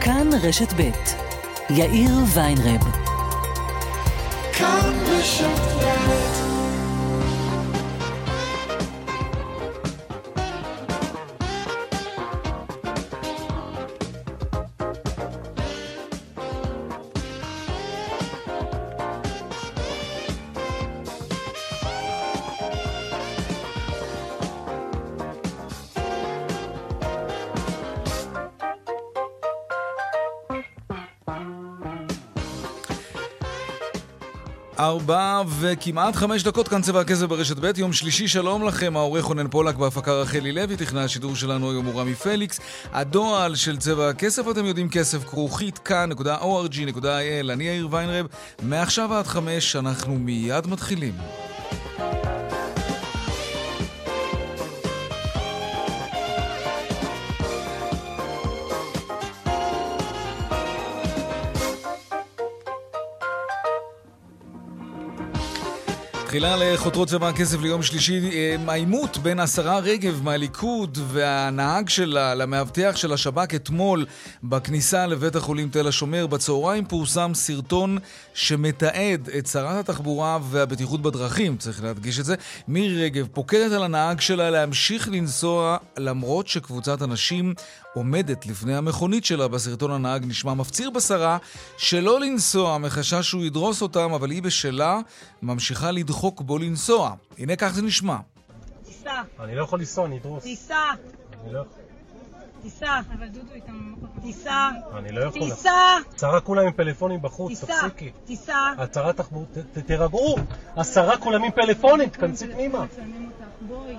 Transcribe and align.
כאן 0.00 0.30
רשת 0.42 0.72
ב' 0.76 0.90
יאיר 1.70 2.10
ויינרב. 2.34 2.80
כאן 4.52 4.92
רשת 5.06 5.77
ארבע 34.98 35.42
וכמעט 35.60 36.16
חמש 36.16 36.42
דקות 36.42 36.68
כאן 36.68 36.82
צבע 36.82 37.00
הכסף 37.00 37.24
ברשת 37.26 37.56
ב', 37.56 37.78
יום 37.78 37.92
שלישי, 37.92 38.28
שלום 38.28 38.64
לכם, 38.64 38.96
העורך 38.96 39.24
רונן 39.24 39.48
פולק 39.48 39.74
בהפקה 39.74 40.12
רחלי 40.12 40.52
לוי, 40.52 40.76
תכנן 40.76 41.00
השידור 41.00 41.36
שלנו 41.36 41.70
היום 41.70 41.86
הוא 41.86 42.00
רמי 42.00 42.14
פליקס. 42.14 42.60
הדועל 42.92 43.54
של 43.54 43.76
צבע 43.76 44.08
הכסף, 44.08 44.42
אתם 44.50 44.64
יודעים, 44.64 44.88
כסף 44.88 45.24
כרוכית 45.24 45.78
כאן.org.il, 45.78 47.52
אני 47.52 47.64
יאיר 47.64 47.88
ויינרב, 47.90 48.26
מעכשיו 48.62 49.14
עד 49.14 49.26
חמש, 49.26 49.76
אנחנו 49.76 50.14
מיד 50.14 50.66
מתחילים. 50.66 51.14
תחילה 66.28 66.56
לחותרות 66.56 67.08
צבא 67.08 67.28
הכסף 67.28 67.60
ליום 67.60 67.82
שלישי, 67.82 68.30
אה, 68.32 68.56
העימות 68.68 69.18
בין 69.18 69.40
השרה 69.40 69.78
רגב 69.78 70.20
מהליכוד 70.22 70.98
והנהג 71.06 71.88
שלה 71.88 72.34
למאבטח 72.34 72.96
של 72.96 73.12
השב"כ 73.12 73.54
אתמול 73.54 74.06
בכניסה 74.42 75.06
לבית 75.06 75.36
החולים 75.36 75.68
תל 75.68 75.88
השומר. 75.88 76.26
בצהריים 76.26 76.84
פורסם 76.84 77.30
סרטון 77.34 77.98
שמתעד 78.34 79.28
את 79.38 79.46
שרת 79.46 79.88
התחבורה 79.88 80.38
והבטיחות 80.42 81.02
בדרכים, 81.02 81.56
צריך 81.56 81.82
להדגיש 81.82 82.20
את 82.20 82.24
זה. 82.24 82.34
מירי 82.68 83.04
רגב 83.04 83.26
פוקדת 83.32 83.72
על 83.72 83.82
הנהג 83.82 84.20
שלה 84.20 84.50
להמשיך 84.50 85.08
לנסוע 85.08 85.76
למרות 85.98 86.48
שקבוצת 86.48 87.02
אנשים 87.02 87.54
עומדת 87.94 88.46
לפני 88.46 88.76
המכונית 88.76 89.24
שלה. 89.24 89.48
בסרטון 89.48 89.90
הנהג 89.90 90.24
נשמע 90.26 90.54
מפציר 90.54 90.90
בשרה 90.90 91.38
שלא 91.78 92.20
לנסוע 92.20 92.78
מחשש 92.78 93.28
שהוא 93.28 93.44
ידרוס 93.44 93.82
אותם, 93.82 94.12
אבל 94.12 94.30
היא 94.30 94.42
בשלה 94.42 95.00
ממשיכה 95.42 95.90
לדחוק 96.18 96.40
בו 96.40 96.58
לנסוע. 96.58 97.14
הנה 97.38 97.56
כך 97.56 97.68
זה 97.68 97.82
נשמע. 97.82 98.16
תיסע. 98.84 99.22
אני 99.40 99.54
לא 99.54 99.62
יכול 99.62 99.78
לנסוע, 99.78 100.06
אני 100.06 100.18
אדרוס. 100.18 100.42
תיסע. 100.42 100.74
אני 101.44 101.52
לא 101.52 101.58
יכול. 101.58 101.72
תיסע. 102.62 103.00
אבל 103.18 103.28
דודו 103.28 103.54
איתם... 103.54 103.94
תיסע. 104.22 104.68
אני 104.98 105.12
לא 105.12 105.24
יכול. 105.24 105.40
תיסע. 105.40 105.96
עשרה 106.16 106.40
כולם 106.40 106.66
עם 106.66 106.72
פלאפונים 106.72 107.22
בחוץ, 107.22 107.64
תפסיקי. 107.64 108.10
תיסע. 108.24 108.72
הצהרה 108.78 109.12
תחבורה, 109.12 109.46
תירגעו. 109.86 110.36
עשרה 110.76 111.16
כולם 111.18 111.44
עם 111.44 111.50
פלאפונים, 111.50 112.08
תכנסי 112.08 112.52
פנימה. 112.52 112.86
בואי. 113.68 113.96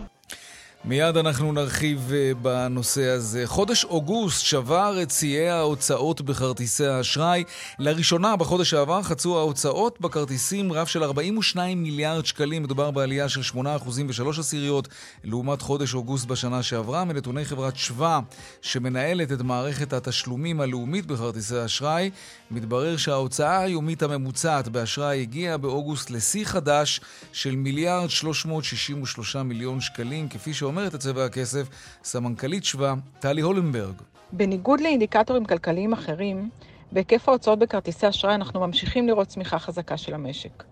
מיד 0.85 1.17
אנחנו 1.17 1.51
נרחיב 1.51 2.11
אה, 2.13 2.31
בנושא 2.41 3.09
הזה. 3.09 3.47
חודש 3.47 3.85
אוגוסט 3.85 4.45
שבר 4.45 5.01
את 5.01 5.11
שיאי 5.11 5.49
ההוצאות 5.49 6.21
בכרטיסי 6.21 6.85
האשראי. 6.85 7.43
לראשונה 7.79 8.35
בחודש 8.35 8.73
העבר 8.73 9.03
חצו 9.03 9.37
ההוצאות 9.37 10.01
בכרטיסים 10.01 10.73
רף 10.73 10.87
של 10.87 11.03
42 11.03 11.83
מיליארד 11.83 12.25
שקלים. 12.25 12.63
מדובר 12.63 12.91
בעלייה 12.91 13.29
של 13.29 13.41
8% 13.55 13.57
ו-3 13.57 14.39
עשיריות 14.39 14.87
לעומת 15.23 15.61
חודש 15.61 15.93
אוגוסט 15.93 16.25
בשנה 16.25 16.63
שעברה. 16.63 17.03
מנתוני 17.03 17.45
חברת 17.45 17.77
שווה, 17.77 18.19
שמנהלת 18.61 19.31
את 19.31 19.41
מערכת 19.41 19.93
התשלומים 19.93 20.61
הלאומית 20.61 21.05
בכרטיסי 21.05 21.55
האשראי, 21.57 22.09
מתברר 22.51 22.97
שההוצאה 22.97 23.59
היומית 23.59 24.03
הממוצעת 24.03 24.67
באשראי 24.67 25.21
הגיעה 25.21 25.57
באוגוסט 25.57 26.09
לשיא 26.09 26.45
חדש 26.45 27.01
של 27.33 27.55
מיליארד 27.55 28.09
363 28.09 29.35
מיליון 29.35 29.81
שקלים, 29.81 30.29
כפי 30.29 30.53
ש... 30.53 30.68
שאומרת 30.69 30.95
את 30.95 30.99
צבע 30.99 31.25
הכסף, 31.25 31.69
סמנכ"לית 32.03 32.63
שווה, 32.63 32.93
טלי 33.19 33.41
הולנברג. 33.41 33.93
בניגוד 34.31 34.81
לאינדיקטורים 34.81 35.45
כלכליים 35.45 35.93
אחרים, 35.93 36.49
בהיקף 36.91 37.29
ההוצאות 37.29 37.59
בכרטיסי 37.59 38.09
אשראי 38.09 38.35
אנחנו 38.35 38.59
ממשיכים 38.59 39.07
לראות 39.07 39.27
צמיחה 39.27 39.59
חזקה 39.59 39.97
של 39.97 40.13
המשק. 40.13 40.63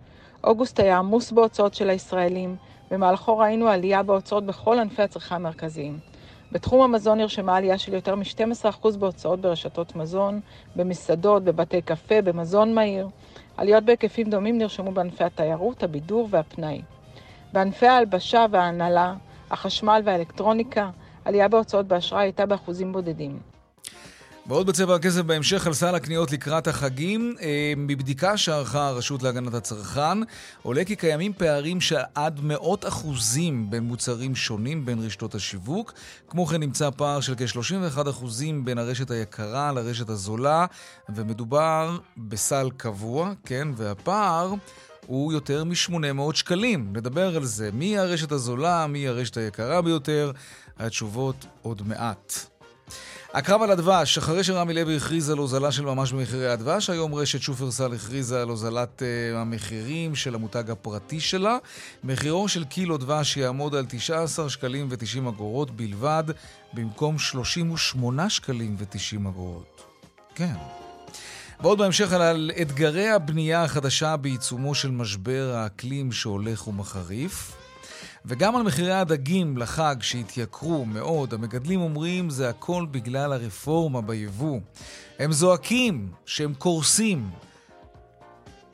אוגוסט 0.43 0.79
היה 0.79 0.97
עמוס 0.97 1.31
בהוצאות 1.31 1.73
של 1.73 1.89
הישראלים, 1.89 2.55
במהלכו 2.91 3.37
ראינו 3.37 3.67
עלייה 3.67 4.03
בהוצאות 4.03 4.45
בכל 4.45 4.79
ענפי 4.79 5.01
הצריכה 5.01 5.35
המרכזיים. 5.35 5.99
בתחום 6.51 6.81
המזון 6.81 7.17
נרשמה 7.17 7.57
עלייה 7.57 7.77
של 7.77 7.93
יותר 7.93 8.15
מ-12% 8.15 8.97
בהוצאות 8.99 9.41
ברשתות 9.41 9.95
מזון, 9.95 10.39
במסעדות, 10.75 11.43
בבתי 11.43 11.81
קפה, 11.81 12.21
במזון 12.21 12.73
מהיר. 12.73 13.07
עליות 13.57 13.83
בהיקפים 13.83 14.29
דומים 14.29 14.57
נרשמו 14.57 14.91
בענפי 14.91 15.23
התיירות, 15.23 15.83
הבידור 15.83 16.27
והפנאי. 16.31 16.81
בענפי 17.53 17.87
ההלבשה 17.87 18.45
וההנהלה 18.51 19.13
החשמל 19.51 20.01
והאלקטרוניקה, 20.05 20.89
עלייה 21.25 21.47
בהוצאות 21.47 21.87
באשראי 21.87 22.21
הייתה 22.23 22.45
באחוזים 22.45 22.91
בודדים. 22.93 23.39
ועוד 24.47 24.67
בצבע 24.67 24.95
הכסף 24.95 25.21
בהמשך 25.21 25.67
על 25.67 25.73
סל 25.73 25.95
הקניות 25.95 26.31
לקראת 26.31 26.67
החגים. 26.67 27.35
אה, 27.41 27.73
מבדיקה 27.77 28.37
שערכה 28.37 28.87
הרשות 28.87 29.23
להגנת 29.23 29.53
הצרכן, 29.53 30.17
עולה 30.61 30.85
כי 30.85 30.95
קיימים 30.95 31.33
פערים 31.33 31.81
של 31.81 31.97
עד 32.15 32.39
מאות 32.43 32.85
אחוזים 32.85 33.69
בין 33.69 33.83
מוצרים 33.83 34.35
שונים 34.35 34.85
בין 34.85 34.99
רשתות 34.99 35.35
השיווק. 35.35 35.93
כמו 36.29 36.45
כן 36.45 36.59
נמצא 36.59 36.89
פער 36.89 37.21
של 37.21 37.35
כ-31 37.35 38.09
אחוזים 38.09 38.65
בין 38.65 38.77
הרשת 38.77 39.11
היקרה 39.11 39.71
לרשת 39.71 40.09
הזולה, 40.09 40.65
ומדובר 41.09 41.97
בסל 42.17 42.69
קבוע, 42.77 43.33
כן, 43.45 43.67
והפער... 43.75 44.53
הוא 45.07 45.33
יותר 45.33 45.63
מ-800 45.63 46.35
שקלים. 46.35 46.89
נדבר 46.93 47.35
על 47.37 47.45
זה. 47.45 47.69
מי 47.73 47.97
הרשת 47.97 48.31
הזולה, 48.31 48.87
מי 48.87 49.07
הרשת 49.07 49.37
היקרה 49.37 49.81
ביותר? 49.81 50.31
התשובות 50.79 51.45
עוד 51.61 51.81
מעט. 51.87 52.33
הקרב 53.33 53.61
על 53.61 53.71
הדבש, 53.71 54.17
אחרי 54.17 54.43
שרמי 54.43 54.73
לוי 54.73 54.97
הכריז 54.97 55.29
על 55.29 55.37
הוזלה 55.37 55.71
של 55.71 55.85
ממש 55.85 56.11
במחירי 56.11 56.47
הדבש, 56.47 56.89
היום 56.89 57.15
רשת 57.15 57.41
שופרסל 57.41 57.93
הכריזה 57.93 58.41
על 58.41 58.49
הוזלת 58.49 59.01
uh, 59.01 59.37
המחירים 59.37 60.15
של 60.15 60.35
המותג 60.35 60.71
הפרטי 60.71 61.19
שלה. 61.19 61.57
מחירו 62.03 62.47
של 62.47 62.63
קילו 62.63 62.97
דבש 62.97 63.37
יעמוד 63.37 63.75
על 63.75 63.85
19 63.89 64.49
שקלים 64.49 64.87
ו-90 64.89 65.29
אגורות 65.29 65.71
בלבד, 65.71 66.23
במקום 66.73 67.17
38 67.17 68.29
שקלים 68.29 68.75
ו-90 68.79 69.29
אגורות. 69.29 69.81
כן. 70.35 70.86
ועוד 71.61 71.77
בהמשך 71.77 72.11
על 72.13 72.51
אתגרי 72.61 73.09
הבנייה 73.09 73.63
החדשה 73.63 74.17
בעיצומו 74.17 74.75
של 74.75 74.91
משבר 74.91 75.51
האקלים 75.55 76.11
שהולך 76.11 76.67
ומחריף. 76.67 77.57
וגם 78.25 78.55
על 78.55 78.63
מחירי 78.63 78.93
הדגים 78.93 79.57
לחג 79.57 79.95
שהתייקרו 80.01 80.85
מאוד, 80.85 81.33
המגדלים 81.33 81.81
אומרים 81.81 82.29
זה 82.29 82.49
הכל 82.49 82.85
בגלל 82.91 83.33
הרפורמה 83.33 84.01
ביבוא. 84.01 84.59
הם 85.19 85.31
זועקים 85.31 86.11
שהם 86.25 86.53
קורסים, 86.53 87.29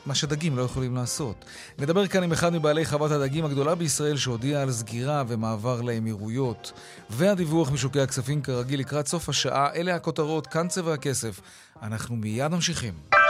מה 0.06 0.16
שדגים 0.16 0.58
לא 0.58 0.62
יכולים 0.62 0.96
לעשות. 0.96 1.46
נדבר 1.80 2.08
כאן 2.08 2.24
עם 2.24 2.32
אחד 2.32 2.54
מבעלי 2.54 2.86
חוות 2.86 3.12
הדגים 3.12 3.46
הגדולה 3.46 3.76
בישראל 3.76 4.18
שהודיע 4.18 4.62
על 4.62 4.72
סגירה 4.72 5.24
ומעבר 5.28 5.82
לאמירויות. 5.82 6.72
והדיווח 7.10 7.72
משוקי 7.72 8.00
הכספים 8.00 8.42
כרגיל 8.42 8.80
לקראת 8.80 9.08
סוף 9.08 9.30
השעה, 9.30 9.74
אלה 9.76 9.96
הכותרות, 9.96 10.48
כאן 10.48 10.68
צבע 10.68 10.94
הכסף. 10.94 11.42
אנחנו 11.82 12.16
מיד 12.16 12.48
ממשיכים. 12.48 13.23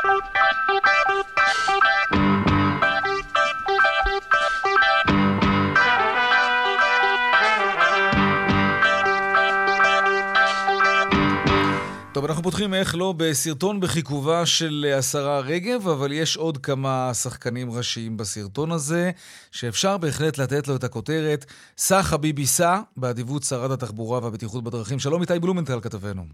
טוב, 12.14 12.26
אנחנו 12.26 12.44
פותחים 12.44 12.74
איך 12.74 12.96
לא 12.96 13.14
בסרטון 13.18 13.80
בחיכובה 13.80 14.46
של 14.46 14.94
השרה 14.98 15.40
רגב, 15.40 15.88
אבל 15.88 16.12
יש 16.12 16.38
עוד 16.38 16.58
כמה 16.58 17.14
שחקנים 17.14 17.72
ראשיים 17.72 18.18
בסרטון 18.18 18.72
הזה, 18.72 19.12
שאפשר 19.52 19.98
בהחלט 19.98 20.38
לתת 20.38 20.68
לו 20.68 20.76
את 20.76 20.84
הכותרת 20.84 21.46
סע 21.78 22.04
חביבי 22.04 22.46
סע, 22.46 22.80
באדיבות 22.98 23.44
שרת 23.44 23.72
התחבורה 23.72 24.20
והבטיחות 24.24 24.64
בדרכים. 24.64 25.00
שלום 25.00 25.22
איתי 25.22 25.40
בלומנטל 25.40 25.80
כתבנו. 25.82 26.26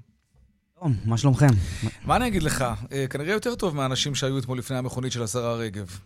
שלום, 0.80 0.96
מה 1.06 1.18
שלומכם? 1.18 1.48
מה 2.06 2.16
אני 2.16 2.28
אגיד 2.28 2.44
לך? 2.44 2.66
אה, 2.92 3.06
כנראה 3.10 3.34
יותר 3.34 3.56
טוב 3.56 3.76
מהאנשים 3.76 4.16
שהיו 4.16 4.38
אתמול 4.38 4.58
לפני 4.58 4.78
המכונית 4.78 5.12
של 5.12 5.24
השרה 5.24 5.54
רגב. 5.54 6.00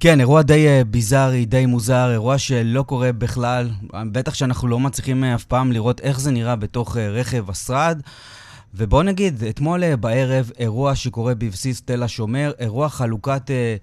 כן, 0.00 0.20
אירוע 0.20 0.42
די 0.42 0.66
אה, 0.66 0.84
ביזארי, 0.84 1.44
די 1.44 1.66
מוזר, 1.66 2.10
אירוע 2.12 2.38
שלא 2.38 2.82
קורה 2.82 3.12
בכלל. 3.12 3.70
בטח 4.12 4.34
שאנחנו 4.34 4.68
לא 4.68 4.80
מצליחים 4.80 5.24
אה, 5.24 5.34
אף 5.34 5.44
פעם 5.44 5.72
לראות 5.72 6.00
איך 6.00 6.20
זה 6.20 6.30
נראה 6.30 6.56
בתוך 6.56 6.96
רכב 6.96 7.50
השרד. 7.50 8.00
ובוא 8.76 9.02
נגיד, 9.02 9.44
אתמול 9.44 9.84
אה, 9.84 9.96
בערב, 9.96 10.50
אירוע 10.58 10.94
שקורה 10.94 11.34
בבסיס 11.34 11.82
תל 11.82 12.02
השומר, 12.02 12.52
אירוע 12.58 12.88
חלוקת 12.88 13.50
אה, 13.50 13.76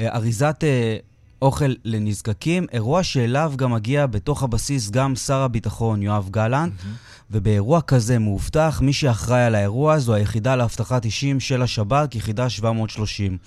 אה, 0.00 0.14
אריזת 0.14 0.56
אה, 0.62 0.96
אוכל 1.42 1.72
לנזקקים, 1.84 2.66
אירוע 2.72 3.02
שאליו 3.02 3.52
גם 3.56 3.72
מגיע 3.72 4.06
בתוך 4.06 4.42
הבסיס 4.42 4.90
גם 4.90 5.16
שר 5.16 5.38
הביטחון 5.38 6.02
יואב 6.02 6.28
גלנט, 6.30 6.72
ובאירוע 7.30 7.80
כזה 7.80 8.18
מאובטח, 8.18 8.80
מי 8.82 8.92
שאחראי 8.92 9.42
על 9.42 9.54
האירוע 9.54 9.98
זו 9.98 10.14
היחידה 10.14 10.56
לאבטחת 10.56 11.04
אישים 11.04 11.40
של 11.40 11.62
השב"כ, 11.62 12.14
יחידה 12.14 12.50
730. 12.50 13.38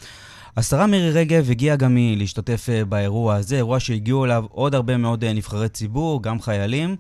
השרה 0.57 0.87
מירי 0.87 1.11
רגב 1.11 1.49
הגיעה 1.51 1.75
גם 1.75 1.95
היא 1.95 2.17
להשתתף 2.17 2.69
אה, 2.69 2.85
באירוע 2.85 3.35
הזה, 3.35 3.55
אירוע 3.55 3.79
שהגיעו 3.79 4.25
אליו 4.25 4.45
עוד 4.49 4.75
הרבה 4.75 4.97
מאוד 4.97 5.25
נבחרי 5.25 5.69
ציבור, 5.69 6.23
גם 6.23 6.41
חיילים. 6.41 6.95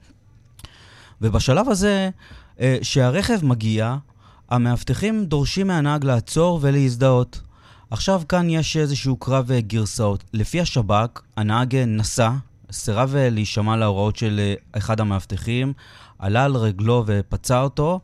ובשלב 1.21 1.69
הזה, 1.69 2.09
שהרכב 2.81 3.45
מגיע, 3.45 3.95
המאבטחים 4.49 5.25
דורשים 5.25 5.67
מהנהג 5.67 6.05
לעצור 6.05 6.59
ולהזדהות. 6.61 7.41
עכשיו 7.91 8.21
כאן 8.29 8.49
יש 8.49 8.77
איזשהו 8.77 9.15
קרב 9.15 9.51
אה, 9.51 9.61
גרסאות. 9.61 10.23
לפי 10.33 10.61
השב"כ, 10.61 11.21
הנהג 11.37 11.75
אה, 11.75 11.85
נסע, 11.85 12.31
סירב 12.71 13.15
אה, 13.15 13.29
להישמע 13.29 13.77
להוראות 13.77 14.15
של 14.15 14.39
אה, 14.39 14.53
אחד 14.77 14.99
המאבטחים, 14.99 15.73
עלה 16.19 16.45
על 16.45 16.55
רגלו 16.55 17.03
ופצע 17.07 17.61
אותו, 17.61 17.99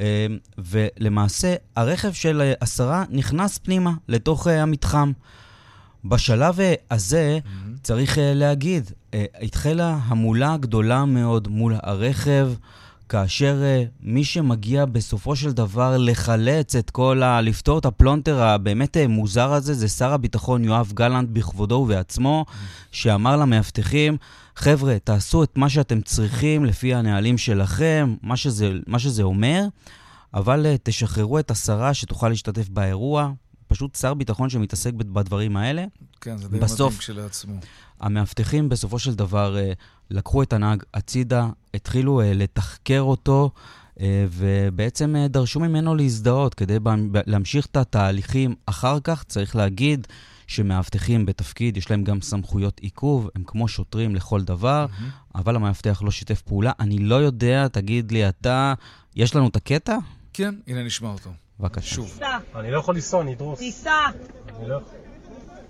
אה, 0.00 0.26
ולמעשה 0.58 1.54
הרכב 1.76 2.12
של 2.12 2.40
אה, 2.40 2.52
השרה 2.60 3.04
נכנס 3.10 3.58
פנימה 3.58 3.90
לתוך 4.08 4.48
אה, 4.48 4.62
המתחם. 4.62 5.12
בשלב 6.04 6.60
אה, 6.60 6.74
הזה, 6.90 7.38
Mm-hmm. 7.38 7.82
צריך 7.82 8.18
אה, 8.18 8.34
להגיד, 8.34 8.90
אה, 9.14 9.24
התחילה 9.40 9.98
המולה 10.04 10.56
גדולה 10.56 11.04
מאוד 11.04 11.48
מול 11.48 11.74
הרכב, 11.82 12.52
כאשר 13.08 13.60
אה, 13.62 13.84
מי 14.00 14.24
שמגיע 14.24 14.84
בסופו 14.84 15.36
של 15.36 15.52
דבר 15.52 15.96
לחלץ 15.98 16.76
את 16.76 16.90
כל 16.90 17.22
ה... 17.22 17.40
לפתור 17.40 17.78
את 17.78 17.84
הפלונטר 17.84 18.42
הבאמת 18.42 18.96
אה, 18.96 19.08
מוזר 19.08 19.52
הזה, 19.52 19.74
זה 19.74 19.88
שר 19.88 20.12
הביטחון 20.12 20.64
יואב 20.64 20.92
גלנט 20.94 21.28
בכבודו 21.32 21.74
ובעצמו, 21.74 22.44
שאמר 22.92 23.36
למאבטחים, 23.36 24.16
חבר'ה, 24.56 24.96
תעשו 25.04 25.42
את 25.42 25.56
מה 25.58 25.68
שאתם 25.68 26.00
צריכים 26.00 26.64
לפי 26.64 26.94
הנהלים 26.94 27.38
שלכם, 27.38 28.14
מה 28.22 28.36
שזה, 28.36 28.72
מה 28.86 28.98
שזה 28.98 29.22
אומר, 29.22 29.64
אבל 30.34 30.66
אה, 30.66 30.76
תשחררו 30.82 31.38
את 31.38 31.50
השרה 31.50 31.94
שתוכל 31.94 32.28
להשתתף 32.28 32.68
באירוע. 32.68 33.32
פשוט 33.66 33.94
שר 33.96 34.14
ביטחון 34.14 34.50
שמתעסק 34.50 34.92
בדברים 34.92 35.56
האלה. 35.56 35.84
כן, 36.20 36.36
זה 36.36 36.48
די 36.48 36.58
בסוף- 36.58 36.80
מדהים 36.86 36.98
כשלעצמו. 36.98 37.54
המאבטחים 38.00 38.68
בסופו 38.68 38.98
של 38.98 39.14
דבר 39.14 39.56
אה, 39.58 39.72
לקחו 40.10 40.42
את 40.42 40.52
הנהג 40.52 40.82
הצידה, 40.94 41.48
התחילו 41.74 42.20
אה, 42.20 42.32
לתחקר 42.34 43.00
אותו, 43.00 43.50
אה, 44.00 44.26
ובעצם 44.30 45.16
אה, 45.16 45.28
דרשו 45.28 45.60
ממנו 45.60 45.94
להזדהות 45.94 46.54
כדי 46.54 46.78
ב- 46.78 46.88
ב- 47.12 47.22
להמשיך 47.26 47.66
את 47.66 47.76
התהליכים. 47.76 48.54
אחר 48.66 48.98
כך 49.04 49.24
צריך 49.24 49.56
להגיד 49.56 50.06
שמאבטחים 50.46 51.26
בתפקיד, 51.26 51.76
יש 51.76 51.90
להם 51.90 52.04
גם 52.04 52.20
סמכויות 52.20 52.80
עיכוב, 52.80 53.28
הם 53.34 53.42
כמו 53.46 53.68
שוטרים 53.68 54.14
לכל 54.14 54.42
דבר, 54.42 54.86
אבל 55.34 55.56
המאבטח 55.56 56.02
לא 56.02 56.10
שיתף 56.10 56.40
פעולה. 56.42 56.72
אני 56.80 56.98
לא 56.98 57.14
יודע, 57.14 57.68
תגיד 57.68 58.12
לי 58.12 58.28
אתה, 58.28 58.74
יש 59.16 59.36
לנו 59.36 59.48
את 59.48 59.56
הקטע? 59.56 59.96
כן, 60.32 60.54
הנה 60.66 60.82
נשמע 60.82 61.08
אותו. 61.08 61.30
בבקשה. 61.60 61.94
שוב. 61.94 62.18
אני 62.56 62.70
לא 62.70 62.78
יכול 62.78 62.94
לנסוע, 62.94 63.22
אני 63.22 63.34
אדרוס. 63.34 63.58
תיסע, 63.58 63.90
אני 64.58 64.68
לא- 64.68 64.80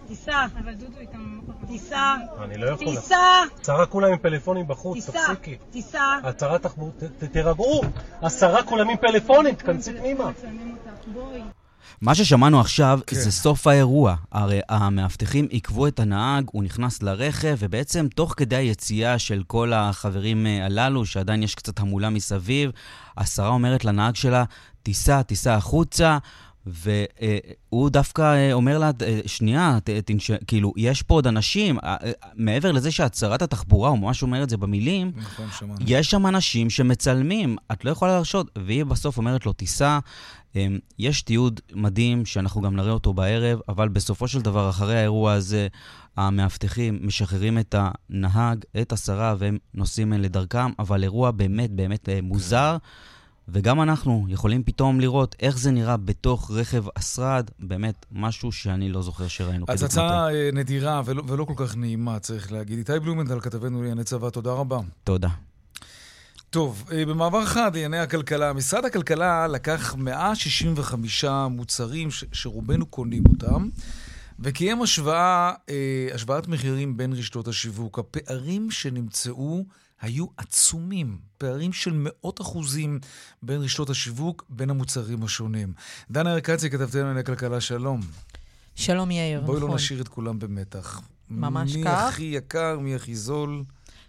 תיסע. 0.09 0.47
אבל 0.65 0.75
דודו 0.75 0.99
איתם... 1.01 1.41
תיסע, 1.67 2.15
אני 2.45 2.57
לא 2.59 2.71
יכול. 2.71 2.87
תיסע, 2.97 3.17
עשרה 3.63 3.87
כולם 3.87 4.13
עם 4.13 4.19
פלאפונים 4.19 4.69
בחוץ, 4.69 4.95
תיסע, 4.95 5.13
תפסיקי. 5.13 5.57
תיסע. 5.71 6.03
הצהרת 6.23 6.63
תחבורה, 6.63 6.91
ת- 6.91 7.05
ת- 7.05 7.33
תירגעו. 7.33 7.83
עשרה 8.23 8.63
כולם 8.63 8.91
עם 8.91 8.97
פלאפונים, 8.97 9.55
תכנסי 9.55 9.93
פנימה. 9.99 10.31
מה 12.01 12.15
ששמענו 12.15 12.61
עכשיו 12.61 13.01
כן. 13.07 13.17
זה 13.17 13.33
סוף 13.33 13.67
האירוע. 13.67 14.15
הרי 14.33 14.61
המאבטחים 14.69 15.47
עיכבו 15.51 15.87
את 15.87 16.01
הנהג, 16.01 16.45
הוא 16.53 16.65
נכנס 16.65 17.03
לרכב, 17.03 17.57
ובעצם 17.59 18.07
תוך 18.15 18.35
כדי 18.37 18.57
היציאה 18.57 19.19
של 19.19 19.43
כל 19.47 19.73
החברים 19.73 20.47
אה, 20.47 20.65
הללו, 20.67 21.07
שעדיין 21.07 21.43
יש 21.43 21.55
קצת 21.55 21.81
המולה 21.81 22.11
מסביב, 22.11 22.71
השרה 23.17 23.49
אומרת 23.49 23.85
לנהג 23.85 24.15
שלה, 24.15 24.45
תיסע, 24.83 25.23
תיסע 25.23 25.55
החוצה. 25.55 26.19
והוא 26.67 27.91
דווקא 27.91 28.23
אה, 28.23 28.53
אומר 28.53 28.79
לה, 28.79 28.91
אה, 29.03 29.21
שנייה, 29.27 29.79
תנש... 30.05 30.31
כאילו, 30.47 30.73
יש 30.77 31.03
פה 31.03 31.15
עוד 31.15 31.27
אנשים, 31.27 31.79
אה, 31.79 31.97
מעבר 32.35 32.73
לזה 32.73 32.91
שאת 32.91 33.15
שרת 33.15 33.43
התחבורה, 33.43 33.91
הוא 33.91 33.99
ממש 33.99 34.23
אומר 34.23 34.43
את 34.43 34.51
זה 34.51 34.57
במילים, 34.57 35.13
נכון, 35.17 35.47
שמענו. 35.59 35.75
יש 35.87 36.11
שם 36.11 36.27
אנשים 36.27 36.71
שמצלמים, 36.71 37.57
את 37.73 37.85
לא 37.85 37.91
יכולה 37.91 38.13
להרשות. 38.13 38.51
והיא 38.59 38.85
בסוף 38.85 39.19
אומרת 39.19 39.47
לו, 39.47 39.53
תיסע. 39.53 39.99
אמ, 40.57 40.79
יש 40.99 41.23
תיעוד 41.23 41.61
מדהים 41.73 42.27
שאנחנו 42.27 42.61
גם 42.61 42.77
נראה 42.77 42.93
אותו 42.93 43.13
בערב, 43.13 43.59
אבל 43.69 43.89
בסופו 43.89 44.29
של 44.29 44.41
דבר, 44.41 44.71
אחרי 44.71 44.99
האירוע 44.99 45.33
הזה, 45.33 45.69
המאבטחים 46.17 46.99
משחררים 47.03 47.59
את 47.59 47.75
הנהג, 47.79 48.65
את 48.81 48.93
השרה, 48.93 49.35
והם 49.39 49.59
נוסעים 49.75 50.13
לדרכם, 50.13 50.71
אבל 50.79 51.03
אירוע 51.03 51.31
באמת 51.31 51.71
באמת 51.71 52.09
מוזר. 52.23 52.77
וגם 53.49 53.83
אנחנו 53.83 54.27
יכולים 54.29 54.63
פתאום 54.65 55.01
לראות 55.01 55.37
איך 55.41 55.59
זה 55.59 55.71
נראה 55.71 55.97
בתוך 55.97 56.51
רכב 56.51 56.85
השרד, 56.97 57.51
באמת 57.59 58.07
משהו 58.13 58.53
שאני 58.53 58.89
לא 58.89 59.03
זוכר 59.03 59.29
שראינו 59.29 59.67
כדוגמתו. 59.67 59.85
הצצה 59.85 60.29
אה, 60.29 60.51
נדירה 60.53 61.03
ולא, 61.05 61.23
ולא 61.27 61.45
כל 61.45 61.55
כך 61.57 61.77
נעימה, 61.77 62.19
צריך 62.19 62.53
להגיד. 62.53 62.79
איתי 62.79 63.01
בלומנטל, 63.01 63.41
כתבנו 63.41 63.83
לענייני 63.83 64.05
צבא, 64.05 64.31
תודה 64.31 64.53
רבה. 64.53 64.79
תודה. 65.05 65.29
טוב, 66.51 66.85
אה, 66.93 67.07
במעבר 67.07 67.45
חד 67.45 67.71
לענייני 67.75 67.99
הכלכלה, 67.99 68.53
משרד 68.53 68.85
הכלכלה 68.85 69.47
לקח 69.47 69.95
165 69.99 71.25
מוצרים 71.51 72.11
ש- 72.11 72.25
שרובנו 72.33 72.87
קונים 72.87 73.23
אותם, 73.27 73.69
וקיים 74.41 74.83
השוואה, 74.83 75.53
אה, 75.71 76.09
השוואת 76.15 76.49
מחירים 76.49 76.97
בין 76.97 77.13
רשתות 77.13 77.49
השיווק. 77.49 77.99
הפערים 77.99 78.71
שנמצאו 78.71 79.65
היו 80.01 80.27
עצומים, 80.37 81.19
פערים 81.39 81.73
של 81.73 81.93
מאות 81.95 82.41
אחוזים 82.41 83.01
בין 83.43 83.61
רשתות 83.63 83.91
השיווק, 83.91 84.45
בין 84.49 84.71
המוצרים 84.71 85.23
השונים. 85.23 85.73
דנה 86.11 86.33
ארקצי, 86.33 86.71
כתבתנו 86.71 87.01
לענייני 87.01 87.25
כלכלה, 87.25 87.61
שלום. 87.61 88.01
שלום 88.75 89.11
יאיר, 89.11 89.41
בואי 89.41 89.61
לא 89.61 89.67
נכון. 89.67 89.77
נשאיר 89.77 90.01
את 90.01 90.09
כולם 90.09 90.39
במתח. 90.39 91.01
ממש 91.31 91.75
מי 91.75 91.85
כך. 91.85 92.09
הכי 92.09 92.23
יקר, 92.23 92.79
מי 92.79 92.95
הכי 92.95 93.15
זול. 93.15 93.65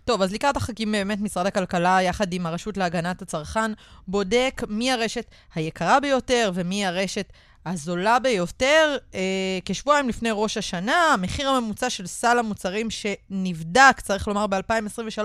טוב, 0.05 0.21
אז 0.21 0.33
לקראת 0.33 0.57
החגים 0.57 0.91
באמת 0.91 1.21
משרד 1.21 1.45
הכלכלה, 1.45 2.01
יחד 2.01 2.33
עם 2.33 2.45
הרשות 2.45 2.77
להגנת 2.77 3.21
הצרכן, 3.21 3.71
בודק 4.07 4.61
מי 4.69 4.91
הרשת 4.91 5.25
היקרה 5.55 5.99
ביותר 5.99 6.51
ומי 6.53 6.85
הרשת 6.85 7.33
הזולה 7.65 8.19
ביותר. 8.19 8.97
אה, 9.15 9.19
כשבועיים 9.65 10.09
לפני 10.09 10.29
ראש 10.33 10.57
השנה, 10.57 11.13
המחיר 11.13 11.49
הממוצע 11.49 11.89
של 11.89 12.07
סל 12.07 12.39
המוצרים 12.39 12.87
שנבדק, 12.89 13.99
צריך 14.01 14.27
לומר 14.27 14.47
ב-2023, 14.47 15.21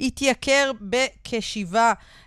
התייקר 0.00 0.70
בכ-7 0.80 1.74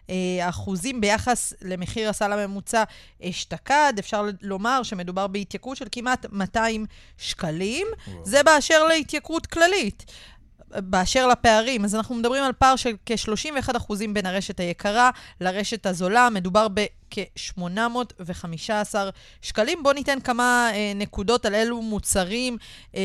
אה, 0.10 0.50
אחוזים 0.50 1.02
ביחס 1.02 1.54
למחיר 1.62 2.10
הסל 2.10 2.34
הממוצע 2.34 2.84
אשתקד. 3.24 3.94
אפשר 4.00 4.26
לומר 4.42 4.84
שמדובר 4.84 5.28
בהתייקרות 5.28 5.78
של 5.78 5.86
כמעט 5.92 6.26
200 6.32 6.86
שקלים. 7.18 7.88
זה 8.24 8.44
באשר 8.44 8.84
להתייקרות 8.84 9.48
כללית. 9.48 10.06
באשר 10.78 11.28
לפערים, 11.28 11.86
אז 11.86 11.96
אנחנו 11.96 12.16
מדברים 12.16 12.44
על 12.44 12.54
פער 12.54 12.76
של 12.76 12.96
כ-31% 13.06 13.94
בין 14.14 14.26
הרשת 14.26 14.60
היקרה 14.60 15.10
לרשת 15.42 15.86
הזולה, 15.86 16.30
מדובר 16.30 16.68
בכ-815 17.18 18.96
שקלים. 19.42 19.84
בואו 19.84 19.94
ניתן 19.94 20.20
כמה 20.24 20.70
אה, 20.74 20.92
נקודות 20.96 21.46
על 21.46 21.56
אילו 21.56 21.82
מוצרים 21.82 22.58
אה, 22.96 23.02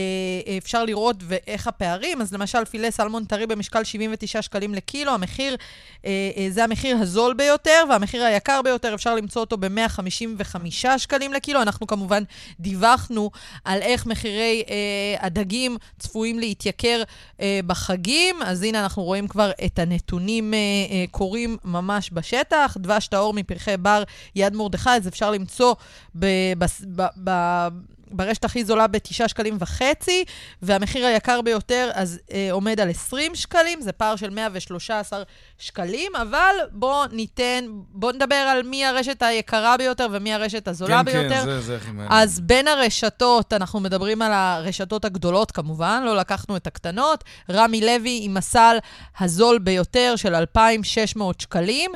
אפשר 0.58 0.84
לראות 0.84 1.16
ואיך 1.20 1.66
הפערים. 1.66 2.20
אז 2.20 2.34
למשל, 2.34 2.64
פילה 2.64 2.90
סלמון 2.90 3.24
טרי 3.24 3.46
במשקל 3.46 3.84
79 3.84 4.42
שקלים 4.42 4.74
לקילו, 4.74 5.12
המחיר, 5.12 5.56
אה, 6.04 6.30
אה, 6.36 6.46
זה 6.50 6.64
המחיר 6.64 6.96
הזול 6.96 7.34
ביותר, 7.34 7.84
והמחיר 7.90 8.24
היקר 8.24 8.60
ביותר, 8.62 8.94
אפשר 8.94 9.14
למצוא 9.14 9.40
אותו 9.40 9.56
ב-155 9.56 10.98
שקלים 10.98 11.32
לקילו. 11.32 11.62
אנחנו 11.62 11.86
כמובן 11.86 12.22
דיווחנו 12.60 13.30
על 13.64 13.82
איך 13.82 14.06
מחירי 14.06 14.62
אה, 14.68 15.26
הדגים 15.26 15.76
צפויים 15.98 16.38
להתייקר 16.38 17.02
אה, 17.40 17.60
בחגים, 17.66 18.42
אז 18.42 18.62
הנה 18.62 18.82
אנחנו 18.82 19.02
רואים 19.02 19.28
כבר 19.28 19.50
את 19.66 19.78
הנתונים 19.78 20.54
אה, 20.54 20.58
אה, 20.58 21.04
קורים 21.10 21.56
ממש 21.64 22.10
בשטח. 22.12 22.76
דבש 22.80 23.06
טהור 23.06 23.34
מפרחי 23.34 23.76
בר 23.76 23.93
יד 24.34 24.54
מרדכי, 24.56 24.90
אז 24.90 25.08
אפשר 25.08 25.30
למצוא 25.30 25.74
ב, 26.14 26.26
ב, 26.58 26.64
ב, 26.96 27.06
ב, 27.24 27.68
ברשת 28.14 28.44
הכי 28.44 28.64
זולה 28.64 28.86
ב-9 28.86 29.28
שקלים 29.28 29.56
וחצי, 29.60 30.24
והמחיר 30.62 31.06
היקר 31.06 31.40
ביותר 31.40 31.90
אז 31.94 32.18
אה, 32.32 32.48
עומד 32.52 32.80
על 32.80 32.90
20 32.90 33.34
שקלים, 33.34 33.80
זה 33.80 33.92
פער 33.92 34.16
של 34.16 34.30
113 34.30 35.22
שקלים, 35.58 36.12
אבל 36.16 36.54
בואו 36.70 37.06
ניתן, 37.12 37.64
בואו 37.88 38.12
נדבר 38.12 38.34
על 38.34 38.62
מי 38.62 38.84
הרשת 38.84 39.22
היקרה 39.22 39.76
ביותר 39.76 40.06
ומי 40.10 40.34
הרשת 40.34 40.68
הזולה 40.68 40.98
כן, 40.98 41.04
ביותר. 41.04 41.28
כן, 41.28 41.44
זה, 41.44 41.60
זה 41.60 41.76
הכי 41.76 41.90
מעניין. 41.90 42.12
אז 42.12 42.40
בין 42.40 42.68
הרשתות, 42.68 43.52
אנחנו 43.52 43.80
מדברים 43.80 44.22
על 44.22 44.32
הרשתות 44.32 45.04
הגדולות 45.04 45.50
כמובן, 45.50 46.02
לא 46.04 46.16
לקחנו 46.16 46.56
את 46.56 46.66
הקטנות. 46.66 47.24
רמי 47.50 47.80
לוי 47.80 48.20
עם 48.22 48.36
הסל 48.36 48.76
הזול 49.18 49.58
ביותר 49.58 50.16
של 50.16 50.34
2,600 50.34 51.40
שקלים. 51.40 51.90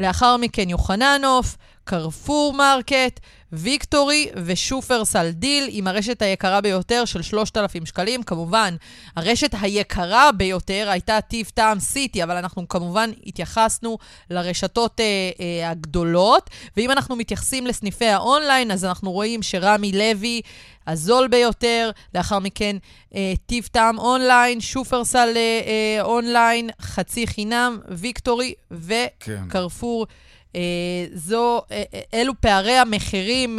לאחר 0.00 0.36
מכן 0.36 0.68
יוחננוף, 0.68 1.56
קרפור 1.84 2.54
מרקט, 2.54 3.20
ויקטורי 3.52 4.28
ושופרסל 4.44 5.30
דיל 5.30 5.68
עם 5.70 5.86
הרשת 5.86 6.22
היקרה 6.22 6.60
ביותר 6.60 7.04
של 7.04 7.22
3,000 7.22 7.86
שקלים. 7.86 8.22
כמובן, 8.22 8.76
הרשת 9.16 9.50
היקרה 9.60 10.32
ביותר 10.32 10.88
הייתה 10.90 11.20
טיב 11.20 11.50
טעם 11.54 11.80
סיטי, 11.80 12.22
אבל 12.22 12.36
אנחנו 12.36 12.68
כמובן 12.68 13.10
התייחסנו 13.26 13.98
לרשתות 14.30 15.00
אה, 15.00 15.04
אה, 15.40 15.70
הגדולות. 15.70 16.50
ואם 16.76 16.90
אנחנו 16.90 17.16
מתייחסים 17.16 17.66
לסניפי 17.66 18.06
האונליין, 18.06 18.70
אז 18.70 18.84
אנחנו 18.84 19.12
רואים 19.12 19.42
שרמי 19.42 19.92
לוי... 19.92 20.42
הזול 20.86 21.28
ביותר, 21.28 21.90
לאחר 22.14 22.38
מכן 22.38 22.76
אה, 23.14 23.32
טיב 23.46 23.68
טעם 23.72 23.98
אונליין, 23.98 24.60
שופרסל 24.60 25.32
אה, 25.36 25.60
אה, 25.66 26.02
אונליין, 26.02 26.70
חצי 26.80 27.26
חינם, 27.26 27.78
ויקטורי 27.88 28.54
וקרפור. 28.70 30.06
כן. 30.06 30.12
אה, 30.56 31.06
זו, 31.14 31.62
אה, 31.70 31.82
אה, 31.94 32.00
אלו 32.14 32.32
פערי 32.40 32.76
המחירים 32.78 33.58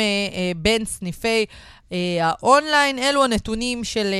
בין 0.56 0.86
סניפי 0.86 1.46
האונליין. 2.22 3.00
אלו 3.00 3.24
הנתונים 3.24 3.84
של 3.84 4.14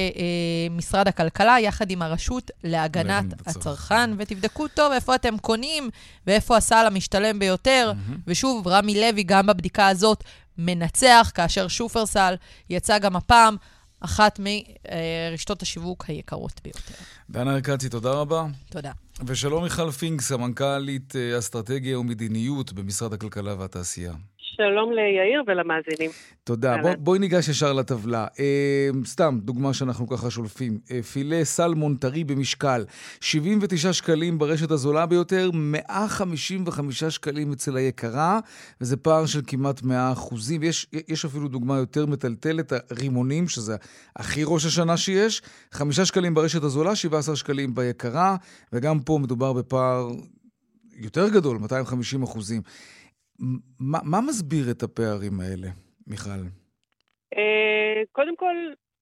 משרד 0.72 1.08
הכלכלה, 1.08 1.60
יחד 1.60 1.92
עם 1.92 2.02
הרשות 2.02 2.52
להגנת 2.64 3.26
הצרכן. 3.46 4.10
ותבדקו 4.18 4.68
טוב 4.68 4.92
איפה 4.92 5.16
אתם 5.16 5.38
קונים 5.38 5.90
ואיפה 6.28 6.58
הסל 6.58 6.84
המשתלם 6.88 7.40
ביותר. 7.40 7.94
Mm-hmm. 7.94 8.20
ושוב, 8.28 8.68
רמי 8.68 9.02
לוי, 9.02 9.24
גם 9.24 9.48
בבדיקה 9.48 9.88
הזאת, 9.88 10.24
מנצח, 10.58 11.32
כאשר 11.34 11.68
שופרסל 11.68 12.36
יצא 12.70 12.98
גם 12.98 13.16
הפעם 13.16 13.56
אחת 14.00 14.40
מרשתות 14.40 15.62
השיווק 15.62 16.06
היקרות 16.08 16.62
ביותר. 16.64 17.04
דנה 17.30 17.56
ארקצי, 17.56 17.90
תודה 17.90 18.12
רבה. 18.12 18.46
תודה. 18.70 18.92
ושלום 19.26 19.64
מיכל 19.64 19.92
פינק, 19.92 20.22
סמנכ"לית 20.22 21.16
אה, 21.16 21.40
אסטרטגיה 21.40 22.00
ומדיניות 22.00 22.74
במשרד 22.74 23.14
הכלכלה 23.14 23.56
והתעשייה. 23.60 24.14
שלום 24.58 24.92
ליאיר 24.92 25.44
ולמאזינים. 25.48 26.12
תודה. 26.44 26.78
בוא, 26.82 26.92
בואי 26.98 27.20
ניגש 27.20 27.48
ישר 27.48 27.74
לטבלה. 27.74 28.28
אה, 28.40 28.90
סתם, 29.06 29.40
דוגמה 29.42 29.74
שאנחנו 29.74 30.08
ככה 30.08 30.30
שולפים. 30.30 30.80
אה, 30.92 31.04
פילה 31.04 31.46
סלמון 31.46 31.96
טרי 31.96 32.24
במשקל, 32.24 32.86
79 33.22 33.94
שקלים 33.94 34.38
ברשת 34.38 34.72
הזולה 34.72 35.06
ביותר, 35.06 35.50
155 35.54 37.04
שקלים 37.04 37.52
אצל 37.52 37.78
היקרה, 37.78 38.40
וזה 38.82 38.98
פער 38.98 39.26
של 39.26 39.42
כמעט 39.48 39.84
100 39.84 40.12
אחוזים. 40.12 40.64
יש, 40.64 40.88
יש 41.08 41.26
אפילו 41.26 41.48
דוגמה 41.48 41.78
יותר 41.78 42.06
מטלטלת, 42.06 42.74
הרימונים, 42.92 43.48
שזה 43.48 43.76
הכי 44.16 44.42
ראש 44.46 44.66
השנה 44.66 44.98
שיש, 44.98 45.42
5 45.72 46.00
שקלים 46.00 46.34
ברשת 46.34 46.64
הזולה, 46.64 46.96
17 46.96 47.36
שקלים 47.36 47.76
ביקרה, 47.76 48.36
וגם 48.74 49.00
פה 49.00 49.20
מדובר 49.22 49.54
בפער 49.54 50.10
יותר 50.98 51.30
גדול, 51.30 51.58
250 51.58 52.24
אחוזים. 52.24 52.62
מה, 53.80 54.22
מסביר 54.28 54.72
את 54.72 54.84
הפערים 54.84 55.40
האלה, 55.40 55.68
מיכל? 56.08 56.42
אה, 57.38 58.02
קודם 58.12 58.36
כל, 58.36 58.56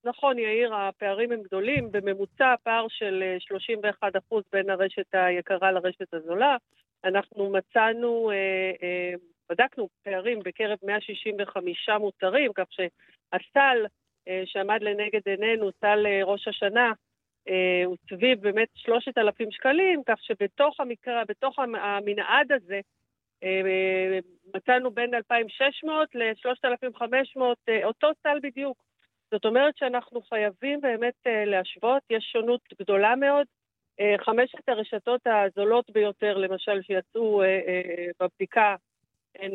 נכון, 0.04 0.38
יאיר, 0.38 0.74
הפערים 0.74 1.32
הם 1.32 1.42
גדולים. 1.42 1.92
בממוצע 1.92 2.52
הפער 2.52 2.86
של 2.88 3.22
31% 3.38 4.02
אה, 4.04 4.40
בין 4.52 4.70
הרשת 4.70 5.06
היקרה 5.12 5.72
לרשת 5.72 6.14
הזולה. 6.14 6.56
אנחנו 7.04 7.50
מצאנו, 7.50 8.30
אה, 8.30 9.12
בדקנו 9.50 9.88
פערים 10.02 10.38
בקרב 10.44 10.78
165 10.82 11.88
מוצרים, 12.00 12.52
כך 12.52 12.66
שהסל 12.70 13.86
שעמד 14.44 14.82
לנגד 14.82 15.20
עינינו, 15.26 15.70
סל 15.80 16.06
ראש 16.24 16.48
השנה, 16.48 16.92
הוא 17.84 17.96
סביב 18.08 18.40
באמת 18.40 18.68
3,000 18.74 19.50
שקלים, 19.50 20.02
כך 20.06 20.16
שבתוך 20.22 20.80
המקרא, 20.80 21.24
בתוך 21.28 21.58
המנעד 21.58 22.52
הזה, 22.52 22.80
מצאנו 24.54 24.90
בין 24.90 25.14
2,600 25.14 26.14
ל-3,500, 26.14 27.40
אה, 27.68 27.84
אותו 27.84 28.10
סל 28.22 28.38
בדיוק. 28.42 28.82
זאת 29.30 29.44
אומרת 29.44 29.76
שאנחנו 29.76 30.22
חייבים 30.22 30.80
באמת 30.80 31.14
אה, 31.26 31.44
להשוות, 31.44 32.02
יש 32.10 32.28
שונות 32.32 32.60
גדולה 32.80 33.16
מאוד. 33.16 33.46
חמשת 34.18 34.68
הרשתות 34.68 35.20
הזולות 35.26 35.90
ביותר, 35.90 36.36
למשל, 36.36 36.82
שיצאו 36.82 37.42
בבדיקה, 38.20 38.74
הן 39.38 39.52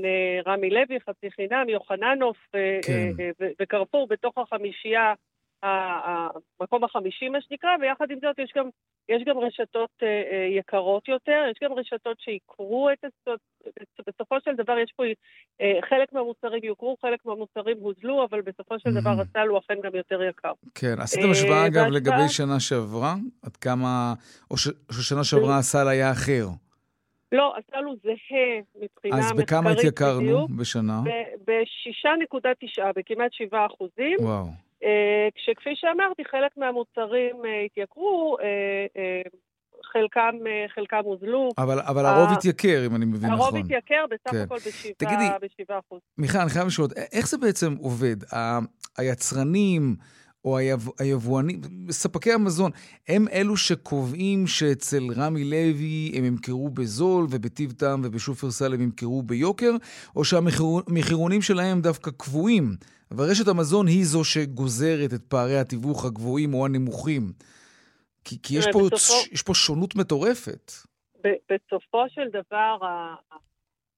רמי 0.48 0.70
לוי, 0.70 1.00
חצי 1.00 1.32
חינם, 1.32 1.70
יוחננוף 1.70 2.38
כן. 2.86 3.24
וקרפור 3.60 4.08
בתוך 4.08 4.38
החמישייה 4.38 5.14
המקום 5.64 6.84
החמישי, 6.84 7.30
מה 7.30 7.42
שנקרא, 7.42 7.70
ויחד 7.82 8.12
עם 8.12 8.18
זאת 8.22 8.40
יש 8.40 8.52
גם, 8.56 8.70
יש 9.10 9.24
גם 9.26 9.38
רשתות 9.38 9.90
אה, 10.04 10.08
אה, 10.08 10.48
יקרות 10.60 11.08
יותר, 11.08 11.42
יש 11.52 11.58
גם 11.64 11.74
רשתות 11.74 12.20
שיקרו 12.20 12.90
את 12.94 12.98
הסוד, 13.04 13.40
בסופו 14.08 14.36
של 14.46 14.56
דבר 14.56 14.78
יש 14.78 14.94
פה, 14.96 15.04
אה, 15.62 15.80
חלק 15.90 16.14
מהמוצרים 16.14 16.64
יוקרו, 16.64 16.98
חלק 17.02 17.26
מהמוצרים 17.26 17.78
הוזלו, 17.80 18.26
אבל 18.30 18.42
בסופו 18.42 18.80
של 18.80 18.90
דבר 19.02 19.10
mm-hmm. 19.10 19.38
הסל 19.38 19.48
הוא 19.48 19.58
אכן 19.58 19.76
גם 19.84 19.96
יותר 19.96 20.24
יקר. 20.24 20.52
כן, 20.76 20.96
עשיתם 21.00 21.32
השוואה 21.32 21.68
אגב 21.68 21.86
לגבי 21.86 22.30
שנה 22.30 22.60
שעברה? 22.60 23.16
עד 23.44 23.56
כמה, 23.56 24.14
או 24.52 24.58
ששנה 24.92 25.24
שעברה 25.24 25.58
הסל 25.58 25.88
היה 25.88 26.12
אחר? 26.12 26.46
לא, 27.32 27.54
הסל 27.58 27.84
הוא 27.84 27.96
זהה 28.04 28.62
מבחינה 28.76 29.18
מחקרית 29.18 29.32
אז 29.32 29.32
בכמה 29.38 29.72
התייקרנו 29.72 30.48
בשנה? 30.48 31.02
ב-6.9, 31.48 32.84
בכמעט 32.96 33.34
7 33.34 33.66
אחוזים. 33.66 34.18
וואו. 34.20 34.71
אה, 34.84 35.28
כשכפי 35.36 35.70
שאמרתי, 35.76 36.26
חלק 36.26 36.52
מהמוצרים 36.58 37.46
אה, 37.46 37.62
התייקרו, 37.66 38.38
אה, 38.42 39.22
חלקם, 39.84 40.36
חלקם 40.76 41.02
הוזלו. 41.04 41.50
אבל, 41.58 41.80
אבל 41.80 42.06
הרוב 42.06 42.30
התייקר, 42.32 42.84
אם 42.86 42.96
אני 42.96 43.06
מבין 43.06 43.30
הרוב 43.30 43.42
נכון. 43.42 43.56
הרוב 43.56 43.66
התייקר 43.66 44.06
בסך 44.10 44.32
כן. 44.32 44.38
הכל 44.38 44.58
ב-7 45.42 45.80
אחוז. 45.80 46.02
מיכל, 46.18 46.38
אני 46.38 46.50
חייב 46.50 46.68
לשאול, 46.68 46.88
איך 47.12 47.28
זה 47.28 47.38
בעצם 47.38 47.76
עובד? 47.80 48.16
היצרנים... 48.98 49.96
או 50.46 50.58
היב, 50.58 50.88
היבואנים, 51.00 51.62
ספקי 51.90 52.32
המזון, 52.32 52.72
הם 53.08 53.28
אלו 53.32 53.58
שקובעים 53.58 54.48
שאצל 54.48 55.04
רמי 55.16 55.44
לוי 55.44 56.12
הם 56.16 56.26
ימכרו 56.26 56.70
בזול 56.70 57.28
ובטיב 57.30 57.72
טעם 57.72 58.02
ובשופרסל 58.04 58.74
הם 58.74 58.82
ימכרו 58.82 59.24
ביוקר, 59.24 59.72
או 60.16 60.24
שהמחירונים 60.26 61.42
שלהם 61.42 61.82
דווקא 61.82 62.12
קבועים, 62.18 62.76
ורשת 63.12 63.48
המזון 63.48 63.88
היא 63.88 64.06
זו 64.06 64.24
שגוזרת 64.24 65.14
את 65.14 65.22
פערי 65.28 65.58
התיווך 65.58 66.06
הגבוהים 66.06 66.54
או 66.54 66.66
הנמוכים. 66.66 67.32
כי, 68.24 68.42
כי 68.44 68.58
יש, 68.58 68.66
פה, 68.72 68.80
בסופו, 68.92 69.34
יש 69.34 69.42
פה 69.42 69.54
שונות 69.54 69.96
מטורפת. 69.96 70.72
בסופו 71.24 72.06
של 72.10 72.28
דבר, 72.30 72.78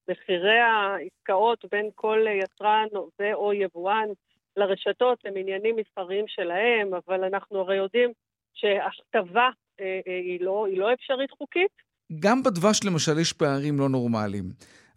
מחירי 0.09 0.59
העסקאות 0.59 1.65
בין 1.71 1.89
כל 1.95 2.19
יצרן 2.43 2.87
ו/או 3.19 3.53
יבואן 3.53 4.07
לרשתות 4.57 5.19
הם 5.25 5.33
עניינים 5.37 5.75
מסחריים 5.75 6.25
שלהם, 6.27 6.93
אבל 6.93 7.23
אנחנו 7.23 7.59
הרי 7.59 7.77
יודעים 7.77 8.11
שהכתבה 8.53 9.49
אה, 9.79 9.99
אה, 10.07 10.19
היא, 10.25 10.41
לא, 10.41 10.65
היא 10.67 10.77
לא 10.77 10.93
אפשרית 10.93 11.31
חוקית. 11.31 11.71
גם 12.19 12.43
בדבש 12.43 12.79
למשל 12.83 13.19
יש 13.19 13.33
פערים 13.33 13.79
לא 13.79 13.89
נורמליים. 13.89 14.49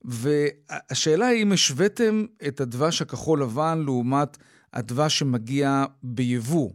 והשאלה 0.05 1.27
היא 1.27 1.43
אם 1.43 1.53
השוויתם 1.53 2.25
את 2.49 2.61
הדבש 2.61 3.03
הכחול 3.03 3.43
לבן 3.43 3.83
לעומת 3.85 4.37
הדבש 4.73 5.19
שמגיע 5.19 5.85
ביבוא. 6.03 6.71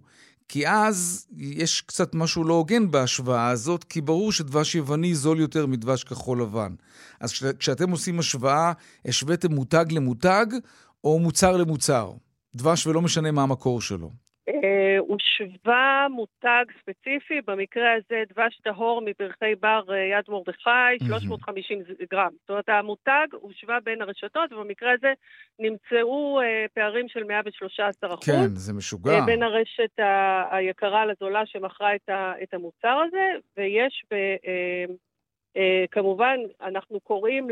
כי 0.50 0.68
אז 0.68 1.28
יש 1.38 1.82
קצת 1.82 2.16
משהו 2.16 2.44
לא 2.44 2.54
הוגן 2.54 2.92
בהשוואה 2.92 3.50
הזאת, 3.50 3.84
כי 3.84 4.02
ברור 4.02 4.32
שדבש 4.32 4.76
יווני 4.76 5.16
זול 5.16 5.40
יותר 5.40 5.66
מדבש 5.66 6.04
כחול 6.04 6.42
לבן. 6.42 6.76
אז 7.20 7.34
כשאתם 7.60 7.92
עושים 7.92 8.20
השוואה, 8.20 8.72
השוויתם 9.06 9.54
מותג 9.54 9.86
למותג 9.92 10.46
או 11.04 11.20
מוצר 11.20 11.58
למוצר? 11.58 12.12
דבש 12.56 12.88
ולא 12.88 13.02
משנה 13.02 13.32
מה 13.32 13.44
המקור 13.44 13.82
שלו. 13.82 14.10
אה, 14.50 14.98
הושווה 15.00 16.08
מותג 16.12 16.66
ספציפי, 16.82 17.42
במקרה 17.48 17.94
הזה 17.94 18.24
דבש 18.30 18.60
טהור 18.64 19.02
מפרחי 19.02 19.56
בר 19.60 19.84
אה, 19.90 19.98
יד 19.98 20.26
מרדכי, 20.30 21.06
350 21.08 21.84
גרם. 22.12 22.30
זאת 22.42 22.50
אומרת, 22.50 22.70
המותג 22.70 23.28
הושווה 23.32 23.80
בין 23.84 24.02
הרשתות, 24.02 24.54
ובמקרה 24.54 24.92
הזה 24.94 25.14
נמצאו 25.60 26.42
אה, 26.42 26.66
פערים 26.74 27.08
של 27.10 27.24
113 27.24 28.14
אחוז. 28.14 28.26
כן, 28.26 28.56
זה 28.56 28.74
משוגע. 28.74 29.22
בין 29.26 29.44
הרשת 29.44 30.00
היקרה 30.52 31.06
לזולה 31.06 31.46
שמכרה 31.46 31.96
את 32.44 32.54
המוצר 32.54 33.02
הזה, 33.08 33.28
ויש 33.58 34.06
ב... 34.14 34.16
כמובן, 35.92 36.38
אנחנו 36.62 37.00
קוראים 37.00 37.48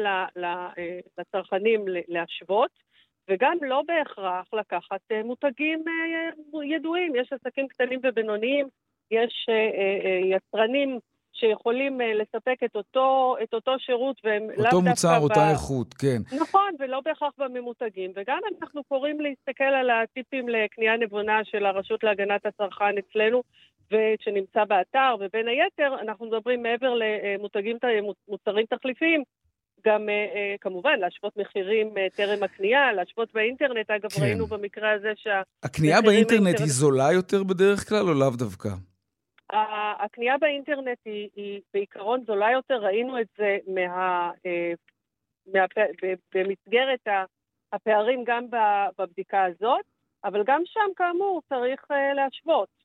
לצרכנים 1.18 1.86
להשוות. 2.08 2.89
וגם 3.30 3.58
לא 3.62 3.84
בהכרח 3.88 4.54
לקחת 4.54 5.02
אה, 5.12 5.24
מותגים 5.24 5.84
אה, 5.88 6.64
ידועים. 6.66 7.16
יש 7.16 7.34
עסקים 7.34 7.68
קטנים 7.68 8.00
ובינוניים, 8.04 8.68
יש 9.12 9.46
אה, 9.50 10.36
יצרנים 10.36 11.00
שיכולים 11.34 12.02
לספק 12.02 12.56
את 12.66 12.76
אותו, 12.76 13.36
את 13.44 13.54
אותו 13.54 13.80
שירות 13.80 14.22
והם 14.24 14.44
לאו 14.44 14.52
דווקא... 14.58 14.76
אותו 14.76 14.82
מוצר, 14.90 15.20
ב... 15.20 15.24
אותה 15.24 15.52
איכות, 15.52 15.94
כן. 15.94 16.38
נכון, 16.42 16.76
ולא 16.80 17.02
בהכרח 17.06 17.34
בממותגים. 17.38 18.12
וגם 18.16 18.40
אנחנו 18.62 18.84
קוראים 18.84 19.22
להסתכל 19.22 19.64
על 19.64 19.90
הטיפים 19.90 20.50
לקנייה 20.50 20.98
נבונה 20.98 21.40
של 21.44 21.66
הרשות 21.66 22.04
להגנת 22.04 22.46
הצרכן 22.46 22.98
אצלנו, 22.98 23.44
ושנמצא 23.92 24.64
באתר, 24.64 25.16
ובין 25.20 25.48
היתר, 25.48 25.96
אנחנו 26.02 26.26
מדברים 26.26 26.64
מעבר 26.64 26.94
למותגים, 26.94 27.78
מוצרים 28.28 28.66
תחליפיים, 28.66 29.24
גם 29.86 30.10
אה, 30.10 30.14
אה, 30.36 30.56
כמובן 30.62 31.00
להשוות 31.00 31.38
מחירים 31.38 31.98
אה, 31.98 32.08
טרם 32.16 32.44
הקנייה, 32.44 32.94
להשוות 32.94 33.34
באינטרנט. 33.34 33.90
אגב, 33.90 34.10
כן. 34.10 34.22
ראינו 34.22 34.48
במקרה 34.48 34.92
הזה 34.92 35.12
שה... 35.16 35.42
הקנייה 35.64 36.02
באינטרנט 36.02 36.42
באינטרנט- 36.42 36.60
היא 36.60 36.68
זולה 36.68 37.12
יותר 37.14 37.44
בדרך 37.44 37.90
כלל, 37.90 38.10
או 38.10 38.14
לאו 38.14 38.30
דווקא? 38.30 38.70
הקנייה 40.00 40.38
באינטרנט 40.38 40.98
היא, 41.06 41.30
היא 41.36 41.62
בעיקרון 41.74 42.24
זולה 42.28 42.52
יותר, 42.52 42.86
ראינו 42.86 43.22
את 43.22 43.28
זה 43.38 43.58
מה, 43.68 44.32
מה, 45.54 45.66
במסגרת 46.36 47.08
הפערים 47.74 48.24
גם 48.28 48.46
בבדיקה 48.98 49.44
הזאת, 49.44 49.86
אבל 50.24 50.44
גם 50.46 50.62
שם, 50.66 50.94
כאמור, 50.96 51.42
צריך 51.50 51.86
להשוות. 52.16 52.79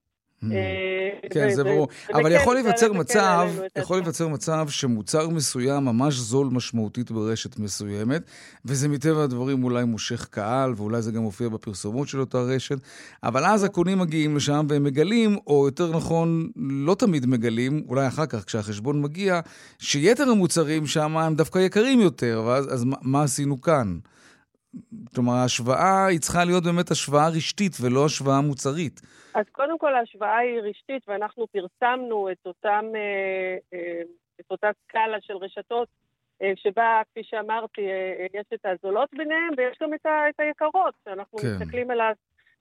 אה, 0.53 1.29
כן, 1.31 1.55
זה 1.55 1.65
ברור. 1.65 1.89
אבל 2.15 2.23
כן- 2.31 2.37
יכול 2.37 2.55
להיווצר 2.55 2.89
כן 2.93 2.99
מצב, 2.99 3.49
יכול 3.79 3.97
להיווצר 3.97 4.29
מצב 4.29 4.69
שמוצר 4.69 5.29
מסוים 5.29 5.85
ממש 5.85 6.15
זול 6.15 6.49
משמעותית 6.51 7.11
ברשת 7.11 7.59
מסוימת, 7.59 8.23
וזה 8.65 8.89
מטבע 8.89 9.23
הדברים 9.25 9.65
אולי 9.65 9.85
מושך 9.85 10.27
קהל, 10.31 10.73
ואולי 10.77 11.03
זה 11.03 11.13
גם 11.13 11.23
מופיע 11.23 11.49
בפרסומות 11.49 12.09
של 12.09 12.21
אותה 12.21 12.39
רשת, 12.39 12.79
אבל 13.23 13.45
אז 13.45 13.65
הקונים 13.65 13.99
מגיעים 13.99 14.37
לשם 14.37 14.67
והם 14.69 14.85
מגלים, 14.85 15.37
או 15.47 15.67
יותר 15.67 15.97
נכון, 15.97 16.49
לא 16.57 16.95
תמיד 16.95 17.27
מגלים, 17.27 17.83
אולי 17.89 18.07
אחר 18.07 18.27
כך 18.27 18.45
כשהחשבון 18.45 19.03
מגיע, 19.03 19.41
שיתר 19.79 20.31
המוצרים 20.31 20.87
שם 20.87 21.17
הם 21.17 21.35
דווקא 21.35 21.59
יקרים 21.59 22.01
יותר, 22.01 22.43
ואז 22.47 22.75
אז 22.75 22.85
מה, 22.85 22.97
מה 23.03 23.23
עשינו 23.23 23.61
כאן? 23.61 23.99
כלומר, 25.15 25.33
ההשוואה 25.35 26.07
היא 26.07 26.21
צריכה 26.21 26.45
להיות 26.45 26.65
באמת 26.65 26.91
השוואה 26.91 27.29
רשתית 27.29 27.77
ולא 27.81 28.05
השוואה 28.05 28.41
מוצרית. 28.41 29.01
אז 29.35 29.45
קודם 29.53 29.79
כל 29.79 29.95
ההשוואה 29.95 30.39
היא 30.39 30.61
רשתית, 30.61 31.03
ואנחנו 31.09 31.47
פרסמנו 31.47 32.31
את 32.33 32.47
אותם, 32.47 32.85
אה, 32.95 33.57
אה, 33.75 34.03
את 34.41 34.51
אותה 34.51 34.71
סקאלה 34.83 35.17
של 35.21 35.37
רשתות, 35.37 35.89
אה, 36.43 36.53
שבה, 36.57 37.03
כפי 37.11 37.21
שאמרתי, 37.25 37.81
יש 38.35 38.47
את 38.55 38.67
הזולות 38.67 39.09
ביניהם, 39.13 39.51
ויש 39.57 39.79
גם 39.83 39.95
את, 39.95 40.07
ה, 40.07 40.29
את 40.29 40.41
היקרות. 40.41 40.95
כשאנחנו 41.01 41.39
כן. 41.39 41.49
מסתכלים 41.49 41.91
על 41.91 42.01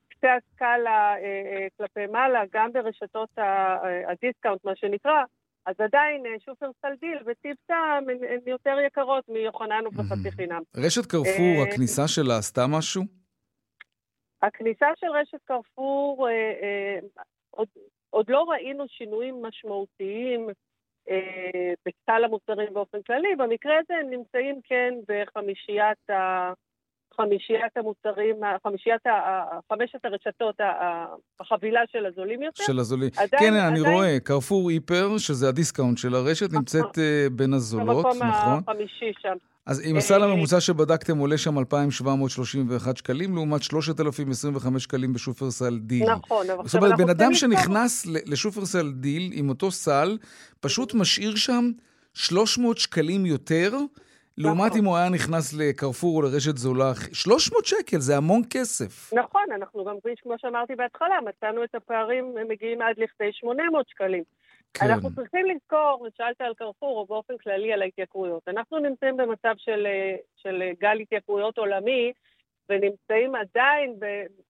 קצה 0.10 0.28
הסקאלה 0.36 1.16
כלפי 1.78 2.08
מעלה, 2.12 2.44
גם 2.54 2.74
ברשתות 2.74 3.30
הדיסקאונט, 4.08 4.66
מה 4.66 4.76
שנקרא, 4.76 5.24
אז 5.66 5.76
עדיין 5.80 6.24
שופרסל 6.46 6.96
דיל 7.00 7.18
וטיב 7.26 7.58
טעם 7.68 8.10
הן 8.10 8.40
יותר 8.48 8.76
יקרות 8.88 9.30
מיוחננוף 9.30 9.84
וחצי 9.94 10.32
חינם. 10.32 10.62
רשת 10.78 11.06
קרפור, 11.06 11.64
הכניסה 11.68 12.08
שלה 12.08 12.38
עשתה 12.38 12.68
משהו? 12.68 13.23
הכניסה 14.48 14.86
של 15.00 15.08
רשת 15.08 15.38
קרפור, 15.46 16.28
אה, 16.30 16.34
אה, 16.34 17.00
עוד, 17.50 17.68
עוד 18.10 18.26
לא 18.30 18.44
ראינו 18.50 18.84
שינויים 18.88 19.42
משמעותיים 19.46 20.50
אה, 21.10 21.74
בסל 21.86 22.24
המוצרים 22.24 22.74
באופן 22.74 23.02
כללי. 23.02 23.36
במקרה 23.38 23.74
הזה 23.80 23.94
הם 24.02 24.10
נמצאים 24.10 24.56
כן 24.64 24.94
בחמישיית 25.08 26.10
ה... 26.10 26.54
חמישיית 27.18 27.78
המוצרים, 27.78 28.36
חמישיית, 28.64 29.02
חמשת 29.72 30.06
הרשתות, 30.06 30.56
החבילה 31.40 31.82
של 31.92 32.06
הזולים 32.06 32.42
יותר. 32.42 32.64
של 32.64 32.80
הזולים. 32.80 33.10
עדיין- 33.18 33.44
כן, 33.44 33.54
אני 33.54 33.80
עדיין- 33.80 33.96
רואה, 33.96 34.20
קרפור 34.24 34.70
היפר, 34.70 35.18
שזה 35.18 35.50
הדיסקאונט 35.50 35.98
של 35.98 36.16
הרשת, 36.16 36.54
נמצאת 36.54 36.98
אה, 37.00 37.28
בין 37.32 37.54
הזולות, 37.54 37.88
במקום 38.06 38.18
נכון? 38.28 38.60
החמישי 38.68 39.12
שם. 39.22 39.38
אז 39.66 39.82
אם 39.86 39.98
הסל 39.98 40.24
אה, 40.24 40.28
הממוצע 40.32 40.60
שבדקתם 40.60 41.18
עולה 41.18 41.38
שם 41.38 41.58
2,731 41.60 42.98
שקלים, 42.98 43.36
לעומת 43.36 43.64
3,025 43.64 44.84
שקלים 44.84 45.14
בשופרסל 45.14 45.80
דיל. 45.80 46.10
נכון, 46.12 46.46
אבל 46.50 46.56
זאת 46.58 46.66
עכשיו 46.66 46.82
אומרת, 46.82 46.92
אנחנו 46.92 47.06
בן 47.06 47.10
אדם 47.10 47.32
צריכים 47.34 47.52
לזכור- 47.52 47.66
שנכנס 47.66 48.06
ל- 48.06 48.32
לשופרסל 48.34 48.92
דיל 48.92 49.32
עם 49.34 49.50
אותו 49.50 49.72
סל, 49.72 50.18
פשוט 50.60 50.94
משאיר 50.94 51.36
שם 51.36 51.72
300 52.14 52.78
שקלים 52.78 53.26
יותר, 53.26 53.74
לעומת 54.38 54.66
נכון. 54.68 54.78
אם 54.80 54.86
הוא 54.86 54.98
היה 54.98 55.10
נכנס 55.10 55.54
לקרפור 55.54 56.16
או 56.18 56.22
לרשת 56.22 56.58
זולה. 56.58 56.92
300 57.14 57.66
שקל, 57.66 58.00
זה 58.00 58.18
המון 58.18 58.42
כסף. 58.50 59.14
נכון, 59.14 59.42
אנחנו 59.56 59.86
גם, 59.86 59.96
כמו 60.24 60.34
שאמרתי 60.38 60.74
בהתחלה, 60.76 61.16
מצאנו 61.30 61.64
את 61.64 61.76
הפערים, 61.76 62.26
הם 62.42 62.48
מגיעים 62.50 62.82
עד 62.82 62.96
לכדי 62.98 63.30
800 63.34 63.86
שקלים. 63.90 64.24
כן. 64.74 64.86
אנחנו 64.86 65.16
צריכים 65.16 65.46
לזכור, 65.46 66.08
שאלת 66.18 66.42
על 66.42 66.54
קרפור, 66.54 66.98
או 67.00 67.06
באופן 67.06 67.34
כללי 67.44 67.74
על 67.74 67.82
ההתייקרויות. 67.82 68.44
אנחנו 68.48 68.80
נמצאים 68.80 69.18
במצב 69.18 69.54
של, 69.58 69.86
אה, 69.86 70.16
של 70.36 70.62
גל 70.82 70.98
התייקרויות 71.02 71.58
עולמי, 71.58 72.12
ונמצאים 72.70 73.36
עדיין 73.36 73.96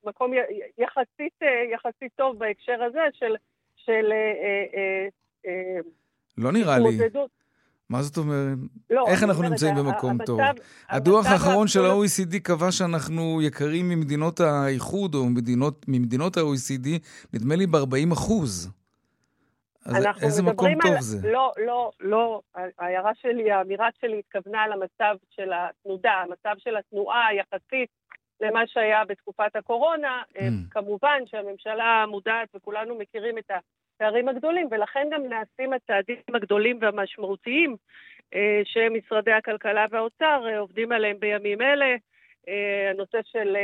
במקום 0.04 0.32
יחסית, 0.78 1.34
אה, 1.44 1.48
יחסית 1.74 2.12
טוב 2.16 2.40
בהקשר 2.40 2.84
הזה 2.84 3.00
של, 3.14 3.36
של 3.76 4.12
אה, 4.12 4.64
אה, 4.74 5.08
אה, 5.48 5.80
לא 6.38 6.52
נראה 6.52 6.80
לי. 6.80 6.98
מה 7.90 8.02
זאת 8.02 8.18
אומרת? 8.18 8.58
לא, 8.90 9.06
איך 9.08 9.24
אנחנו 9.24 9.44
נמצאים 9.44 9.76
במקום 9.76 10.10
המצב- 10.10 10.26
טוב? 10.26 10.40
המצב 10.40 10.62
הדוח 10.90 11.26
האחרון 11.26 11.68
של 11.68 11.86
ה-OECD 11.86 12.40
קבע 12.44 12.72
שאנחנו 12.72 13.42
יקרים 13.42 13.90
ממדינות 13.90 14.40
האיחוד, 14.40 15.16
או 15.16 15.26
ממדינות, 15.26 15.86
ממדינות 15.88 16.38
ה-OECD, 16.38 16.88
נדמה 17.34 17.56
לי 17.56 17.68
ב-40 17.68 18.14
אחוז. 18.14 18.72
אז 19.86 20.06
איזה 20.24 20.44
מקום 20.44 20.74
טוב 20.82 20.92
על... 20.92 21.02
זה? 21.02 21.32
לא, 21.32 21.52
לא, 21.58 21.92
לא. 22.00 22.42
ההערה 22.80 23.12
שלי, 23.16 23.52
האמירה 23.52 23.90
שלי 24.02 24.20
התכוונה 24.20 24.68
למצב 24.68 25.16
של 25.30 25.52
התנודה, 25.54 26.12
המצב 26.12 26.56
של 26.58 26.78
התנועה 26.78 27.34
יחסית 27.34 27.90
למה 28.42 28.68
שהיה 28.68 29.06
בתקופת 29.06 29.56
הקורונה. 29.56 30.22
אה, 30.38 30.48
Mm. 30.48 30.72
כמובן 30.72 31.22
שהממשלה 31.26 32.06
מודעת 32.08 32.50
וכולנו 32.56 32.96
מכירים 32.96 33.38
את 33.38 33.52
הפערים 33.96 34.30
הגדולים, 34.30 34.68
ולכן 34.72 35.08
גם 35.12 35.24
נעשים 35.24 35.74
הצעדים 35.74 36.18
הגדולים 36.34 36.78
והמשמעותיים 36.82 37.76
אה, 38.34 38.62
שמשרדי 38.64 39.32
הכלכלה 39.32 39.86
והאוצר 39.92 40.44
אה, 40.48 40.60
עובדים 40.60 40.92
עליהם 40.92 41.20
בימים 41.20 41.62
אלה. 41.62 41.96
הנושא 42.90 43.18
של 43.24 43.58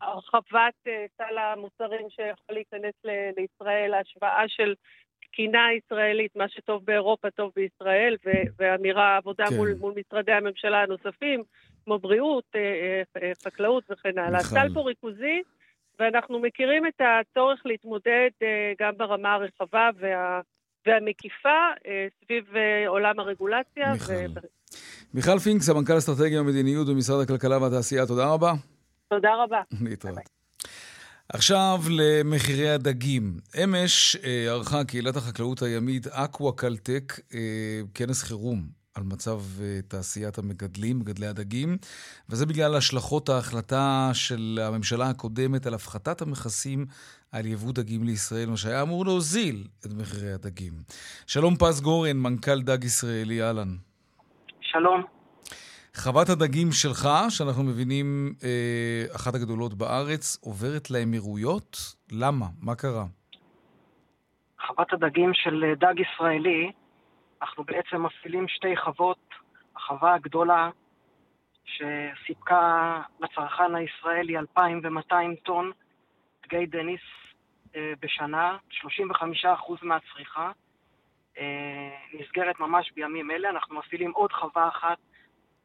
הרחבת 0.00 0.74
סל 1.16 1.38
המוצרים 1.38 2.10
שיכול 2.10 2.54
להיכנס 2.54 2.94
לישראל, 3.36 3.94
ההשוואה 3.94 4.44
של 4.48 4.74
תקינה 5.26 5.66
ישראלית, 5.78 6.36
מה 6.36 6.48
שטוב 6.48 6.84
באירופה 6.84 7.30
טוב 7.30 7.52
בישראל, 7.56 8.16
ו- 8.26 8.30
ואמירה, 8.58 9.16
עבודה 9.16 9.44
כן. 9.48 9.56
מול, 9.56 9.74
מול 9.80 9.94
משרדי 9.96 10.32
הממשלה 10.32 10.82
הנוספים, 10.82 11.42
כמו 11.84 11.98
בריאות, 11.98 12.44
אה, 12.54 12.60
אה, 12.60 13.02
אה, 13.22 13.32
חקלאות 13.44 13.84
וכן 13.90 14.18
הלאה. 14.18 14.40
הסל 14.40 14.74
פה 14.74 14.80
ריכוזי, 14.80 15.42
ואנחנו 15.98 16.38
מכירים 16.38 16.86
את 16.86 17.00
הצורך 17.00 17.62
להתמודד 17.64 18.30
גם 18.80 18.92
ברמה 18.96 19.34
הרחבה 19.34 19.90
וה, 19.98 20.40
והמקיפה 20.86 21.68
סביב 22.24 22.44
עולם 22.86 23.20
הרגולציה. 23.20 23.92
מיכל. 23.92 24.12
ו- 24.12 24.46
מיכל 25.14 25.38
פינק, 25.38 25.62
סמנכ"ל 25.62 25.98
אסטרטגיה 25.98 26.40
ומדיניות 26.40 26.88
במשרד 26.88 27.22
הכלכלה 27.22 27.58
והתעשייה, 27.58 28.06
תודה 28.06 28.32
רבה. 28.32 28.52
תודה 29.08 29.30
רבה. 29.44 29.60
להתראות. 29.84 30.41
עכשיו 31.34 31.78
למחירי 31.90 32.70
הדגים. 32.70 33.36
אמש 33.64 34.16
אה, 34.16 34.46
ערכה 34.48 34.84
קהילת 34.84 35.16
החקלאות 35.16 35.62
הימית 35.62 36.06
אקווה 36.06 36.52
קלטק 36.52 37.20
אה, 37.34 37.40
כנס 37.94 38.22
חירום 38.22 38.62
על 38.94 39.02
מצב 39.02 39.40
אה, 39.60 39.80
תעשיית 39.88 40.38
המגדלים, 40.38 40.98
מגדלי 40.98 41.26
הדגים, 41.26 41.76
וזה 42.28 42.46
בגלל 42.46 42.74
השלכות 42.74 43.28
ההחלטה 43.28 44.10
של 44.12 44.60
הממשלה 44.62 45.10
הקודמת 45.10 45.66
על 45.66 45.74
הפחתת 45.74 46.22
המכסים 46.22 46.86
על 47.32 47.46
יבוא 47.46 47.72
דגים 47.72 48.04
לישראל, 48.04 48.50
מה 48.50 48.56
שהיה 48.56 48.82
אמור 48.82 49.04
להוזיל 49.04 49.64
את 49.86 49.92
מחירי 49.92 50.32
הדגים. 50.32 50.72
שלום 51.26 51.56
פז 51.56 51.80
גורן, 51.80 52.16
מנכ"ל 52.16 52.62
דג 52.62 52.84
ישראלי, 52.84 53.42
אהלן. 53.42 53.76
שלום. 54.60 55.21
חוות 55.96 56.28
הדגים 56.28 56.72
שלך, 56.72 57.08
שאנחנו 57.28 57.62
מבינים 57.62 58.34
אה, 58.44 59.16
אחת 59.16 59.34
הגדולות 59.34 59.74
בארץ, 59.74 60.38
עוברת 60.40 60.90
לאמירויות? 60.90 61.76
למה? 62.12 62.46
מה 62.62 62.74
קרה? 62.74 63.04
חוות 64.66 64.92
הדגים 64.92 65.30
של 65.34 65.64
אה, 65.64 65.74
דג 65.74 65.94
ישראלי, 66.00 66.72
אנחנו 67.42 67.64
בעצם 67.64 68.02
מפעילים 68.02 68.48
שתי 68.48 68.76
חוות. 68.76 69.18
החווה 69.76 70.14
הגדולה 70.14 70.70
שסיפקה 71.64 73.00
לצרכן 73.20 73.74
הישראלי 73.74 74.38
2,200 74.38 75.36
טון 75.36 75.70
דגי 76.46 76.66
דניס 76.66 77.00
אה, 77.76 77.92
בשנה, 78.00 78.56
35% 79.44 79.46
מהצריכה, 79.82 80.52
אה, 81.38 81.90
נסגרת 82.12 82.60
ממש 82.60 82.92
בימים 82.94 83.30
אלה. 83.30 83.50
אנחנו 83.50 83.78
מפעילים 83.78 84.10
עוד 84.10 84.32
חווה 84.32 84.68
אחת 84.68 84.98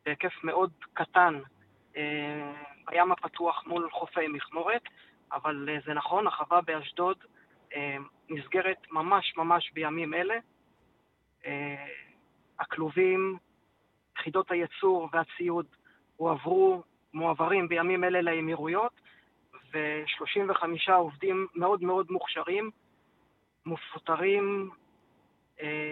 בהיקף 0.07 0.43
מאוד 0.43 0.71
קטן 0.93 1.39
אה, 1.97 2.53
בים 2.89 3.11
הפתוח 3.11 3.63
מול 3.65 3.89
חופי 3.91 4.27
מכמורת, 4.27 4.81
אבל 5.33 5.69
אה, 5.69 5.77
זה 5.85 5.93
נכון, 5.93 6.27
החווה 6.27 6.61
באשדוד 6.61 7.17
אה, 7.75 7.97
נסגרת 8.29 8.77
ממש 8.91 9.33
ממש 9.37 9.71
בימים 9.73 10.13
אלה. 10.13 10.35
הכלובים, 12.59 13.37
יחידות 14.19 14.51
הייצור 14.51 15.09
והציוד 15.13 15.65
הועברו, 16.17 16.83
מועברים 17.13 17.67
בימים 17.67 18.03
אלה 18.03 18.21
לאמירויות, 18.21 18.91
ו-35 19.73 20.91
עובדים 20.91 21.47
מאוד 21.55 21.83
מאוד 21.83 22.07
מוכשרים 22.09 22.71
מפוטרים 23.65 24.69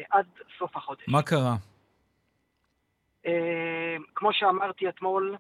עד 0.10 0.26
סוף 0.58 0.78
החודש. 0.78 1.04
מה 1.08 1.22
קרה? 1.22 1.56
אה, 3.26 3.96
כמו 4.16 4.34
שאמרתי 4.34 4.90
אתמול 4.90 5.36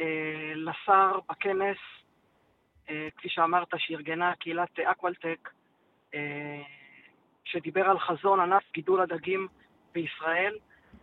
אה, 0.00 0.52
לשר 0.54 1.18
בכנס, 1.30 1.76
אה, 2.90 3.08
כפי 3.16 3.28
שאמרת, 3.28 3.68
שארגנה 3.76 4.32
קהילת 4.34 4.78
אקוולטק, 4.78 5.48
שדיבר 7.44 7.84
על 7.84 7.98
חזון 7.98 8.40
ענף 8.40 8.62
גידול 8.74 9.00
הדגים 9.00 9.48
בישראל, 9.92 10.54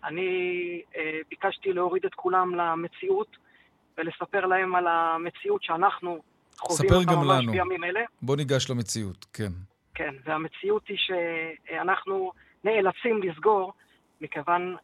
אני 0.04 0.82
ביקשתי 1.30 1.74
להוריד 1.74 2.06
את 2.06 2.14
כולם 2.14 2.56
למציאות 2.56 3.38
ולספר 3.98 4.46
להם 4.46 4.76
על 4.76 4.88
המציאות 4.88 5.64
שאנחנו 5.64 6.22
חווים 6.58 6.94
אותה 6.94 7.16
ממש 7.16 7.44
לנו. 7.44 7.52
בימים 7.52 7.84
אלה. 7.84 8.02
בוא 8.22 8.36
ניגש 8.36 8.70
למציאות, 8.70 9.26
כן. 9.34 9.52
כן, 9.96 10.14
והמציאות 10.24 10.88
היא 10.88 10.98
שאנחנו 10.98 12.32
נאלצים 12.64 13.24
לסגור, 13.24 13.74
מכיוון 14.22 14.76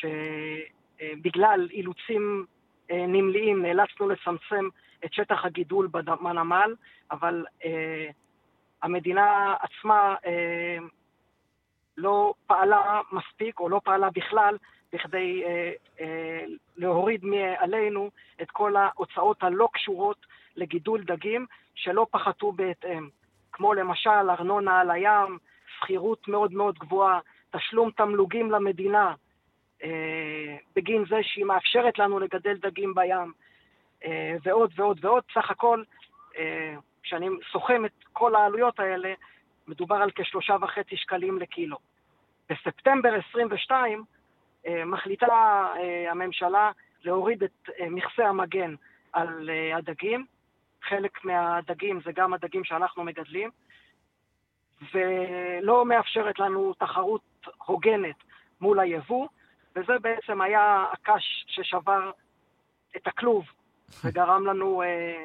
שבגלל 0.00 1.68
אילוצים 1.70 2.46
אה, 2.90 3.06
נמליים 3.06 3.62
נאלצנו 3.62 4.08
לצמצם 4.08 4.68
את 5.04 5.12
שטח 5.12 5.44
הגידול 5.44 5.86
בנמל, 5.86 6.74
אבל 7.10 7.44
אה, 7.64 8.08
המדינה 8.82 9.54
עצמה 9.60 10.14
אה, 10.26 10.76
לא 11.96 12.34
פעלה 12.46 13.00
מספיק 13.12 13.60
או 13.60 13.68
לא 13.68 13.80
פעלה 13.84 14.10
בכלל 14.10 14.56
בכדי 14.92 15.42
להוריד 16.76 17.24
מעלינו 17.24 18.10
את 18.42 18.50
כל 18.50 18.76
ההוצאות 18.76 19.42
הלא 19.42 19.68
קשורות 19.72 20.26
לגידול 20.56 21.02
דגים 21.04 21.46
שלא 21.74 22.06
פחתו 22.10 22.52
בהתאם. 22.52 23.08
כמו 23.52 23.74
למשל 23.74 24.10
ארנונה 24.10 24.80
על 24.80 24.90
הים, 24.90 25.38
שכירות 25.78 26.28
מאוד 26.28 26.52
מאוד 26.52 26.78
גבוהה, 26.78 27.20
תשלום 27.50 27.90
תמלוגים 27.90 28.50
למדינה 28.50 29.14
בגין 30.76 31.04
זה 31.08 31.16
שהיא 31.22 31.44
מאפשרת 31.44 31.98
לנו 31.98 32.18
לגדל 32.18 32.56
דגים 32.56 32.94
בים, 32.94 33.32
אה, 34.04 34.36
ועוד 34.42 34.72
ועוד 34.76 35.04
ועוד. 35.04 35.24
סך 35.34 35.50
הכל, 35.50 35.82
אה, 36.38 36.74
כשאני 37.02 37.28
סוכם 37.52 37.84
את 37.84 38.04
כל 38.12 38.34
העלויות 38.34 38.80
האלה, 38.80 39.14
מדובר 39.68 39.96
על 39.96 40.10
כשלושה 40.14 40.56
וחצי 40.60 40.96
שקלים 40.96 41.38
לקילו. 41.38 41.76
בספטמבר 42.50 43.14
22 43.30 44.04
אה, 44.66 44.84
מחליטה 44.84 45.26
אה, 45.26 46.10
הממשלה 46.10 46.70
להוריד 47.04 47.42
את 47.42 47.70
אה, 47.80 47.90
מכסה 47.90 48.28
המגן 48.28 48.74
על 49.12 49.50
אה, 49.50 49.76
הדגים. 49.76 50.26
חלק 50.82 51.24
מהדגים 51.24 52.00
זה 52.04 52.12
גם 52.12 52.34
הדגים 52.34 52.64
שאנחנו 52.64 53.04
מגדלים, 53.04 53.50
ולא 54.94 55.86
מאפשרת 55.86 56.38
לנו 56.38 56.74
תחרות 56.74 57.22
הוגנת 57.66 58.16
מול 58.60 58.80
היבוא, 58.80 59.28
וזה 59.76 59.92
בעצם 60.02 60.40
היה 60.40 60.84
הקש 60.92 61.44
ששבר 61.46 62.10
את 62.96 63.06
הכלוב 63.06 63.44
וגרם 64.04 64.46
לנו 64.46 64.82
אה, 64.82 65.22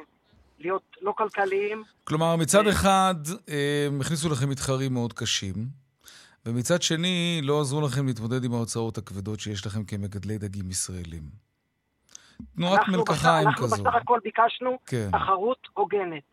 להיות 0.60 0.98
לא 1.02 1.14
כלכליים. 1.18 1.84
כלומר, 2.04 2.36
מצד 2.36 2.68
אחד, 2.68 3.16
אה, 3.50 3.88
הכניסו 4.02 4.30
לכם 4.30 4.50
מתחרים 4.50 4.94
מאוד 4.94 5.14
קשים, 5.14 5.54
ומצד 6.46 6.82
שני, 6.82 7.42
לא 7.44 7.62
עזרו 7.62 7.82
לכם 7.82 8.08
להתמודד 8.08 8.44
עם 8.44 8.54
ההוצאות 8.54 8.98
הכבדות 8.98 9.40
שיש 9.40 9.66
לכם 9.66 9.84
כמגדלי 9.84 10.38
דגים 10.38 10.70
ישראלים. 10.70 11.24
תנועת 12.56 12.88
מלקחיים 12.88 13.50
כזו. 13.58 13.76
אנחנו 13.76 13.84
בסך 13.84 13.96
הכל 14.02 14.20
ביקשנו 14.24 14.80
כן. 14.86 15.10
תחרות 15.12 15.68
הוגנת. 15.74 16.24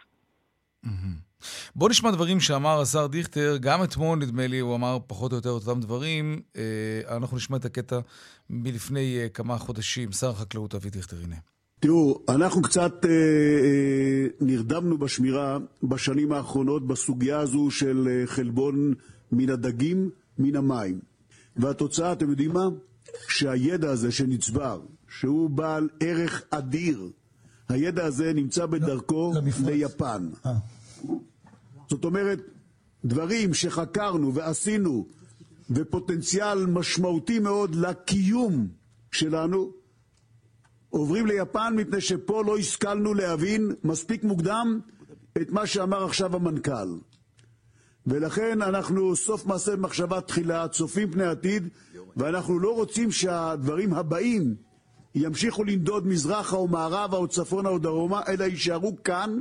בוא 1.76 1.88
נשמע 1.88 2.10
דברים 2.10 2.40
שאמר 2.40 2.80
השר 2.80 3.06
דיכטר, 3.06 3.56
גם 3.60 3.84
אתמול 3.84 4.18
נדמה 4.18 4.46
לי 4.46 4.58
הוא 4.58 4.74
אמר 4.74 4.98
פחות 5.06 5.32
או 5.32 5.36
יותר 5.36 5.50
אותם 5.50 5.80
דברים. 5.80 6.40
אה, 6.56 7.16
אנחנו 7.16 7.36
נשמע 7.36 7.56
את 7.56 7.64
הקטע 7.64 7.98
מלפני 8.50 9.18
אה, 9.22 9.28
כמה 9.28 9.58
חודשים. 9.58 10.12
שר 10.12 10.30
החקלאות 10.30 10.74
אבי 10.74 10.90
דיכטר, 10.90 11.16
הנה. 11.24 11.36
תראו, 11.80 12.20
אנחנו 12.28 12.62
קצת 12.62 13.04
אה, 13.04 13.10
אה, 13.10 14.26
נרדמנו 14.40 14.98
בשמירה 14.98 15.58
בשנים 15.82 16.32
האחרונות 16.32 16.86
בסוגיה 16.86 17.38
הזו 17.38 17.70
של 17.70 18.08
אה, 18.10 18.26
חלבון 18.26 18.94
מן 19.32 19.50
הדגים, 19.50 20.10
מן 20.38 20.56
המים. 20.56 21.00
והתוצאה, 21.56 22.12
אתם 22.12 22.30
יודעים 22.30 22.52
מה? 22.52 22.68
שהידע 23.28 23.90
הזה 23.90 24.12
שנצבר, 24.12 24.80
שהוא 25.08 25.50
בעל 25.50 25.88
ערך 26.00 26.42
אדיר, 26.50 27.10
הידע 27.68 28.04
הזה 28.04 28.32
נמצא 28.32 28.66
בדרכו 28.66 29.32
ליפן. 29.66 30.28
אומרת, 30.44 30.56
דברים 33.04 33.54
שחקרנו 33.54 34.34
ועשינו, 34.34 35.06
ופוטנציאל 35.70 36.66
משמעותי 36.66 37.38
מאוד 37.38 37.74
לקיום 37.74 38.68
שלנו, 39.12 39.72
עוברים 40.90 41.26
ליפן 41.26 41.74
מפני 41.76 42.00
שפה 42.00 42.42
לא 42.46 42.58
השכלנו 42.58 43.14
להבין 43.14 43.72
מספיק 43.84 44.24
מוקדם 44.24 44.80
את 45.42 45.50
מה 45.50 45.66
שאמר 45.66 46.04
עכשיו 46.04 46.36
המנכ"ל. 46.36 46.98
ולכן 48.06 48.62
אנחנו 48.62 49.16
סוף 49.16 49.46
מעשה 49.46 49.76
במחשבה 49.76 50.20
תחילה, 50.20 50.68
צופים 50.68 51.10
פני 51.10 51.24
עתיד, 51.24 51.68
ואנחנו 52.16 52.58
לא 52.58 52.74
רוצים 52.74 53.10
שהדברים 53.10 53.94
הבאים 53.94 54.54
ימשיכו 55.14 55.64
לנדוד 55.64 56.06
מזרחה 56.06 56.56
או 56.56 56.68
מערבה 56.68 57.16
או 57.16 57.28
צפונה 57.28 57.68
או 57.68 57.78
דרומה, 57.78 58.20
אלא 58.28 58.44
יישארו 58.44 58.92
כאן, 59.04 59.38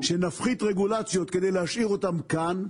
שנפחית 0.00 0.62
רגולציות 0.62 1.30
כדי 1.30 1.50
להשאיר 1.50 1.86
אותם 1.86 2.18
כאן, 2.28 2.64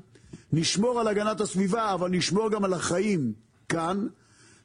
נשמור 0.52 1.00
על 1.00 1.08
הגנת 1.08 1.40
הסביבה, 1.40 1.94
אבל 1.94 2.10
נשמור 2.10 2.50
גם 2.50 2.64
על 2.64 2.72
החיים 2.72 3.32
כאן, 3.68 4.06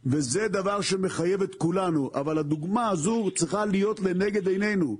וזה 0.06 0.47
דבר 0.47 0.82
שמחייב 0.82 1.41
את 1.41 1.56
כולנו. 1.56 2.12
אבל 2.15 2.38
הדוגמה 2.38 2.89
הזו 2.89 3.30
צריכה 3.36 3.65
להיות 3.65 3.99
לנגד 3.99 4.47
עינינו. 4.47 4.97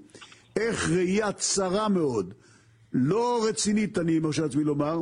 איך 0.56 0.90
ראייה 0.90 1.32
צרה 1.32 1.90
מאוד, 1.90 2.34
לא 2.94 3.46
רצינית, 3.50 3.98
אני 3.98 4.20
מרשה 4.20 4.42
לעצמי 4.42 4.64
לומר, 4.64 5.02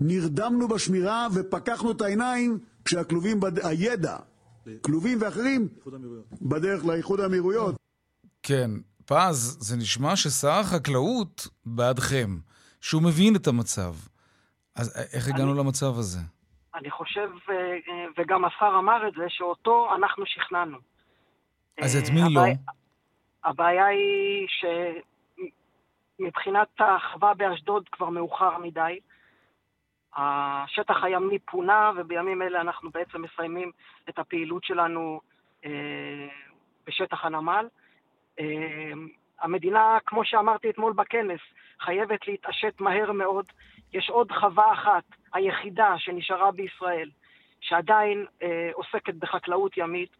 נרדמנו 0.00 0.68
בשמירה 0.68 1.28
ופקחנו 1.34 1.90
את 1.90 2.00
העיניים 2.00 2.58
כשהכלובים, 2.84 3.40
בד... 3.40 3.66
הידע, 3.66 4.16
כלובים 4.80 5.18
ואחרים, 5.20 5.68
בדרך 6.42 6.84
לאיחוד 6.84 7.20
האמירויות. 7.20 7.76
כן, 8.42 8.70
פז, 9.06 9.56
זה 9.60 9.76
נשמע 9.76 10.16
ששר 10.16 10.50
החקלאות 10.60 11.48
בעדכם, 11.66 12.28
שהוא 12.80 13.02
מבין 13.02 13.36
את 13.36 13.46
המצב. 13.46 13.94
אז 14.76 15.08
איך 15.12 15.28
הגענו 15.28 15.54
למצב 15.54 15.98
הזה? 15.98 16.18
אני 16.74 16.90
חושב, 16.90 17.30
אה, 17.50 17.54
אה, 17.54 17.78
וגם 18.18 18.44
השר 18.44 18.72
אמר 18.78 19.08
את 19.08 19.14
זה, 19.14 19.24
שאותו 19.28 19.94
אנחנו 19.94 20.26
שכנענו. 20.26 20.78
אז 21.82 21.96
את 21.96 22.08
אה, 22.08 22.14
מי 22.14 22.20
לא? 22.34 22.40
הבעיה- 22.40 22.56
הבעיה 23.44 23.86
היא 23.86 24.46
שמבחינת 26.20 26.68
האחווה 26.78 27.34
באשדוד 27.34 27.88
כבר 27.92 28.08
מאוחר 28.10 28.58
מדי. 28.58 28.98
השטח 30.16 30.94
הימי 31.04 31.38
פונה, 31.38 31.90
ובימים 31.96 32.42
אלה 32.42 32.60
אנחנו 32.60 32.90
בעצם 32.90 33.22
מסיימים 33.22 33.70
את 34.08 34.18
הפעילות 34.18 34.64
שלנו 34.64 35.20
אה, 35.64 35.70
בשטח 36.86 37.24
הנמל. 37.24 37.66
אה, 38.40 38.44
המדינה, 39.40 39.98
כמו 40.06 40.24
שאמרתי 40.24 40.70
אתמול 40.70 40.92
בכנס, 40.92 41.40
חייבת 41.80 42.28
להתעשת 42.28 42.80
מהר 42.80 43.12
מאוד. 43.12 43.44
יש 43.92 44.10
עוד 44.10 44.32
חווה 44.40 44.72
אחת, 44.72 45.04
היחידה 45.34 45.94
שנשארה 45.98 46.52
בישראל, 46.52 47.10
שעדיין 47.60 48.26
אה, 48.42 48.70
עוסקת 48.74 49.14
בחקלאות 49.14 49.76
ימית, 49.76 50.16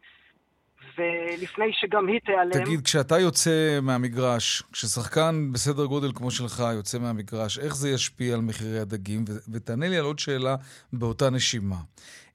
ולפני 0.97 1.65
שגם 1.73 2.07
היא 2.07 2.19
תיעלם... 2.19 2.65
תגיד, 2.65 2.81
כשאתה 2.81 3.19
יוצא 3.19 3.79
מהמגרש, 3.81 4.63
כששחקן 4.71 5.51
בסדר 5.53 5.85
גודל 5.85 6.11
כמו 6.15 6.31
שלך 6.31 6.63
יוצא 6.75 6.99
מהמגרש, 6.99 7.59
איך 7.59 7.75
זה 7.75 7.89
ישפיע 7.89 8.33
על 8.33 8.41
מחירי 8.41 8.79
הדגים? 8.79 9.25
ו- 9.29 9.51
ותענה 9.53 9.87
לי 9.87 9.97
על 9.97 10.05
עוד 10.05 10.19
שאלה 10.19 10.55
באותה 10.93 11.29
נשימה. 11.29 11.75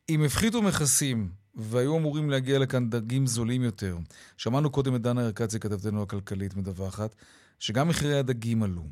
אם 0.09 0.25
הפחיתו 0.25 0.63
מכסים 0.63 1.29
והיו 1.55 1.97
אמורים 1.99 2.31
להגיע 2.31 2.59
לכאן 2.59 2.91
דגים 2.91 3.27
זולים 3.27 3.63
יותר, 3.63 3.97
שמענו 4.37 4.71
קודם 4.71 4.95
את 4.97 5.01
דנה 5.03 5.27
ארקצי, 5.27 5.61
כתבתנו 5.61 6.03
הכלכלית, 6.03 6.57
מדווחת, 6.57 7.15
שגם 7.59 7.89
מחירי 7.89 8.19
הדגים 8.19 8.63
עלו. 8.63 8.83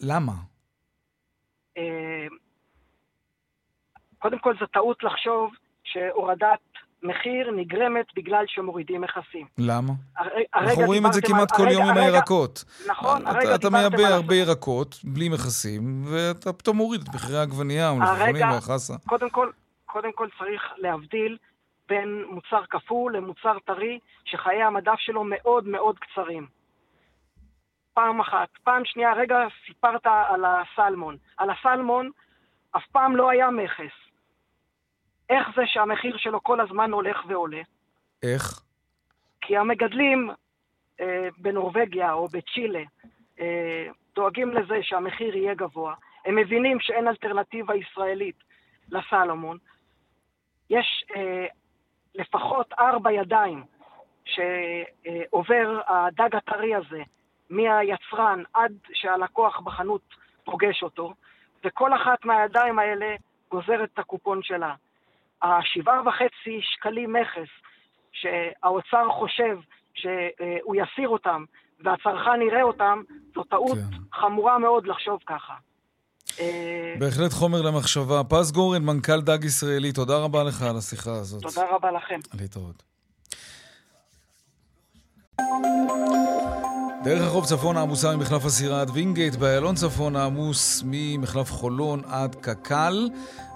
למה? 0.00 0.32
אה, 1.78 1.82
קודם 4.18 4.38
כל 4.38 4.54
זו 4.60 4.66
טעות 4.66 4.96
לחשוב 5.02 5.50
שהורדת 5.84 6.58
מחיר 7.02 7.50
נגרמת 7.56 8.06
בגלל 8.16 8.44
שמורידים 8.46 9.00
מכסים. 9.00 9.46
למה? 9.58 9.92
הר- 10.16 10.26
אנחנו 10.54 10.82
רואים 10.82 11.06
את 11.06 11.12
זה 11.12 11.20
כמעט 11.22 11.52
על- 11.52 11.56
כל 11.56 11.62
הרגע- 11.62 11.72
יום 11.72 11.82
עם 11.82 11.96
הרגע- 11.96 12.02
הירקות. 12.12 12.64
נכון, 12.88 13.22
אתה- 13.22 13.30
הרגע 13.30 13.54
אתה 13.54 13.70
מייבא 13.70 14.02
הרבה 14.02 14.34
ירקות 14.34 14.98
בלי 15.04 15.28
מכסים, 15.28 16.04
ואתה 16.06 16.52
פתאום 16.52 16.76
מוריד 16.76 17.00
את 17.02 17.14
מחירי 17.14 17.38
העגבנייה, 17.38 17.88
המלפפונים 17.88 18.48
והחסה. 18.50 18.94
קודם 19.08 19.30
כל, 19.30 19.50
קודם 19.86 20.12
כל 20.12 20.28
צריך 20.38 20.72
להבדיל 20.76 21.38
בין 21.88 22.24
מוצר 22.24 22.66
קפוא 22.66 23.10
למוצר 23.10 23.58
טרי, 23.58 23.98
שחיי 24.24 24.62
המדף 24.62 24.98
שלו 24.98 25.24
מאוד 25.24 25.68
מאוד 25.68 25.98
קצרים. 25.98 26.46
פעם 27.94 28.20
אחת. 28.20 28.48
פעם 28.64 28.84
שנייה, 28.84 29.12
רגע 29.12 29.36
סיפרת 29.66 30.06
על 30.06 30.44
הסלמון. 30.44 31.16
על 31.36 31.50
הסלמון 31.50 32.10
אף 32.76 32.86
פעם 32.92 33.16
לא 33.16 33.30
היה 33.30 33.50
מכס. 33.50 33.92
איך 35.30 35.48
זה 35.56 35.62
שהמחיר 35.66 36.16
שלו 36.16 36.42
כל 36.42 36.60
הזמן 36.60 36.92
הולך 36.92 37.16
ועולה? 37.28 37.62
איך? 38.22 38.60
כי 39.40 39.56
המגדלים 39.56 40.30
אה, 41.00 41.28
בנורבגיה 41.38 42.12
או 42.12 42.28
בצ'ילה 42.28 42.82
אה, 43.40 43.86
דואגים 44.14 44.50
לזה 44.50 44.78
שהמחיר 44.82 45.36
יהיה 45.36 45.54
גבוה. 45.54 45.94
הם 46.24 46.36
מבינים 46.36 46.80
שאין 46.80 47.08
אלטרנטיבה 47.08 47.74
ישראלית 47.76 48.36
לסלומון. 48.90 49.58
יש 50.70 51.04
אה, 51.16 51.46
לפחות 52.14 52.72
ארבע 52.78 53.12
ידיים 53.12 53.64
שעובר 54.24 55.80
הדג 55.88 56.36
הטרי 56.36 56.74
הזה 56.74 57.02
מהיצרן 57.50 58.42
עד 58.54 58.72
שהלקוח 58.92 59.60
בחנות 59.60 60.02
פוגש 60.44 60.82
אותו, 60.82 61.12
וכל 61.64 61.94
אחת 61.94 62.24
מהידיים 62.24 62.78
האלה 62.78 63.14
גוזרת 63.50 63.88
את 63.94 63.98
הקופון 63.98 64.42
שלה. 64.42 64.74
השבעה 65.42 66.08
וחצי 66.08 66.60
שקלים 66.62 67.12
מכס 67.12 67.48
שהאוצר 68.12 69.10
חושב 69.10 69.58
שהוא 69.94 70.76
יסיר 70.76 71.08
אותם 71.08 71.44
והצרכן 71.80 72.42
יראה 72.42 72.62
אותם, 72.62 73.02
זו 73.34 73.44
טעות 73.44 73.78
כן. 73.78 74.16
חמורה 74.20 74.58
מאוד 74.58 74.86
לחשוב 74.86 75.20
ככה. 75.26 75.54
אה, 76.40 76.94
בהחלט 76.98 77.32
חומר 77.32 77.62
למחשבה. 77.62 78.22
פז 78.28 78.52
גורן, 78.52 78.82
מנכ"ל 78.84 79.20
דג 79.20 79.44
ישראלי, 79.44 79.92
תודה 79.92 80.16
רבה 80.16 80.44
לך 80.44 80.62
על 80.62 80.76
השיחה 80.76 81.12
הזאת. 81.12 81.42
תודה 81.42 81.62
רבה 81.72 81.88
לכם. 81.90 82.20
להתראות. 82.34 82.82
דרך 87.04 87.26
החוף 87.26 87.46
צפונה 87.46 87.80
עמוסה 87.80 88.16
ממחלף 88.16 88.44
הסירה 88.44 88.80
עד 88.80 88.90
וינגייט, 88.90 89.34
באיילון 89.34 89.74
צפונה 89.74 90.24
עמוס 90.24 90.82
ממחלף 90.86 91.52
חולון 91.52 92.02
עד 92.08 92.34
קק"ל, 92.34 93.08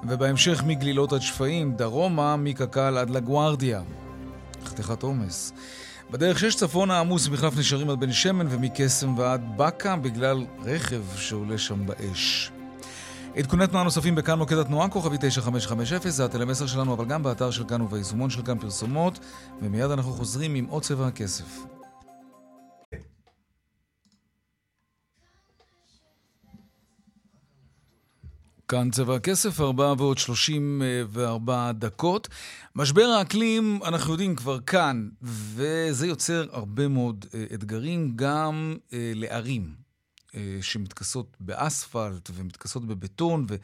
ובהמשך 0.09 0.63
מגלילות 0.67 1.13
עד 1.13 1.21
שפיים, 1.21 1.75
דרומה 1.75 2.37
מקק"ל 2.37 2.99
עד 2.99 3.11
לגוארדיה. 3.11 3.83
חתיכת 4.65 5.03
עומס. 5.03 5.53
בדרך 6.11 6.39
שש 6.39 6.55
צפונה 6.55 7.01
עמוס 7.01 7.29
מחלף 7.29 7.59
נשארים 7.59 7.91
עד 7.91 8.01
בן 8.01 8.13
שמן 8.13 8.47
ומקסם 8.51 9.19
ועד 9.19 9.57
באקה 9.57 9.97
בגלל 9.97 10.47
רכב 10.65 11.03
שעולה 11.17 11.59
שם 11.59 11.87
באש. 11.87 12.51
עדכוני 13.41 13.67
תנועה 13.67 13.85
נוספים 13.85 14.15
בכאן 14.15 14.39
מוקד 14.39 14.59
התנועה, 14.59 14.89
כוכבי 14.89 15.17
9550, 15.21 16.11
זה 16.11 16.25
הטלמסר 16.25 16.67
שלנו, 16.67 16.95
אבל 16.95 17.05
גם 17.05 17.23
באתר 17.23 17.51
של 17.51 17.65
כאן 17.65 17.83
וביישומון 17.83 18.31
של 18.31 18.43
כאן 18.43 18.59
פרסומות, 18.59 19.19
ומיד 19.63 19.91
אנחנו 19.91 20.13
חוזרים 20.13 20.55
עם 20.55 20.65
עוד 20.65 20.83
צבע 20.83 21.07
הכסף. 21.07 21.45
כאן 28.69 28.91
צבע 28.91 29.15
הכסף, 29.15 29.61
ארבעה 29.61 29.95
ועוד 29.99 30.19
שלושים 30.19 30.83
וארבע 31.09 31.73
דקות. 31.73 32.29
משבר 32.77 33.07
האקלים, 33.07 33.81
אנחנו 33.85 34.13
יודעים, 34.13 34.37
כבר 34.37 34.61
כאן, 34.61 35.09
וזה 35.23 36.07
יוצר 36.07 36.47
הרבה 36.53 36.89
מאוד 36.89 37.27
אה, 37.35 37.45
אתגרים 37.55 38.13
גם 38.17 38.77
אה, 38.93 39.13
לערים. 39.15 39.80
אה, 40.35 40.59
שמתכסות 40.61 41.37
באספלט 41.41 42.31
ומתכסות 42.35 42.87
בבטון 42.87 43.47
ו, 43.49 43.57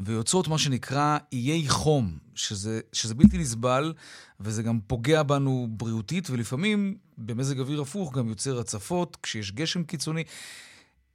ויוצרות 0.00 0.48
מה 0.48 0.58
שנקרא 0.58 1.18
איי 1.32 1.68
חום, 1.68 2.18
שזה, 2.34 2.80
שזה 2.92 3.14
בלתי 3.14 3.38
נסבל 3.38 3.92
וזה 4.40 4.62
גם 4.62 4.78
פוגע 4.86 5.22
בנו 5.22 5.68
בריאותית 5.70 6.30
ולפעמים 6.30 6.96
במזג 7.18 7.60
אוויר 7.60 7.80
הפוך 7.80 8.14
גם 8.14 8.28
יוצר 8.28 8.60
הצפות 8.60 9.16
כשיש 9.22 9.52
גשם 9.52 9.84
קיצוני. 9.84 10.24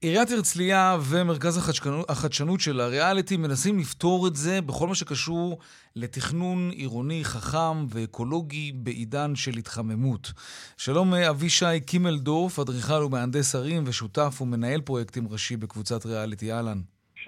עיריית 0.01 0.31
הרצליה 0.31 0.97
ומרכז 1.01 1.57
החדשנות, 1.57 2.09
החדשנות 2.09 2.59
של 2.59 2.79
הריאליטי 2.79 3.37
מנסים 3.37 3.79
לפתור 3.79 4.27
את 4.27 4.35
זה 4.35 4.61
בכל 4.61 4.87
מה 4.87 4.95
שקשור 4.95 5.59
לתכנון 5.95 6.69
עירוני 6.69 7.23
חכם 7.23 7.85
ואקולוגי 7.89 8.71
בעידן 8.71 9.35
של 9.35 9.57
התחממות. 9.57 10.31
שלום 10.77 11.13
אבישי 11.13 11.79
קימלדורף, 11.85 12.59
אדריכל 12.59 13.03
ומהנדס 13.03 13.55
ערים 13.55 13.83
ושותף 13.87 14.37
ומנהל 14.41 14.81
פרויקטים 14.81 15.27
ראשי 15.27 15.57
בקבוצת 15.57 16.05
ריאליטי. 16.05 16.53
אהלן. 16.53 16.81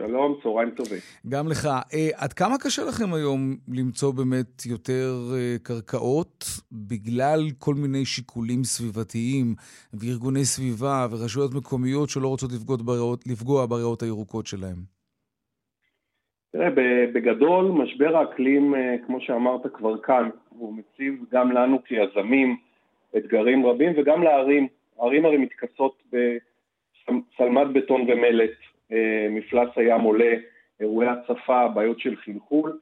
שלום, 0.07 0.35
צהריים 0.43 0.69
טובים. 0.69 0.99
גם 1.29 1.47
לך. 1.47 1.65
אה, 1.93 2.09
עד 2.15 2.33
כמה 2.33 2.55
קשה 2.63 2.81
לכם 2.89 3.13
היום 3.13 3.39
למצוא 3.67 4.13
באמת 4.13 4.65
יותר 4.65 5.09
אה, 5.35 5.55
קרקעות 5.63 6.45
בגלל 6.71 7.39
כל 7.57 7.75
מיני 7.75 8.05
שיקולים 8.05 8.63
סביבתיים 8.63 9.55
וארגוני 9.93 10.45
סביבה 10.45 11.07
ורשויות 11.11 11.51
מקומיות 11.53 12.09
שלא 12.09 12.27
רוצות 12.27 12.51
בריאות, 12.85 13.27
לפגוע 13.27 13.65
בריאות 13.65 14.01
הירוקות 14.01 14.47
שלהם? 14.47 14.77
תראה, 16.51 16.69
בגדול, 17.13 17.65
משבר 17.65 18.17
האקלים, 18.17 18.75
אה, 18.75 18.95
כמו 19.05 19.21
שאמרת, 19.21 19.61
כבר 19.73 19.97
כאן. 19.97 20.29
הוא 20.49 20.73
מציב 20.73 21.13
גם 21.31 21.51
לנו 21.51 21.79
כיזמים 21.85 22.57
אתגרים 23.17 23.65
רבים 23.65 23.93
וגם 23.97 24.23
לערים. 24.23 24.67
הערים 24.99 25.25
הרי 25.25 25.37
מתכסות 25.37 26.03
בשלמת 26.11 27.67
בטון 27.73 28.01
ומלט. 28.01 28.70
אה, 28.91 29.27
מפלס 29.29 29.69
הים 29.75 30.01
עולה, 30.01 30.33
אירועי 30.79 31.07
הצפה, 31.07 31.67
בעיות 31.67 31.99
של 31.99 32.15
חלחול, 32.15 32.79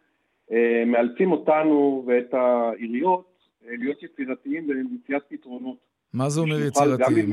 אה, 0.52 0.84
מאלצים 0.86 1.32
אותנו 1.32 2.04
ואת 2.08 2.34
העיריות 2.34 3.26
אה, 3.68 3.74
להיות 3.80 4.04
יצירתיים 4.04 4.68
במציאת 4.68 5.22
פתרונות. 5.28 5.78
מה 6.14 6.30
זה 6.30 6.42
אומר 6.42 6.60
יצירתיים? 6.68 7.30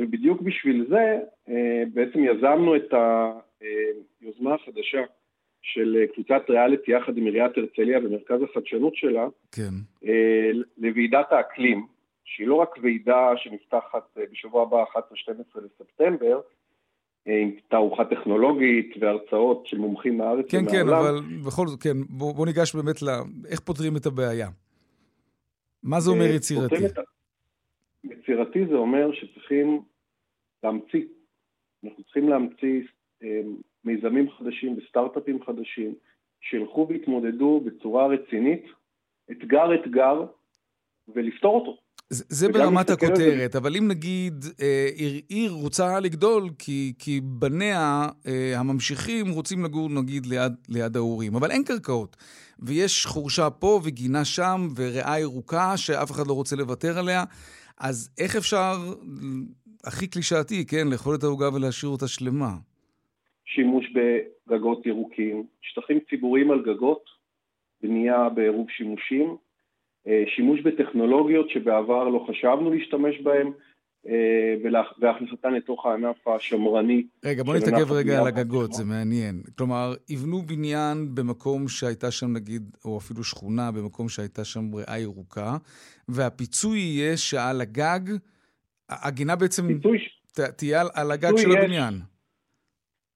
ובדיוק 0.00 0.40
בשביל 0.42 0.86
זה 0.88 1.18
בעצם 1.94 2.24
יזמנו 2.24 2.76
את 2.76 2.94
היוזמה 4.20 4.54
החדשה 4.54 5.02
של 5.62 6.04
קבוצת 6.14 6.42
ריאליטי 6.48 6.92
יחד 6.92 7.16
עם 7.16 7.24
עיריית 7.24 7.52
הרצליה 7.58 7.98
ומרכז 7.98 8.42
החדשנות 8.42 8.96
שלה, 8.96 9.26
כן. 9.52 9.74
לוועידת 10.78 11.32
האקלים, 11.32 11.86
שהיא 12.24 12.46
לא 12.46 12.54
רק 12.54 12.68
ועידה 12.82 13.32
שנפתחת 13.36 14.18
בשבוע 14.32 14.62
הבא, 14.62 14.84
11-12 14.84 15.60
לספטמבר, 15.64 16.40
עם 17.26 17.50
תערוכה 17.68 18.04
טכנולוגית 18.04 18.94
והרצאות 19.00 19.66
של 19.66 19.78
מומחים 19.78 20.18
מהארץ 20.18 20.46
כן, 20.50 20.58
ומהעולם. 20.58 20.84
כן, 20.84 20.88
כן, 20.88 20.94
אבל 20.94 21.44
בכל 21.46 21.66
זאת, 21.66 21.82
כן, 21.82 21.96
בוא, 22.08 22.34
בוא 22.34 22.46
ניגש 22.46 22.74
באמת 22.74 23.02
ל... 23.02 23.06
איך 23.48 23.60
פותרים 23.60 23.96
את 23.96 24.06
הבעיה? 24.06 24.48
מה 25.82 26.00
זה 26.00 26.10
אומר 26.10 26.24
אה, 26.24 26.34
יצירתי? 26.34 26.86
את... 26.86 26.98
יצירתי 28.04 28.66
זה 28.66 28.74
אומר 28.74 29.12
שצריכים 29.12 29.82
להמציא. 30.62 31.04
אנחנו 31.84 32.04
צריכים 32.04 32.28
להמציא 32.28 32.82
אה, 33.22 33.40
מיזמים 33.84 34.30
חדשים 34.30 34.78
וסטארט-אפים 34.78 35.44
חדשים, 35.44 35.94
שילכו 36.40 36.86
ויתמודדו 36.88 37.60
בצורה 37.64 38.06
רצינית, 38.06 38.64
אתגר-אתגר, 39.30 40.24
ולפתור 41.08 41.54
אותו. 41.54 41.81
זה, 42.12 42.48
ברמת 42.48 42.90
הכותרת, 42.90 43.56
אבל 43.56 43.76
אם 43.76 43.88
נגיד 43.88 44.44
אה, 44.62 44.88
עיר, 44.94 45.20
עיר 45.28 45.52
רוצה 45.52 46.00
לגדול 46.00 46.42
כי, 46.58 46.92
כי 46.98 47.20
בניה 47.20 48.08
אה, 48.26 48.60
הממשיכים 48.60 49.30
רוצים 49.30 49.64
לגור 49.64 49.88
נגיד 49.88 50.26
ליד, 50.26 50.52
ליד 50.68 50.96
ההורים, 50.96 51.34
אבל 51.34 51.50
אין 51.50 51.64
קרקעות. 51.64 52.16
ויש 52.58 53.06
חורשה 53.06 53.50
פה 53.50 53.80
וגינה 53.84 54.24
שם 54.24 54.68
וריאה 54.76 55.20
ירוקה 55.20 55.76
שאף 55.76 56.10
אחד 56.10 56.26
לא 56.26 56.32
רוצה 56.32 56.56
לוותר 56.56 56.98
עליה, 56.98 57.24
אז 57.80 58.14
איך 58.18 58.36
אפשר, 58.36 58.72
הכי 59.84 60.06
קלישאתי, 60.06 60.66
כן, 60.66 60.88
לאכול 60.92 61.14
את 61.14 61.22
העוגה 61.22 61.54
ולהשאיר 61.54 61.92
אותה 61.92 62.08
שלמה? 62.08 62.52
שימוש 63.44 63.86
בגגות 63.94 64.86
ירוקים, 64.86 65.46
שטחים 65.62 65.98
ציבוריים 66.10 66.50
על 66.50 66.62
גגות, 66.62 67.04
בנייה 67.82 68.28
בעירוב 68.28 68.66
שימושים, 68.70 69.36
שימוש 70.26 70.60
בטכנולוגיות 70.60 71.50
שבעבר 71.50 72.08
לא 72.08 72.26
חשבנו 72.28 72.70
להשתמש 72.70 73.20
בהן, 73.20 73.52
אה, 74.08 74.54
והכנסתן 75.00 75.54
לתוך 75.54 75.86
הענף 75.86 76.28
השמרני. 76.28 77.06
רגע, 77.24 77.42
בוא 77.42 77.56
נתעכב 77.56 77.92
רגע 77.92 78.20
על 78.20 78.26
הגגות, 78.26 78.72
זה 78.72 78.84
מעניין. 78.84 79.42
כלומר, 79.58 79.94
יבנו 80.08 80.42
בניין 80.42 81.14
במקום 81.14 81.68
שהייתה 81.68 82.10
שם 82.10 82.32
נגיד, 82.32 82.62
או 82.84 82.98
אפילו 82.98 83.24
שכונה 83.24 83.70
במקום 83.72 84.08
שהייתה 84.08 84.44
שם 84.44 84.74
ריאה 84.74 84.98
ירוקה, 84.98 85.56
והפיצוי 86.08 86.78
יהיה 86.78 87.16
שעל 87.16 87.60
הגג, 87.60 88.00
הגינה 88.88 89.36
בעצם 89.36 89.68
פיצוי... 89.68 89.98
תהיה 90.56 90.82
על 90.94 91.10
הגג 91.10 91.36
של 91.36 91.50
הבניין. 91.52 91.94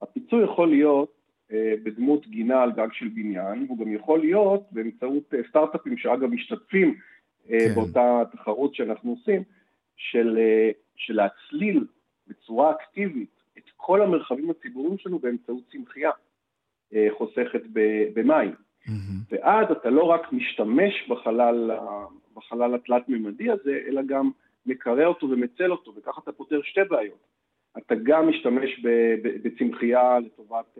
הפיצוי 0.02 0.44
יכול 0.44 0.68
להיות 0.68 1.08
אה, 1.08 1.15
בדמות 1.52 2.26
גינה 2.26 2.62
על 2.62 2.72
גג 2.72 2.88
של 2.92 3.08
בניין, 3.08 3.64
והוא 3.66 3.78
גם 3.78 3.92
יכול 3.92 4.20
להיות 4.20 4.62
באמצעות 4.70 5.34
אה, 5.34 5.38
סטארט-אפים 5.48 5.96
שאגב 5.96 6.30
משתתפים 6.30 6.94
אה, 7.50 7.58
כן. 7.58 7.74
באותה 7.74 8.22
תחרות 8.32 8.74
שאנחנו 8.74 9.10
עושים, 9.10 9.42
של, 9.96 10.38
של 10.96 11.14
להצליל 11.14 11.84
בצורה 12.26 12.70
אקטיבית 12.70 13.30
את 13.58 13.70
כל 13.76 14.02
המרחבים 14.02 14.50
הציבוריים 14.50 14.98
שלנו 14.98 15.18
באמצעות 15.18 15.62
צמחייה 15.72 16.10
חוסכת 17.10 17.62
במים. 18.14 18.50
Mm-hmm. 18.50 18.90
ואז 19.30 19.66
אתה 19.70 19.90
לא 19.90 20.02
רק 20.02 20.32
משתמש 20.32 21.08
בחלל, 21.08 21.70
בחלל 22.34 22.74
התלת-ממדי 22.74 23.50
הזה, 23.50 23.80
אלא 23.88 24.02
גם 24.02 24.30
מקרא 24.66 25.04
אותו 25.04 25.30
ומצל 25.30 25.72
אותו, 25.72 25.94
וככה 25.96 26.20
אתה 26.24 26.32
פותר 26.32 26.62
שתי 26.62 26.80
בעיות. 26.90 27.26
אתה 27.78 27.94
גם 28.02 28.28
משתמש 28.28 28.80
בצמחייה 29.42 30.18
לטובת 30.18 30.78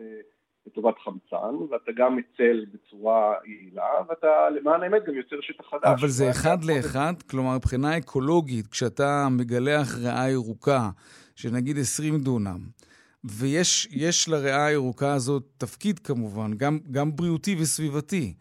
לטובת 0.67 0.95
חמצן, 1.03 1.55
ואתה 1.71 1.91
גם 1.97 2.15
מצל 2.15 2.65
בצורה 2.73 3.33
יעילה, 3.45 3.83
ואתה 4.09 4.27
למען 4.55 4.83
האמת 4.83 5.01
גם 5.07 5.15
יוצר 5.15 5.35
שטח 5.41 5.63
חדש. 5.69 5.99
אבל 5.99 6.07
זה 6.07 6.31
אחד 6.31 6.63
לאחד, 6.63 7.13
כלומר, 7.29 7.55
מבחינה 7.55 7.97
אקולוגית, 7.97 8.67
כשאתה 8.67 9.27
מגלח 9.31 9.97
ריאה 9.97 10.29
ירוקה, 10.29 10.89
של 11.35 11.49
נגיד 11.51 11.77
20 11.77 12.19
דונם, 12.19 12.59
ויש 13.23 14.29
לריאה 14.29 14.65
הירוקה 14.65 15.13
הזאת 15.13 15.43
תפקיד 15.57 15.99
כמובן, 15.99 16.53
גם, 16.57 16.79
גם 16.91 17.15
בריאותי 17.15 17.55
וסביבתי. 17.59 18.33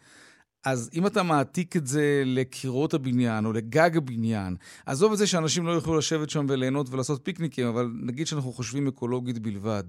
אז 0.65 0.91
אם 0.95 1.07
אתה 1.07 1.23
מעתיק 1.23 1.77
את 1.77 1.87
זה 1.87 2.23
לקירות 2.27 2.95
הבניין 2.95 3.45
או 3.45 3.53
לגג 3.53 3.97
הבניין, 3.97 4.57
עזוב 4.87 5.13
את 5.13 5.19
זה 5.19 5.27
שאנשים 5.27 5.67
לא 5.67 5.71
יוכלו 5.71 5.99
לשבת 5.99 6.31
שם 6.31 6.47
וליהנות 6.49 6.91
ולעשות 6.91 7.21
פיקניקים, 7.25 7.67
אבל 7.67 7.91
נגיד 8.03 8.27
שאנחנו 8.27 8.53
חושבים 8.53 8.87
אקולוגית 8.87 9.39
בלבד, 9.39 9.85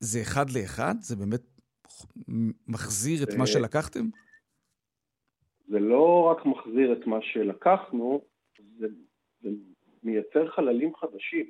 זה 0.00 0.20
אחד 0.20 0.50
לאחד? 0.50 0.94
זה 1.00 1.16
באמת 1.16 1.40
מחזיר 2.68 3.22
את 3.22 3.34
מה 3.38 3.46
שלקחתם? 3.46 4.04
זה 5.68 5.78
לא 5.78 6.22
רק 6.22 6.46
מחזיר 6.46 6.92
את 6.92 7.06
מה 7.06 7.18
שלקחנו, 7.22 8.20
זה, 8.78 8.86
זה 9.42 9.48
מייצר 10.02 10.50
חללים 10.50 10.96
חדשים, 10.96 11.46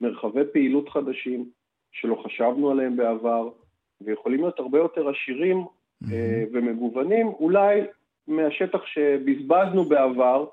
מרחבי 0.00 0.40
פעילות 0.52 0.88
חדשים 0.88 1.50
שלא 1.92 2.22
חשבנו 2.24 2.70
עליהם 2.70 2.96
בעבר, 2.96 3.50
ויכולים 4.00 4.40
להיות 4.40 4.58
הרבה 4.58 4.78
יותר 4.78 5.08
עשירים 5.08 5.56
mm-hmm. 5.56 6.08
ומגוונים, 6.52 7.26
אולי 7.26 7.80
מהשטח 8.26 8.86
שבזבזנו 8.86 9.84
בעבר 9.84 10.46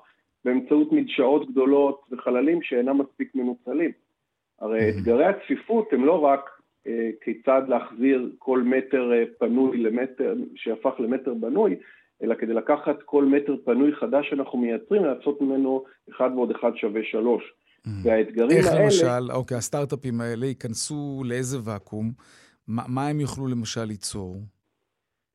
באמצעות 0.44 0.92
מדשאות 0.92 1.50
גדולות 1.50 2.02
וחללים 2.10 2.62
שאינם 2.62 2.98
מספיק 2.98 3.34
מנוצלים. 3.34 3.90
הרי 4.58 4.78
mm-hmm. 4.78 4.98
אתגרי 4.98 5.26
הצפיפות 5.26 5.92
הם 5.92 6.04
לא 6.04 6.24
רק 6.24 6.40
אה, 6.40 6.61
כיצד 7.24 7.62
להחזיר 7.68 8.30
כל 8.38 8.62
מטר 8.62 9.12
אה, 9.12 9.24
פנוי 9.38 9.78
למטר, 9.78 10.34
שהפך 10.54 10.92
למטר 10.98 11.34
בנוי, 11.34 11.76
אלא 12.22 12.34
כדי 12.34 12.54
לקחת 12.54 13.02
כל 13.04 13.24
מטר 13.24 13.56
פנוי 13.64 13.94
חדש 13.94 14.30
שאנחנו 14.30 14.58
מייצרים, 14.58 15.04
לעשות 15.04 15.40
ממנו 15.40 15.84
אחד 16.10 16.30
ועוד 16.34 16.50
אחד 16.50 16.70
שווה 16.76 17.00
שלוש. 17.04 17.42
Mm. 17.86 17.90
והאתגרים 18.02 18.58
איך 18.58 18.66
האלה... 18.66 18.84
איך 18.84 19.02
למשל, 19.02 19.32
אוקיי, 19.32 19.56
הסטארט-אפים 19.56 20.20
האלה 20.20 20.46
ייכנסו 20.46 21.22
לאיזה 21.26 21.58
ואקום? 21.64 22.12
מה, 22.68 22.82
מה 22.88 23.08
הם 23.08 23.20
יוכלו 23.20 23.46
למשל 23.46 23.84
ליצור? 23.84 24.36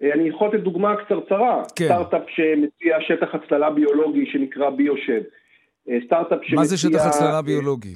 אה, 0.04 0.14
אני 0.14 0.30
יכול 0.30 0.48
לתת 0.48 0.60
דוגמה 0.60 0.96
קצרצרה. 0.96 1.64
כן. 1.76 1.86
סטארט-אפ 1.86 2.24
שמציע 2.28 2.98
שטח 3.02 3.36
הצללה 3.36 3.70
ביולוגי 3.70 4.26
שנקרא 4.32 4.70
ביושד. 4.70 5.22
סטארט-אפ 6.06 6.40
שמציע... 6.44 6.56
מה 6.56 6.66
זה 6.66 6.78
שטח 6.78 7.06
הצללה 7.06 7.42
ביולוגי? 7.42 7.96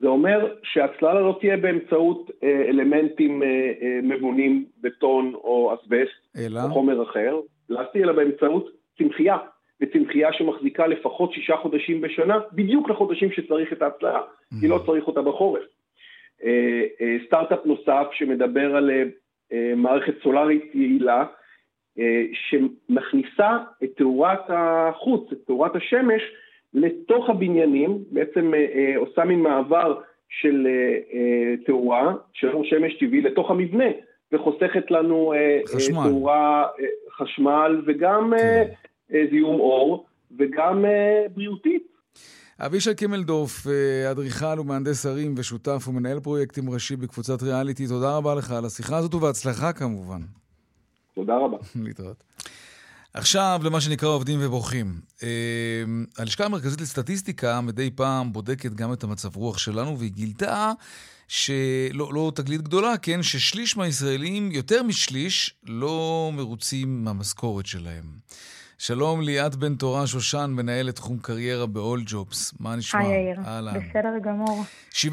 זה 0.00 0.08
אומר 0.08 0.54
שהצללה 0.62 1.20
לא 1.20 1.36
תהיה 1.40 1.56
באמצעות 1.56 2.30
אה, 2.42 2.62
אלמנטים 2.68 3.42
אה, 3.42 3.48
אה, 3.82 4.00
מבונים, 4.02 4.64
בטון 4.80 5.34
או 5.34 5.74
אסבסט, 5.74 6.36
אלא? 6.36 6.60
או 6.64 6.68
חומר 6.68 7.02
אחר, 7.02 7.40
פלסטי, 7.68 8.02
אלא 8.02 8.12
באמצעות 8.12 8.70
צמחייה, 8.98 9.36
וצמחייה 9.80 10.32
שמחזיקה 10.32 10.86
לפחות 10.86 11.32
שישה 11.32 11.56
חודשים 11.56 12.00
בשנה, 12.00 12.38
בדיוק 12.52 12.90
לחודשים 12.90 13.32
שצריך 13.32 13.72
את 13.72 13.82
ההצללה, 13.82 14.20
mm-hmm. 14.20 14.60
כי 14.60 14.68
לא 14.68 14.80
צריך 14.86 15.06
אותה 15.06 15.22
בחורף. 15.22 15.62
סטארט-אפ 17.26 17.58
נוסף 17.64 18.06
שמדבר 18.12 18.76
על 18.76 18.90
מערכת 19.76 20.14
סולארית 20.22 20.74
יעילה, 20.74 21.24
שמכניסה 22.32 23.58
את 23.84 23.90
תאורת 23.96 24.40
החוץ, 24.48 25.32
את 25.32 25.38
תאורת 25.46 25.76
השמש, 25.76 26.22
לתוך 26.74 27.30
הבניינים, 27.30 27.98
בעצם 28.10 28.54
אה, 28.54 28.58
אה, 28.58 28.98
עושה 28.98 29.24
מין 29.24 29.40
מעבר 29.40 30.00
של 30.28 30.66
אה, 30.66 31.54
תאורה, 31.66 32.14
של 32.32 32.50
אור 32.50 32.64
שמש 32.64 32.98
טבעי, 33.00 33.20
לתוך 33.20 33.50
המבנה, 33.50 33.84
וחוסכת 34.32 34.90
לנו 34.90 35.32
חשמל. 35.74 36.08
תאורה, 36.08 36.66
חשמל 37.16 37.82
וגם 37.86 38.32
כן. 38.38 38.66
זיהום 39.30 39.60
אור, 39.60 40.06
וגם 40.38 40.84
בריאותית. 41.34 41.82
אבישי 42.60 42.94
קימלדורף, 42.94 43.66
אדריכל 44.10 44.60
ומהנדס 44.60 45.06
ערים 45.06 45.34
ושותף 45.38 45.88
ומנהל 45.88 46.20
פרויקטים 46.20 46.70
ראשי 46.70 46.96
בקבוצת 46.96 47.42
ריאליטי, 47.42 47.86
תודה 47.86 48.16
רבה 48.16 48.34
לך 48.34 48.52
על 48.52 48.64
השיחה 48.64 48.96
הזאת 48.96 49.14
ובהצלחה 49.14 49.72
כמובן. 49.72 50.20
תודה 51.14 51.36
רבה. 51.38 51.56
להתראות. 51.84 52.24
עכשיו 53.18 53.60
למה 53.64 53.80
שנקרא 53.80 54.08
עובדים 54.08 54.38
ובורחים. 54.42 55.00
אמ, 55.22 56.04
הלשכה 56.18 56.44
המרכזית 56.44 56.80
לסטטיסטיקה 56.80 57.60
מדי 57.60 57.90
פעם 57.90 58.32
בודקת 58.32 58.74
גם 58.74 58.92
את 58.92 59.04
המצב 59.04 59.36
רוח 59.36 59.58
שלנו, 59.58 59.98
והיא 59.98 60.10
גילתה 60.12 60.72
שלא 61.28 62.14
לא 62.14 62.32
תגלית 62.34 62.62
גדולה, 62.62 62.98
כן, 63.02 63.22
ששליש 63.22 63.76
מהישראלים, 63.76 64.52
יותר 64.52 64.82
משליש, 64.82 65.54
לא 65.66 66.30
מרוצים 66.34 67.04
מהמשכורת 67.04 67.66
שלהם. 67.66 68.04
שלום 68.78 69.20
ליאת 69.20 69.56
בן 69.56 69.74
תורה 69.74 70.06
שושן, 70.06 70.50
מנהלת 70.56 70.96
תחום 70.96 71.18
קריירה 71.18 71.66
ב-all 71.66 72.10
jobs. 72.10 72.56
מה 72.60 72.76
נשמע? 72.76 73.00
היי 73.00 73.10
יאיר, 73.10 73.40
בסדר 73.74 74.18
גמור. 74.22 74.64
17% 74.92 75.06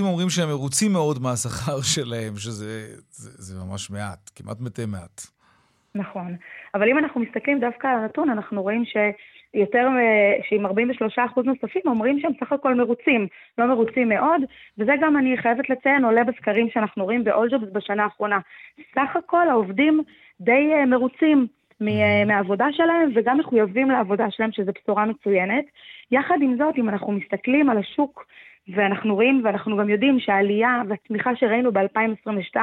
אומרים 0.00 0.30
שהם 0.30 0.48
מרוצים 0.48 0.92
מאוד 0.92 1.22
מהשכר 1.22 1.82
שלהם, 1.82 2.38
שזה 2.38 2.96
זה, 3.10 3.30
זה 3.34 3.58
ממש 3.58 3.90
מעט, 3.90 4.30
כמעט 4.34 4.60
מתי 4.60 4.86
מעט. 4.86 5.26
נכון. 5.94 6.36
אבל 6.74 6.88
אם 6.88 6.98
אנחנו 6.98 7.20
מסתכלים 7.20 7.60
דווקא 7.60 7.86
על 7.86 7.98
הנתון, 7.98 8.30
אנחנו 8.30 8.62
רואים 8.62 8.84
שיותר, 8.84 9.88
שעם 10.48 10.66
43 10.66 11.18
אחוז 11.18 11.46
נוספים 11.46 11.82
אומרים 11.86 12.20
שהם 12.20 12.32
סך 12.40 12.52
הכל 12.52 12.74
מרוצים, 12.74 13.26
לא 13.58 13.66
מרוצים 13.66 14.08
מאוד, 14.08 14.42
וזה 14.78 14.92
גם 15.00 15.16
אני 15.16 15.36
חייבת 15.36 15.70
לציין, 15.70 16.04
עולה 16.04 16.24
בסקרים 16.24 16.70
שאנחנו 16.70 17.04
רואים 17.04 17.24
ב-all 17.24 17.56
בשנה 17.72 18.04
האחרונה. 18.04 18.38
סך 18.94 19.16
הכל 19.16 19.48
העובדים 19.48 20.02
די 20.40 20.70
אה, 20.72 20.86
מרוצים. 20.86 21.46
אה, 21.88 22.24
מהעבודה 22.26 22.66
שלהם 22.72 23.10
וגם 23.14 23.38
מחויבים 23.38 23.90
לעבודה 23.90 24.30
שלהם, 24.30 24.52
שזו 24.52 24.72
בשורה 24.72 25.04
מצוינת. 25.04 25.64
יחד 26.10 26.36
עם 26.42 26.56
זאת, 26.56 26.78
אם 26.78 26.88
אנחנו 26.88 27.12
מסתכלים 27.12 27.70
על 27.70 27.78
השוק 27.78 28.26
ואנחנו 28.68 29.14
רואים 29.14 29.40
ואנחנו 29.44 29.76
גם 29.76 29.88
יודעים 29.88 30.20
שהעלייה 30.20 30.82
והצמיחה 30.88 31.30
שראינו 31.36 31.72
ב-2022, 31.72 32.56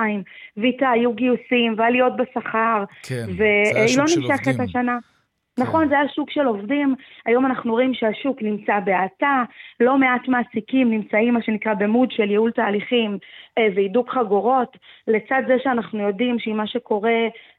ואיתה 0.57 0.89
היו 0.89 1.13
גיוסים 1.13 1.75
ועליות 1.77 2.13
בשכר, 2.17 2.83
כן, 3.03 3.25
והיא 3.38 3.97
לא 3.97 4.03
נמשכת 4.03 4.59
השנה. 4.59 4.97
כן. 5.01 5.63
נכון, 5.63 5.89
זה 5.89 5.99
היה 5.99 6.09
שוק 6.15 6.31
של 6.31 6.45
עובדים, 6.45 6.95
היום 7.25 7.45
אנחנו 7.45 7.71
רואים 7.71 7.93
שהשוק 7.93 8.41
נמצא 8.41 8.79
בהאטה, 8.79 9.43
לא 9.79 9.97
מעט 9.97 10.27
מעסיקים 10.27 10.91
נמצאים 10.91 11.33
מה 11.33 11.41
שנקרא 11.41 11.73
במוד 11.73 12.12
של 12.12 12.29
ייעול 12.29 12.51
תהליכים 12.51 13.17
אה, 13.57 13.67
והידוק 13.75 14.09
חגורות, 14.09 14.77
לצד 15.07 15.41
זה 15.47 15.53
שאנחנו 15.63 15.99
יודעים 15.99 16.39
שעם 16.39 16.57
מה 16.57 16.67
שקורה, 16.67 17.12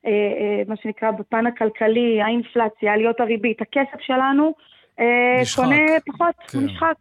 אה, 0.07 0.11
אה, 0.11 0.62
מה 0.68 0.74
שנקרא 0.83 1.11
בפן 1.11 1.46
הכלכלי, 1.46 2.22
האינפלציה, 2.22 2.92
עליות 2.92 3.20
הריבית, 3.20 3.62
הכסף 3.62 4.00
שלנו 4.00 4.55
אה, 5.00 5.40
נשחק. 5.40 5.62
קונה 5.64 5.76
פחות, 6.07 6.35
כן. 6.53 6.59
נשחק. 6.59 6.94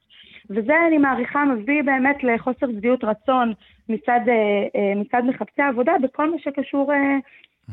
וזה 0.50 0.74
אני 0.88 0.98
מעריכה 0.98 1.46
מביא 1.46 1.84
באמת 1.84 2.24
לחוסר 2.24 2.68
שביעות 2.72 3.04
רצון 3.04 3.54
מצד, 3.90 4.20
אה, 4.28 4.34
אה, 4.76 4.96
מצד 4.96 5.22
מחפשי 5.26 5.62
העבודה 5.62 5.94
בכל 6.04 6.32
מה 6.32 6.40
שקשור 6.40 6.94
אה, 6.94 7.18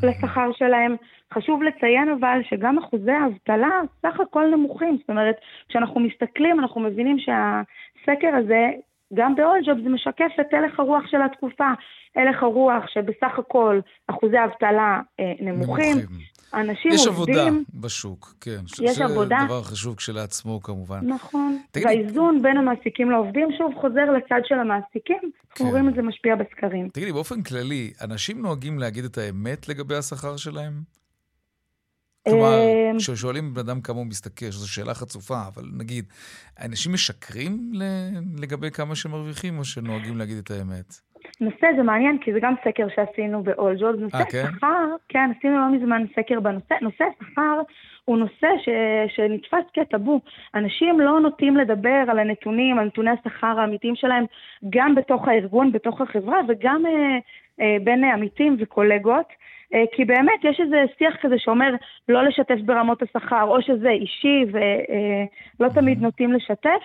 לשכר 0.03 0.51
שלהם. 0.53 0.97
חשוב 1.35 1.62
לציין 1.62 2.09
אבל 2.09 2.41
שגם 2.51 2.79
אחוזי 2.79 3.11
האבטלה 3.11 3.81
סך 4.03 4.21
הכל 4.21 4.51
נמוכים, 4.51 4.97
זאת 5.01 5.11
אומרת, 5.11 5.37
כשאנחנו 5.69 6.01
מסתכלים 6.01 6.61
אנחנו 6.61 6.81
מבינים 6.81 7.17
שהסקר 7.19 8.35
הזה, 8.35 8.71
גם 9.15 9.35
ב-all 9.35 9.83
זה 9.83 9.89
משקף 9.89 10.31
את 10.41 10.55
הלך 10.55 10.81
הרוח 10.81 11.07
של 11.07 11.23
התקופה, 11.23 11.69
הלך 12.17 12.43
הרוח 12.43 12.89
שבסך 12.89 13.39
הכל 13.39 13.81
אחוזי 14.07 14.37
האבטלה 14.37 15.01
אה, 15.21 15.33
נמוכים, 15.41 15.97
נמוכים. 15.97 16.36
אנשים 16.57 16.92
יש 16.92 17.07
עובדים... 17.07 17.35
יש 17.35 17.40
עבודה 17.40 17.59
בשוק, 17.75 18.35
כן. 18.40 18.61
יש 18.83 18.99
עבודה. 18.99 19.37
זה 19.40 19.47
דבר 19.47 19.62
חשוב 19.62 19.95
כשלעצמו 19.95 20.62
כמובן. 20.62 21.01
נכון. 21.07 21.59
תגיד... 21.71 21.87
והאיזון 21.87 22.42
בין 22.42 22.57
המעסיקים 22.57 23.11
לעובדים 23.11 23.49
שוב 23.59 23.73
חוזר 23.81 24.05
לצד 24.16 24.40
של 24.45 24.55
המעסיקים. 24.55 25.19
כן. 25.21 25.29
אנחנו 25.51 25.71
רואים 25.71 25.88
את 25.88 25.95
זה 25.95 26.03
משפיע 26.03 26.35
בסקרים. 26.37 26.88
תגידי, 26.88 27.12
באופן 27.12 27.42
כללי, 27.42 27.92
אנשים 28.03 28.42
נוהגים 28.42 28.79
להגיד 28.79 29.05
את 29.05 29.19
האמת 29.19 29.69
לגבי 29.69 29.96
השכר 29.96 30.37
שלהם? 30.37 30.73
כלומר, 32.29 32.61
אמ, 32.92 32.98
כששואלים 32.98 33.54
בן 33.54 33.61
אדם 33.61 33.81
כמה 33.81 33.98
הוא 33.98 34.07
משתכר, 34.07 34.50
שזו 34.50 34.73
שאלה 34.73 34.94
חצופה, 34.94 35.46
אבל 35.46 35.65
נגיד, 35.73 36.04
אנשים 36.61 36.92
משקרים 36.92 37.73
לגבי 38.37 38.71
כמה 38.71 38.94
שהם 38.94 39.13
מרוויחים, 39.13 39.59
או 39.59 39.65
שנוהגים 39.65 40.17
להגיד 40.17 40.38
את 40.38 40.50
האמת? 40.50 41.00
נושא 41.41 41.67
זה 41.77 41.83
מעניין, 41.83 42.19
כי 42.19 42.33
זה 42.33 42.41
גם 42.41 42.55
סקר 42.65 42.87
שעשינו 42.95 43.43
jobs. 43.79 43.97
נושא 43.99 44.17
okay. 44.17 44.33
כן? 44.33 44.45
שכר, 44.57 44.87
כן, 45.09 45.31
עשינו 45.39 45.59
לא 45.59 45.69
מזמן 45.69 46.05
סקר 46.17 46.41
בנושא. 46.41 46.75
נושא 46.83 47.05
שכר 47.19 47.61
הוא 48.05 48.19
נושא 48.19 48.49
ש, 48.65 48.69
שנתפס 49.17 49.71
כטאבו. 49.73 50.21
אנשים 50.55 51.01
לא 51.01 51.21
נוטים 51.21 51.57
לדבר 51.57 52.05
על 52.09 52.19
הנתונים, 52.19 52.79
על 52.79 52.87
נתוני 52.87 53.11
השכר 53.11 53.61
האמיתיים 53.61 53.97
שלהם, 53.97 54.25
גם 54.71 54.95
בתוך 54.95 55.29
הארגון, 55.29 55.73
בתוך 55.73 56.01
החברה, 56.01 56.41
וגם 56.49 56.87
אה, 56.87 57.19
אה, 57.61 57.77
בין 57.85 58.05
עמיתים 58.05 58.57
וקולגות. 58.59 59.27
אה, 59.75 59.85
כי 59.93 60.05
באמת 60.05 60.41
יש 60.45 60.61
איזה 60.61 60.85
שיח 60.99 61.15
כזה 61.23 61.35
שאומר 61.39 61.75
לא 62.09 62.25
לשתף 62.25 62.59
ברמות 62.65 63.03
השכר, 63.03 63.43
או 63.43 63.63
שזה 63.63 63.91
אישי 63.91 64.45
ולא 64.53 65.69
אה, 65.69 65.75
תמיד 65.75 66.03
נוטים 66.03 66.33
לשתף. 66.33 66.81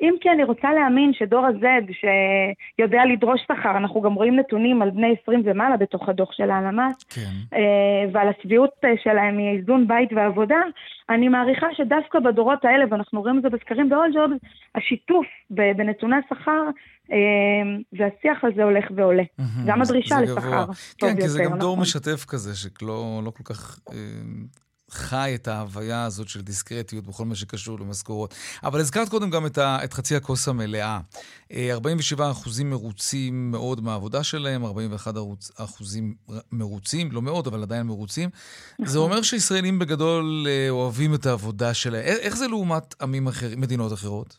אם 0.00 0.14
כי 0.20 0.30
אני 0.30 0.44
רוצה 0.44 0.72
להאמין 0.72 1.12
שדור 1.12 1.46
ה-Z, 1.46 1.92
שיודע 2.78 3.02
לדרוש 3.12 3.40
שכר, 3.42 3.76
אנחנו 3.76 4.00
גם 4.00 4.14
רואים 4.14 4.36
נתונים 4.36 4.82
על 4.82 4.90
בני 4.90 5.14
20 5.22 5.42
ומעלה 5.44 5.76
בתוך 5.76 6.08
הדוח 6.08 6.32
של 6.32 6.50
הלמ"ס, 6.50 7.04
כן. 7.08 7.30
אה, 7.54 8.10
ועל 8.12 8.28
השביעות 8.28 8.70
אה, 8.84 8.90
שלהם 9.02 9.36
מאיזון 9.36 9.88
בית 9.88 10.12
ועבודה, 10.12 10.60
אני 11.10 11.28
מעריכה 11.28 11.66
שדווקא 11.72 12.18
בדורות 12.18 12.64
האלה, 12.64 12.84
ואנחנו 12.90 13.20
רואים 13.20 13.38
את 13.38 13.42
זה 13.42 13.48
בסקרים 13.48 13.88
ב-all 13.88 14.14
jobs, 14.14 14.48
השיתוף 14.74 15.26
בנתוני 15.50 16.16
שכר 16.28 16.62
אה, 17.12 17.16
והשיח 17.92 18.44
הזה 18.44 18.64
הולך 18.64 18.84
ועולה. 18.96 19.22
גם 19.66 19.82
הדרישה 19.82 20.20
לשכר 20.20 20.64
טוב 20.66 20.74
כן, 20.98 21.06
יותר. 21.06 21.22
כי 21.22 21.28
זה 21.28 21.44
גם 21.44 21.58
דור 21.58 21.72
נכון. 21.72 21.82
משתף 21.82 22.24
כזה, 22.28 22.56
שלא 22.56 23.20
לא 23.24 23.30
כל 23.30 23.44
כך 23.44 23.78
חי 24.90 25.32
את 25.34 25.48
ההוויה 25.48 26.04
הזאת 26.04 26.28
של 26.28 26.40
דיסקרטיות 26.40 27.06
בכל 27.06 27.24
מה 27.24 27.34
שקשור 27.34 27.78
למשכורות. 27.80 28.34
אבל 28.64 28.80
הזכרת 28.80 29.08
קודם 29.08 29.30
גם 29.30 29.46
את, 29.46 29.58
ה, 29.58 29.78
את 29.84 29.92
חצי 29.92 30.16
הכוס 30.16 30.48
המלאה. 30.48 30.98
אה, 31.52 31.68
47 31.72 32.30
אחוזים 32.30 32.70
מרוצים 32.70 33.50
מאוד 33.50 33.80
מהעבודה 33.84 34.22
שלהם, 34.22 34.64
41 34.64 35.14
אחוזים 35.64 36.14
מרוצים, 36.52 37.08
לא 37.12 37.22
מאוד, 37.22 37.46
אבל 37.46 37.62
עדיין 37.62 37.86
מרוצים. 37.86 38.28
נכון. 38.72 38.86
זה 38.86 38.98
אומר 38.98 39.22
שישראלים 39.22 39.78
בגדול 39.78 40.46
אה, 40.48 40.66
אוהבים 40.70 41.14
את 41.14 41.26
העבודה 41.26 41.74
שלהם. 41.74 42.02
איך, 42.04 42.36
זה 42.36 42.48
לעומת 42.48 43.02
עמים 43.02 43.26
אחרים, 43.26 43.60
מדינות 43.60 43.92
אחרות? 43.92 44.38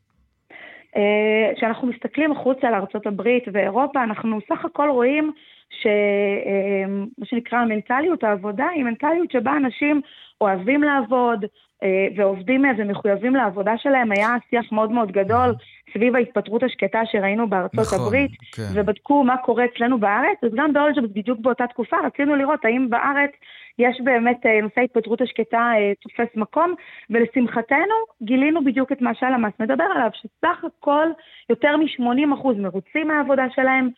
אה, 0.95 1.55
כשאנחנו 1.57 1.87
מסתכלים 1.87 2.31
החוצה 2.31 2.67
לארה"ב 2.71 3.21
ואירופה, 3.53 4.03
אנחנו 4.03 4.39
סך 4.49 4.65
הכל 4.65 4.89
רואים 4.89 5.31
שמה 5.69 7.25
שנקרא 7.25 7.65
מנטליות 7.65 8.23
העבודה 8.23 8.67
היא 8.73 8.83
מנטליות 8.83 9.31
שבה 9.31 9.57
אנשים 9.57 10.01
אוהבים 10.41 10.83
לעבוד 10.83 11.45
אה, 11.83 12.07
ועובדים 12.15 12.65
אה, 12.65 12.71
ומחויבים 12.77 13.35
לעבודה 13.35 13.77
שלהם. 13.77 14.11
היה 14.11 14.35
שיח 14.49 14.71
מאוד 14.71 14.91
מאוד 14.91 15.11
גדול 15.11 15.55
סביב 15.93 16.15
ההתפטרות 16.15 16.63
השקטה 16.63 17.01
שראינו 17.11 17.49
בארצות 17.49 17.79
נכון, 17.79 17.99
הברית, 17.99 18.31
כן. 18.55 18.63
ובדקו 18.73 19.23
מה 19.23 19.37
קורה 19.37 19.65
אצלנו 19.65 19.99
בארץ, 19.99 20.37
אז 20.43 20.51
גם 20.55 20.73
באולג'ה 20.73 21.01
בדיוק 21.01 21.39
באותה 21.39 21.67
תקופה 21.67 21.97
רצינו 22.05 22.35
לראות 22.35 22.65
האם 22.65 22.89
בארץ 22.89 23.31
יש 23.79 24.01
באמת 24.03 24.45
אה, 24.45 24.61
נושא 24.61 24.81
ההתפטרות 24.81 25.21
השקטה 25.21 25.71
תופס 26.01 26.35
מקום, 26.35 26.73
ולשמחתנו 27.09 27.95
גילינו 28.23 28.65
בדיוק 28.65 28.91
את 28.91 29.01
מה 29.01 29.11
שהלמ"ס 29.15 29.53
מדבר 29.59 29.87
עליו, 29.95 30.09
שסך 30.13 30.63
הכל 30.63 31.07
יותר 31.49 31.77
מ-80% 31.77 32.47
מרוצים 32.57 33.07
מהעבודה 33.07 33.43
שלהם, 33.55 33.89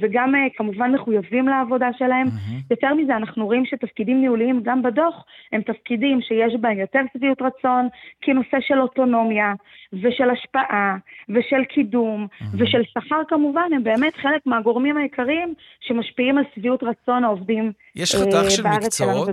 וגם 0.00 0.34
אה, 0.34 0.40
כמובן 0.56 0.94
מחויבים 0.94 1.48
לעבודה 1.48 1.88
שלהם. 1.98 2.26
יותר 2.70 2.94
מזה, 2.94 3.16
אנחנו 3.16 3.46
רואים 3.46 3.66
שתפקידים 3.66 4.20
ניהוליים 4.20 4.60
גם 4.62 4.82
בדוח 4.82 5.24
הם 5.52 5.62
תפקידים 5.62 6.20
שיש 6.20 6.60
בהם 6.60 6.78
יותר 6.78 7.00
שביעות 7.14 7.42
רצון, 7.42 7.88
כנושא 8.20 8.56
של 8.60 8.80
אוטונומיה 8.80 9.52
ושל 9.92 10.30
השפעה 10.30 10.96
ושל 11.28 11.64
קידום 11.74 12.26
ושל 12.58 12.82
שכר 12.84 13.20
כמובן, 13.28 13.70
הם 13.74 13.84
באמת 13.84 14.16
חלק 14.16 14.46
מהגורמים 14.46 14.96
העיקריים 14.96 15.54
שמשפיעים 15.80 16.38
על 16.38 16.44
שביעות 16.54 16.82
רצון 16.82 17.24
העובדים 17.24 17.72
יש 17.96 18.14
אה, 18.14 18.20
חתך 18.20 18.50
של 18.50 18.62
מקצועות? 18.66 19.28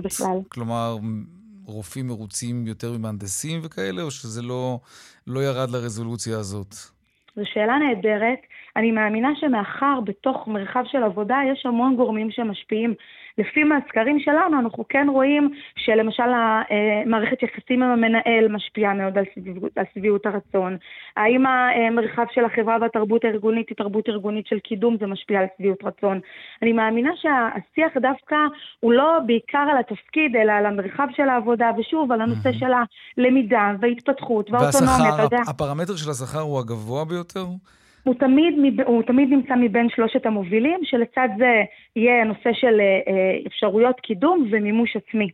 כלומר, 0.48 0.96
רופאים 1.66 2.06
מרוצים 2.06 2.66
יותר 2.66 2.92
ממהנדסים 2.98 3.60
וכאלה, 3.64 4.02
או 4.02 4.10
שזה 4.10 4.42
לא, 4.42 4.78
לא 5.26 5.40
ירד 5.40 5.70
לרזולוציה 5.70 6.38
הזאת? 6.38 6.74
זו 7.36 7.42
שאלה 7.44 7.78
נהדרת. 7.78 8.38
אני 8.76 8.90
מאמינה 8.90 9.28
שמאחר 9.36 10.00
בתוך 10.04 10.48
מרחב 10.48 10.82
של 10.86 11.02
עבודה 11.02 11.36
יש 11.52 11.66
המון 11.66 11.96
גורמים 11.96 12.30
שמשפיעים. 12.30 12.94
לפי 13.38 13.64
מהסקרים 13.64 14.20
שלנו 14.20 14.60
אנחנו 14.60 14.84
כן 14.88 15.06
רואים 15.10 15.50
שלמשל 15.76 16.22
המערכת 16.22 17.42
יחסים 17.42 17.82
עם 17.82 17.90
המנהל 17.90 18.48
משפיעה 18.48 18.94
מאוד 18.94 19.18
על 19.18 19.24
שביעות, 19.94 20.26
על 20.26 20.32
הרצון. 20.32 20.76
האם 21.16 21.46
המרחב 21.46 22.24
של 22.34 22.44
החברה 22.44 22.76
והתרבות 22.80 23.24
הארגונית 23.24 23.68
היא 23.68 23.76
תרבות 23.76 24.08
ארגונית 24.08 24.46
של 24.46 24.58
קידום, 24.58 24.96
זה 25.00 25.06
משפיע 25.06 25.40
על 25.40 25.46
שביעות 25.58 25.84
רצון. 25.84 26.20
אני 26.62 26.72
מאמינה 26.72 27.10
שהשיח 27.16 27.96
דווקא 27.96 28.36
הוא 28.80 28.92
לא 28.92 29.18
בעיקר 29.26 29.66
על 29.70 29.78
התפקיד, 29.78 30.36
אלא 30.36 30.52
על 30.52 30.66
המרחב 30.66 31.06
של 31.16 31.28
העבודה, 31.28 31.70
ושוב, 31.78 32.12
על 32.12 32.20
הנושא 32.20 32.52
של 32.52 32.70
הלמידה 33.18 33.72
וההתפתחות 33.80 34.50
והאוטונומיה. 34.50 35.14
והשכר, 35.18 35.50
הפרמטר 35.50 35.96
של 35.96 36.10
השכר 36.10 36.40
הוא 36.40 36.58
הגבוה 36.58 37.04
ביותר? 37.04 37.44
הוא 38.04 38.14
תמיד, 38.14 38.54
הוא 38.86 39.02
תמיד 39.02 39.28
נמצא 39.28 39.54
מבין 39.56 39.88
שלושת 39.88 40.26
המובילים, 40.26 40.80
שלצד 40.84 41.28
זה 41.38 41.62
יהיה 41.96 42.22
הנושא 42.22 42.50
של 42.52 42.80
אה, 42.80 43.12
אה, 43.12 43.38
אפשרויות 43.46 44.00
קידום 44.00 44.48
ומימוש 44.52 44.96
עצמי. 44.96 45.28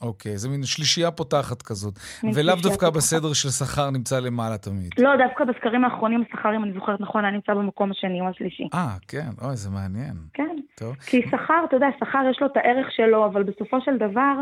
אוקיי, 0.00 0.38
זה 0.38 0.48
מין 0.48 0.62
שלישייה 0.64 1.10
פותחת 1.10 1.62
כזאת. 1.62 1.94
ולאו 2.34 2.54
דווקא 2.54 2.86
פותחת. 2.86 2.96
בסדר 2.96 3.32
של 3.32 3.48
שכר 3.48 3.90
נמצא 3.90 4.20
למעלה 4.20 4.58
תמיד. 4.58 4.90
לא, 4.98 5.10
דווקא 5.26 5.44
בסקרים 5.44 5.84
האחרונים 5.84 6.24
השכר, 6.28 6.56
אם 6.56 6.64
אני 6.64 6.72
זוכרת 6.72 7.00
נכון, 7.00 7.24
היה 7.24 7.32
נמצא 7.32 7.54
במקום 7.54 7.90
השני 7.90 8.20
או 8.20 8.28
השלישי. 8.28 8.68
אה, 8.74 8.96
כן, 9.08 9.30
אוי, 9.42 9.56
זה 9.56 9.70
מעניין. 9.70 10.16
כן. 10.32 10.56
טוב. 10.74 10.96
כי 10.96 11.22
שכר, 11.22 11.64
אתה 11.68 11.76
יודע, 11.76 11.86
שכר 12.00 12.18
יש 12.30 12.40
לו 12.40 12.46
את 12.46 12.56
הערך 12.56 12.86
שלו, 12.96 13.26
אבל 13.26 13.42
בסופו 13.42 13.80
של 13.80 13.96
דבר, 13.96 14.32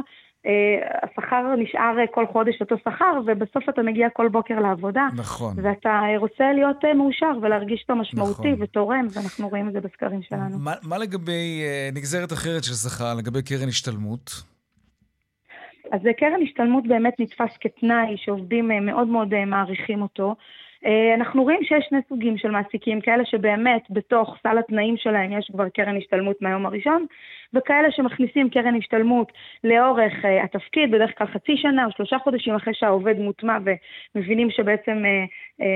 השכר 1.03 1.55
נשאר 1.59 1.99
אה, 1.99 2.07
כל 2.07 2.27
חודש 2.27 2.61
אותו 2.61 2.77
שכר, 2.79 3.21
ובסוף 3.27 3.69
אתה 3.69 3.83
מגיע 3.83 4.09
כל 4.11 4.29
בוקר 4.29 4.61
לעבודה. 4.61 5.09
נכון. 5.17 5.55
ואתה 5.63 5.89
אה, 5.89 6.19
רוצה 6.19 6.53
להיות 6.53 6.85
אה, 6.85 6.95
מאושר 6.95 7.33
ולהרגיש 7.43 7.81
שאתה 7.81 7.95
משמעותי 7.95 8.53
נכון. 8.53 8.63
ותורם, 8.63 9.07
ואנחנו 9.15 9.49
רואים 9.49 9.69
את 9.69 9.73
זה 9.73 9.81
בסקרים 9.81 10.23
שלנו. 10.23 10.59
מה, 10.59 10.75
מה 10.83 10.99
לגבי 10.99 11.63
אה, 11.65 11.89
נגזרת 11.95 12.33
אחרת 12.33 12.65
של 12.65 12.73
שכר, 12.73 13.15
לגבי 13.19 13.43
קרן 13.43 13.69
השתלמות? 13.69 14.31
אז 15.93 16.01
קרן 16.19 16.43
השתלמות 16.43 16.87
באמת 16.87 17.15
נתפס 17.19 17.57
כתנאי 17.61 18.17
שעובדים 18.17 18.71
אה, 18.71 18.81
מאוד 18.81 19.07
מאוד 19.07 19.35
אה, 19.35 19.45
מעריכים 19.45 20.03
אותו. 20.03 20.35
אה, 20.87 21.15
אנחנו 21.15 21.43
רואים 21.43 21.61
שיש 21.63 21.87
שני 21.89 21.99
סוגים 22.09 22.39
של 22.39 22.51
מעסיקים, 22.51 23.01
כאלה 23.01 23.25
שבאמת 23.25 23.83
בתוך 23.91 24.37
סל 24.43 24.59
התנאים 24.59 24.97
שלהם 24.97 25.39
יש 25.39 25.51
כבר 25.53 25.69
קרן 25.69 25.97
השתלמות 25.97 26.43
מהיום 26.43 26.67
הראשון, 26.67 27.07
וכאלה 27.55 27.91
שמכניסים 27.91 28.51
קרן 28.51 28.77
השתלמות 28.77 29.33
לאורך 29.65 30.25
אה, 30.25 30.45
התפקיד, 30.45 30.91
בדרך 30.91 31.19
כלל 31.19 31.27
חצי 31.27 31.57
שנה 31.57 31.87
או 31.87 31.91
שלושה 31.97 32.19
חודשים 32.19 32.55
אחרי 32.55 32.75
שהעובד 32.75 33.19
מוטמע 33.19 33.59
ומבינים 34.15 34.51
שבעצם 34.51 35.03
אה, 35.61 35.67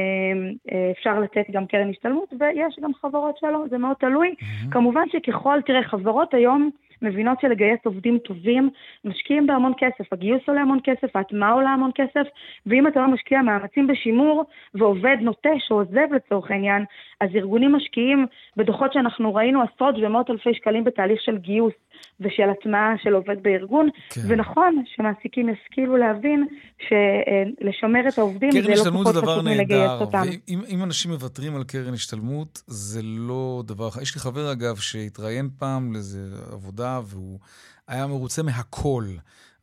אפשר 0.90 1.20
לתת 1.20 1.50
גם 1.50 1.66
קרן 1.66 1.90
השתלמות, 1.90 2.32
ויש 2.40 2.78
גם 2.82 2.90
חברות 2.94 3.36
שלא, 3.38 3.64
זה 3.70 3.78
מאוד 3.78 3.96
תלוי. 4.00 4.34
כמובן 4.70 5.04
שככל, 5.12 5.60
תראה, 5.66 5.82
חברות 5.82 6.34
היום 6.34 6.70
מבינות 7.02 7.40
שלגייס 7.40 7.78
עובדים 7.84 8.18
טובים, 8.18 8.70
משקיעים 9.04 9.46
בהמון 9.46 9.72
כסף. 9.78 10.12
הגיוס 10.12 10.42
עולה 10.48 10.60
המון 10.60 10.78
כסף, 10.84 11.16
ההטמעה 11.16 11.52
עולה 11.52 11.70
המון 11.70 11.90
כסף, 11.94 12.28
ואם 12.66 12.86
אתה 12.86 13.00
לא 13.00 13.08
משקיע 13.08 13.42
מאמצים 13.42 13.86
בשימור, 13.86 14.44
ועובד 14.74 15.16
נוטש 15.20 15.70
או 15.70 15.76
עוזב 15.76 16.12
לצורך 16.14 16.50
העניין, 16.50 16.84
אז 17.20 17.30
ארגונים 17.34 17.72
משקיעים 17.72 18.26
בדוחות 18.56 18.92
שאנחנו 18.92 19.34
ראינו 19.34 19.62
עשרות 19.62 19.94
ומאות 20.02 20.30
אלפי 20.30 20.54
שקלים 20.54 20.84
בתהליך 20.84 21.20
של 21.20 21.38
גיוס 21.38 21.74
ושל 22.20 22.50
הטמעה 22.50 22.94
של 23.02 23.14
עובד 23.14 23.42
בארגון, 23.42 23.88
כן. 24.10 24.20
ונכון 24.28 24.84
שמעסיקים 24.96 25.48
ישכילו 25.48 25.96
להבין 25.96 26.46
שלשמר 26.78 28.08
את 28.08 28.18
העובדים 28.18 28.50
קרן 28.50 28.62
זה 28.62 28.68
לא 28.68 28.74
השתלמות 28.74 29.02
פחות 29.02 29.14
זה 29.14 29.20
דבר 29.20 29.32
חשוב 29.32 29.44
מלגייס 29.44 29.90
נהדר, 29.90 30.00
אותם. 30.00 30.22
ואם 30.48 30.60
אם 30.68 30.82
אנשים 30.82 31.10
מוותרים 31.10 31.56
על 31.56 31.64
קרן 31.64 31.94
השתלמות, 31.94 32.62
זה 32.66 33.00
לא 33.02 33.62
דבר... 33.66 33.88
יש 34.02 34.14
לי 34.14 34.20
חבר, 34.20 34.52
אגב, 34.52 34.76
שהתראיין 34.76 35.48
פעם 35.58 35.92
לאיזה 35.92 36.18
עבודה, 36.52 37.00
והוא 37.04 37.38
היה 37.88 38.06
מרוצה 38.06 38.42
מהכל. 38.42 39.04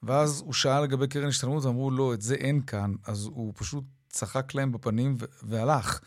ואז 0.04 0.44
הוא 0.46 0.54
שאל 0.54 0.84
לגבי 0.84 1.08
קרן 1.08 1.28
השתלמות, 1.28 1.66
ואמרו, 1.66 1.92
לא, 1.92 2.14
את 2.14 2.22
זה 2.22 2.36
אין 2.36 2.62
כאן. 2.68 2.92
אז 3.08 3.30
הוא 3.34 3.54
פשוט 3.58 3.84
צחק 4.08 4.56
להם 4.56 4.72
בפנים 4.72 5.16
והלך. 5.44 6.00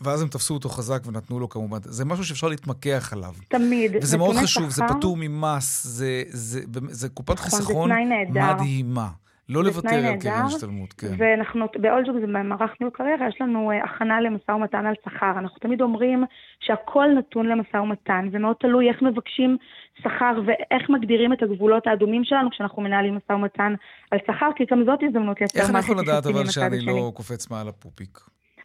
ואז 0.00 0.22
הם 0.22 0.28
תפסו 0.28 0.54
אותו 0.54 0.68
חזק 0.68 1.02
ונתנו 1.06 1.40
לו 1.40 1.48
כמובן. 1.48 1.78
זה 1.82 2.04
משהו 2.04 2.24
שאפשר 2.24 2.48
להתמקח 2.48 3.12
עליו. 3.12 3.32
תמיד. 3.48 3.92
וזה 4.02 4.18
מאוד 4.18 4.36
חשוב, 4.36 4.68
זה 4.70 4.76
שכר- 4.86 4.98
פטור 4.98 5.16
ממס, 5.20 5.84
זה, 5.86 6.22
זה, 6.28 6.60
זה 6.90 7.08
קופת 7.08 7.34
נכון, 7.34 7.50
זה 7.50 7.56
חיסכון. 7.56 7.90
מדהימה. 8.30 9.08
לא 9.48 9.62
זה 9.62 9.68
לוותר 9.68 10.06
על 10.06 10.16
קרן 10.20 10.42
השתלמות, 10.46 10.92
כן. 10.92 11.14
ואנחנו, 11.18 11.66
באולג'וק 11.76 12.16
זה 12.20 12.26
במערך 12.26 12.70
ניהול 12.80 12.92
קריירה, 12.94 13.28
יש 13.28 13.36
לנו 13.40 13.70
אה, 13.70 13.84
הכנה 13.84 14.20
למשא 14.20 14.50
ומתן 14.52 14.86
על 14.86 14.94
שכר. 15.04 15.32
אנחנו 15.38 15.58
תמיד 15.58 15.80
אומרים 15.80 16.24
שהכל 16.60 17.06
נתון 17.18 17.46
למשא 17.46 17.76
ומתן, 17.76 18.28
זה 18.32 18.38
מאוד 18.38 18.56
תלוי 18.60 18.88
איך 18.88 19.02
מבקשים 19.02 19.56
שכר 20.02 20.40
ואיך 20.46 20.90
מגדירים 20.90 21.32
את 21.32 21.42
הגבולות 21.42 21.86
האדומים 21.86 22.24
שלנו 22.24 22.50
כשאנחנו 22.50 22.82
מנהלים 22.82 23.16
משא 23.16 23.32
ומתן 23.32 23.74
על 24.10 24.18
שכר, 24.26 24.50
כי 24.56 24.64
גם 24.70 24.82
זאת 24.86 24.98
הזדמנות 25.08 25.40
לייצר 25.40 25.58
איך 25.58 25.66
אני 25.66 25.72
מערכת 25.72 25.88
יכול 25.90 26.02
לדעת 26.02 26.26
אבל 26.26 26.46
שאני 26.46 26.76
השני. 26.76 26.86
לא 26.92 27.12
קופץ 27.14 27.50
מעל 27.50 27.68
הפופיק? 27.68 28.18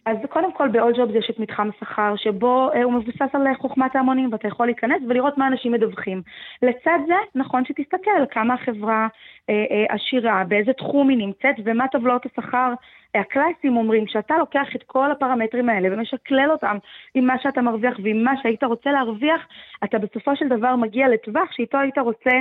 אז 0.07 0.17
קודם 0.29 0.53
כל 0.53 0.69
ב-all 0.69 0.95
jobs 0.95 1.17
יש 1.17 1.29
את 1.29 1.39
מתחם 1.39 1.69
השכר, 1.69 2.15
שבו 2.15 2.69
אה, 2.73 2.83
הוא 2.83 2.93
מבוסס 2.93 3.35
על 3.35 3.55
חוכמת 3.61 3.95
ההמונים, 3.95 4.29
ואתה 4.31 4.47
יכול 4.47 4.65
להיכנס 4.65 5.01
ולראות 5.07 5.37
מה 5.37 5.47
אנשים 5.47 5.71
מדווחים. 5.71 6.21
לצד 6.61 6.99
זה, 7.07 7.15
נכון 7.35 7.65
שתסתכל 7.65 8.25
כמה 8.31 8.53
החברה 8.53 9.07
אה, 9.49 9.65
אה, 9.71 9.95
עשירה, 9.95 10.43
באיזה 10.47 10.73
תחום 10.73 11.09
היא 11.09 11.17
נמצאת, 11.17 11.55
ומה 11.65 11.87
טבלאות 11.87 12.25
השכר 12.25 12.73
אה, 13.15 13.21
הקלאסיים 13.21 13.77
אומרים, 13.77 14.05
כשאתה 14.05 14.37
לוקח 14.37 14.67
את 14.75 14.83
כל 14.83 15.11
הפרמטרים 15.11 15.69
האלה 15.69 15.89
ומשקלל 15.91 16.51
אותם 16.51 16.77
עם 17.15 17.27
מה 17.27 17.39
שאתה 17.39 17.61
מרוויח 17.61 17.97
ועם 18.03 18.23
מה 18.23 18.33
שהיית 18.41 18.63
רוצה 18.63 18.91
להרוויח, 18.91 19.47
אתה 19.83 19.97
בסופו 19.97 20.35
של 20.35 20.47
דבר 20.47 20.75
מגיע 20.75 21.07
לטווח 21.07 21.51
שאיתו 21.51 21.77
היית 21.77 21.97
רוצה 21.97 22.31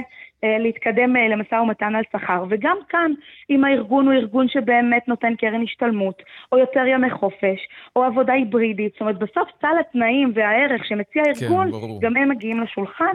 להתקדם 0.42 1.16
אה, 1.16 1.28
למשא 1.28 1.54
ומתן 1.54 1.94
על 1.94 2.02
שכר. 2.12 2.44
וגם 2.50 2.76
כאן, 2.88 3.12
אם 3.50 3.64
הארגון 3.64 4.06
הוא 4.06 4.14
ארגון 4.14 4.48
שבאמת 4.48 5.08
נותן 5.08 5.34
קרן 5.38 5.62
השתלמות, 5.62 6.22
או 6.52 6.58
יותר 6.58 6.86
ימי 6.86 7.10
חופש, 7.10 7.58
או 7.96 8.04
עבודה 8.04 8.32
היברידית, 8.32 8.92
זאת 8.92 9.00
אומרת, 9.00 9.18
בסוף 9.18 9.48
סל 9.60 9.76
התנאים 9.80 10.32
והערך 10.34 10.84
שמציע 10.84 11.22
כן, 11.24 11.30
הארגון, 11.44 11.70
ברור. 11.70 12.00
גם 12.02 12.16
הם 12.16 12.28
מגיעים 12.28 12.60
לשולחן, 12.60 13.12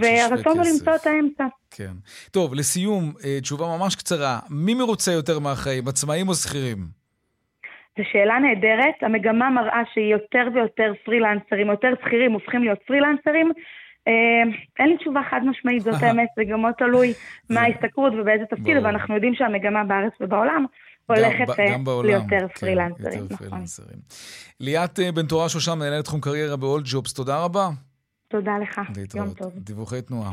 והרצון 0.00 0.58
הוא. 0.58 0.66
למצוא 0.66 0.94
את 0.94 1.06
האמצע. 1.06 1.46
כן. 1.70 1.92
טוב, 2.30 2.54
לסיום, 2.54 3.02
אה, 3.24 3.40
תשובה 3.40 3.66
ממש 3.78 3.96
קצרה. 3.96 4.38
מי 4.50 4.74
מרוצה 4.74 5.12
יותר 5.12 5.38
מהחיים, 5.38 5.88
עצמאים 5.88 6.28
או 6.28 6.34
שכירים? 6.34 7.02
זו 7.98 8.04
שאלה 8.12 8.38
נהדרת, 8.38 8.94
המגמה 9.02 9.50
מראה 9.50 9.82
שיותר 9.94 10.48
ויותר 10.54 10.92
פרילנסרים, 11.04 11.70
יותר 11.70 11.88
שכירים 12.04 12.32
הופכים 12.32 12.62
להיות 12.62 12.78
פרילנסרים. 12.86 13.52
אה, 14.08 14.12
אין 14.78 14.88
לי 14.88 14.96
תשובה 14.96 15.20
חד 15.30 15.40
משמעית, 15.44 15.82
זאת 15.82 16.02
האמת, 16.02 16.28
זה 16.36 16.42
גם 16.44 16.60
מאוד 16.60 16.74
תלוי 16.78 17.12
מה 17.50 17.60
ההשתכרות 17.60 18.12
ובאיזה 18.20 18.44
תפקיד, 18.50 18.74
ברור. 18.76 18.86
ואנחנו 18.86 19.14
יודעים 19.14 19.34
שהמגמה 19.34 19.84
בארץ 19.84 20.12
ובעולם 20.20 20.66
הולכת 21.06 21.58
אה, 21.58 21.76
ליותר 22.04 22.38
כן, 22.38 22.60
פרילנסרים. 22.60 23.24
נכון. 23.30 23.48
פרילנסרים. 23.48 23.98
ליאת 24.60 25.00
אה, 25.00 25.12
בן 25.12 25.26
תורה 25.26 25.48
שושן, 25.48 25.78
מנהלת 25.78 26.04
תחום 26.04 26.20
קריירה 26.20 26.56
באולד 26.56 26.84
ג'ובס, 26.88 27.12
תודה 27.12 27.44
רבה. 27.44 27.68
תודה 28.28 28.58
לך, 28.58 28.80
יום. 29.14 29.30
טוב. 29.34 29.52
דיווחי 29.56 30.02
תנועה. 30.02 30.32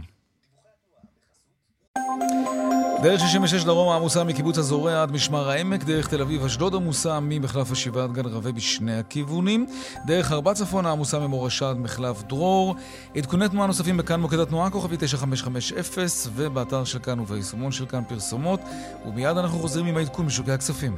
דרך 3.03 3.19
66 3.19 3.63
דרום 3.63 3.89
העמוסה 3.89 4.23
מקיבוץ 4.23 4.57
הזורע 4.57 5.01
עד 5.01 5.11
משמר 5.11 5.49
העמק, 5.49 5.83
דרך 5.83 6.07
תל 6.07 6.21
אביב 6.21 6.45
אשדוד 6.45 6.75
עמוסה 6.75 7.19
ממחלף 7.21 7.71
השבעה 7.71 8.03
עד 8.03 8.13
גן 8.13 8.25
רווה 8.25 8.51
בשני 8.51 8.99
הכיוונים, 8.99 9.65
דרך 10.05 10.31
ארבע 10.31 10.53
צפון 10.53 10.85
העמוסה 10.85 11.19
ממורשה 11.19 11.69
עד 11.69 11.77
מחלף 11.77 12.23
דרור. 12.23 12.75
עדכוני 13.15 13.49
תנועה 13.49 13.67
נוספים 13.67 13.97
בכאן 13.97 14.19
מוקד 14.19 14.39
התנועה, 14.39 14.69
כוכבי 14.69 14.97
9550, 14.99 16.31
ובאתר 16.35 16.83
של 16.83 16.99
כאן 16.99 17.19
וביישומון 17.19 17.71
של 17.71 17.85
כאן 17.85 18.03
פרסומות, 18.07 18.59
ומיד 19.05 19.37
אנחנו 19.37 19.59
חוזרים 19.59 19.85
עם 19.85 19.97
העדכון 19.97 20.25
משוקי 20.25 20.51
הכספים. 20.51 20.95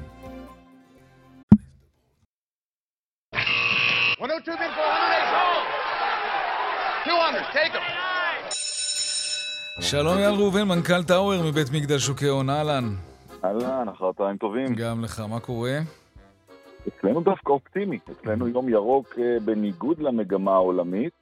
102 4.20 4.58
bid 4.58 4.72
for 4.76 4.86
108. 4.86 5.72
200, 7.06 7.44
take 7.54 7.74
them. 7.74 7.91
שלום 9.80 10.18
אייל 10.18 10.34
ראובן, 10.34 10.64
מנכ"ל 10.64 11.04
טאוור 11.04 11.44
מבית 11.44 11.68
מגדל 11.72 12.00
שוקי 12.00 12.28
הון, 12.28 12.50
אהלן. 12.50 12.84
אהלן, 13.44 13.90
אחר 13.90 14.12
צהריים 14.18 14.38
טובים. 14.38 14.76
גם 14.76 15.04
לך, 15.04 15.20
מה 15.20 15.40
קורה? 15.40 15.80
אצלנו 16.88 17.22
דווקא 17.22 17.52
אופטימי. 17.52 18.00
אצלנו 18.12 18.48
יום 18.48 18.70
ירוק 18.70 19.16
אה, 19.20 19.38
בניגוד 19.46 20.00
למגמה 20.00 20.52
העולמית. 20.52 21.14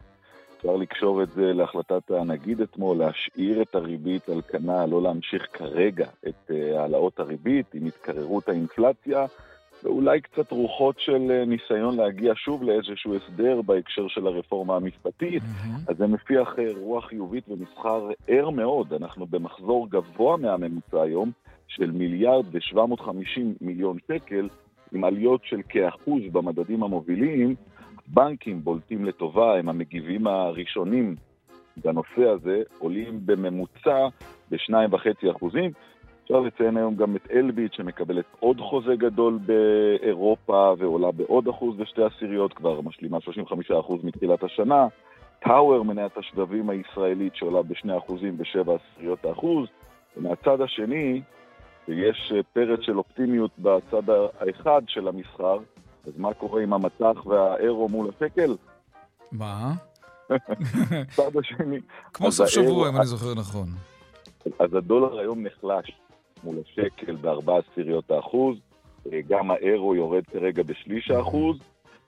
אפשר 0.58 0.76
לקשור 0.76 1.24
את 1.24 1.32
זה 1.32 1.54
להחלטת 1.54 2.12
הנגיד 2.12 2.62
אתמול, 2.62 2.97
להשאיר 2.97 3.62
את 3.62 3.76
הריבית 3.76 4.30
על 4.30 4.41
כנה, 4.41 4.86
לא 4.86 5.02
להמשיך 5.02 5.47
כרגע 5.54 6.08
את 6.28 6.52
אה, 6.52 6.82
העלאות 6.82 7.20
הריבית 7.20 7.74
עם 7.74 7.86
התקררות 7.86 8.50
האינפלציה, 8.50 9.26
ואולי 9.84 10.21
קצת 10.21 10.51
רוחות 10.51 10.95
של 10.99 11.32
אה, 11.32 11.45
ניסיון 11.45 11.97
להגיע 11.97 12.34
שוב 12.36 12.63
לאיזשהו 12.63 13.15
הסדר 13.15 13.61
בהקשר 13.61 14.07
של 14.07 14.27
הרפורמה 14.27 14.75
המשפטית. 14.75 15.43
אז 15.88 15.97
זה 15.97 16.07
מפיח 16.07 16.55
אה, 16.59 16.71
רוח 16.77 17.05
חיובית 17.05 17.43
ומסחר 17.49 18.09
ער 18.27 18.49
מאוד. 18.49 18.93
אנחנו 18.93 19.25
במחזור 19.25 19.89
גבוה 19.89 20.38
מהממוצע 20.38 21.01
היום 21.01 21.32
של 21.67 21.91
מיליארד 21.91 22.45
ו-750 22.51 23.41
מיליון 23.61 23.97
שקל, 24.07 24.49
עם 24.91 25.03
עליות 25.03 25.41
של 25.43 25.61
כאחוז 25.69 26.21
במדדים 26.32 26.84
המובילים. 26.84 27.55
בנקים 28.07 28.63
בולטים 28.63 29.05
לטובה, 29.05 29.57
הם 29.59 29.69
המגיבים 29.69 30.27
הראשונים 30.27 31.15
בנושא 31.77 32.30
הזה, 32.30 32.61
עולים 32.80 33.19
בממוצע 33.25 34.07
ב-2.5 34.51 35.32
אחוזים. 35.32 35.71
אפשר 36.32 36.39
לציין 36.39 36.77
היום 36.77 36.95
גם 36.95 37.15
את 37.15 37.32
אלביט 37.32 37.73
שמקבלת 37.73 38.25
עוד 38.39 38.57
חוזה 38.59 38.95
גדול 38.95 39.39
באירופה 39.45 40.73
ועולה 40.77 41.11
בעוד 41.11 41.47
אחוז 41.47 41.80
ושתי 41.80 42.01
עשיריות, 42.03 42.53
כבר 42.53 42.82
משלימה 42.82 43.17
35% 43.17 43.93
מתחילת 44.03 44.43
השנה. 44.43 44.88
טאוור, 45.39 45.84
מניית 45.84 46.17
השבבים 46.17 46.69
הישראלית 46.69 47.36
שעולה 47.36 47.61
בשני 47.61 47.97
אחוזים 47.97 48.38
בשבע 48.38 48.73
עשיריות 48.75 49.25
האחוז. 49.25 49.67
ומהצד 50.17 50.61
השני, 50.61 51.21
יש 51.88 52.32
אה, 52.36 52.43
פרץ 52.53 52.80
של 52.82 52.97
אופטימיות 52.97 53.51
בצד 53.59 54.09
האחד 54.09 54.82
של 54.88 55.07
המסחר, 55.07 55.57
אז 56.07 56.13
מה 56.17 56.34
קורה 56.34 56.63
עם 56.63 56.73
המטח 56.73 57.25
והאירו 57.25 57.89
מול 57.89 58.09
השקל? 58.09 58.55
מה? 59.32 59.73
הצד 61.11 61.38
השני. 61.39 61.80
כמו 62.13 62.32
סוף 62.32 62.47
שבוע, 62.49 62.89
אם 62.89 62.95
אני 62.95 63.05
זוכר 63.05 63.34
נכון. 63.36 63.67
אז 64.59 64.73
הדולר 64.73 65.19
היום 65.19 65.43
נחלש 65.43 65.91
מול 66.44 66.56
השקל 66.66 67.16
בארבע 67.16 67.60
עשיריות 67.72 68.12
האחוז, 68.12 68.58
אה, 69.14 69.20
גם 69.30 69.52
האירו 69.52 69.96
יורד 69.96 70.24
כרגע 70.32 70.64
בשליש 70.64 71.12
האחוז. 71.12 71.58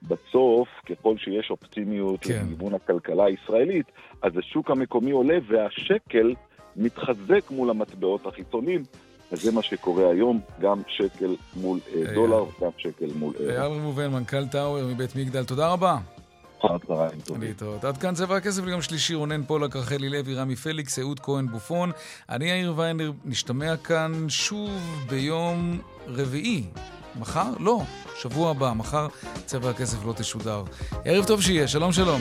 בסוף, 0.08 0.68
ככל 0.88 1.18
שיש 1.18 1.50
אופטימיות 1.50 2.20
כן. 2.20 2.42
לכיוון 2.46 2.74
הכלכלה 2.74 3.24
הישראלית, 3.24 3.86
אז 4.22 4.32
השוק 4.36 4.70
המקומי 4.70 5.10
עולה 5.10 5.38
והשקל 5.48 6.34
מתחזק 6.76 7.50
מול 7.50 7.70
המטבעות 7.70 8.26
החיצוניים. 8.26 8.82
אז 9.32 9.40
זה 9.42 9.52
מה 9.52 9.62
שקורה 9.62 10.10
היום, 10.10 10.40
גם 10.60 10.82
שקל 10.88 11.36
מול 11.56 11.78
אה, 11.94 12.02
אה, 12.08 12.14
דולר, 12.14 12.44
גם 12.60 12.70
שקל 12.76 13.06
מול 13.14 13.34
אירו. 13.40 13.50
אייל 13.50 13.72
ראובן, 13.72 14.06
מנכ"ל 14.06 14.46
טאוור 14.46 14.84
מבית 14.94 15.16
מגדל, 15.16 15.44
תודה 15.44 15.72
רבה. 15.72 15.98
אחר 16.66 16.78
צהריים 16.86 17.20
טובים. 17.20 17.42
להתראות. 17.42 17.84
עד 17.84 17.96
כאן 17.96 18.14
צבע 18.14 18.36
הכסף 18.36 18.64
ליום 18.64 18.82
שלישי, 18.82 19.14
רונן 19.14 19.44
פולק, 19.44 19.76
רחלי 19.76 20.08
לוי, 20.08 20.34
רמי 20.34 20.56
פליקס, 20.56 20.98
אהוד 20.98 21.20
כהן 21.20 21.46
בופון. 21.46 21.90
אני 22.28 22.50
יאיר 22.50 22.74
ויינר, 22.76 23.12
נשתמע 23.24 23.76
כאן 23.76 24.28
שוב 24.28 24.70
ביום 25.08 25.80
רביעי. 26.06 26.64
מחר? 27.20 27.50
לא, 27.60 27.82
שבוע 28.20 28.50
הבא. 28.50 28.72
מחר 28.76 29.06
צבע 29.46 29.70
הכסף 29.70 30.04
לא 30.04 30.12
תשודר. 30.12 30.62
ערב 31.04 31.24
טוב 31.24 31.42
שיהיה, 31.42 31.68
שלום 31.68 31.92
שלום. 31.92 32.20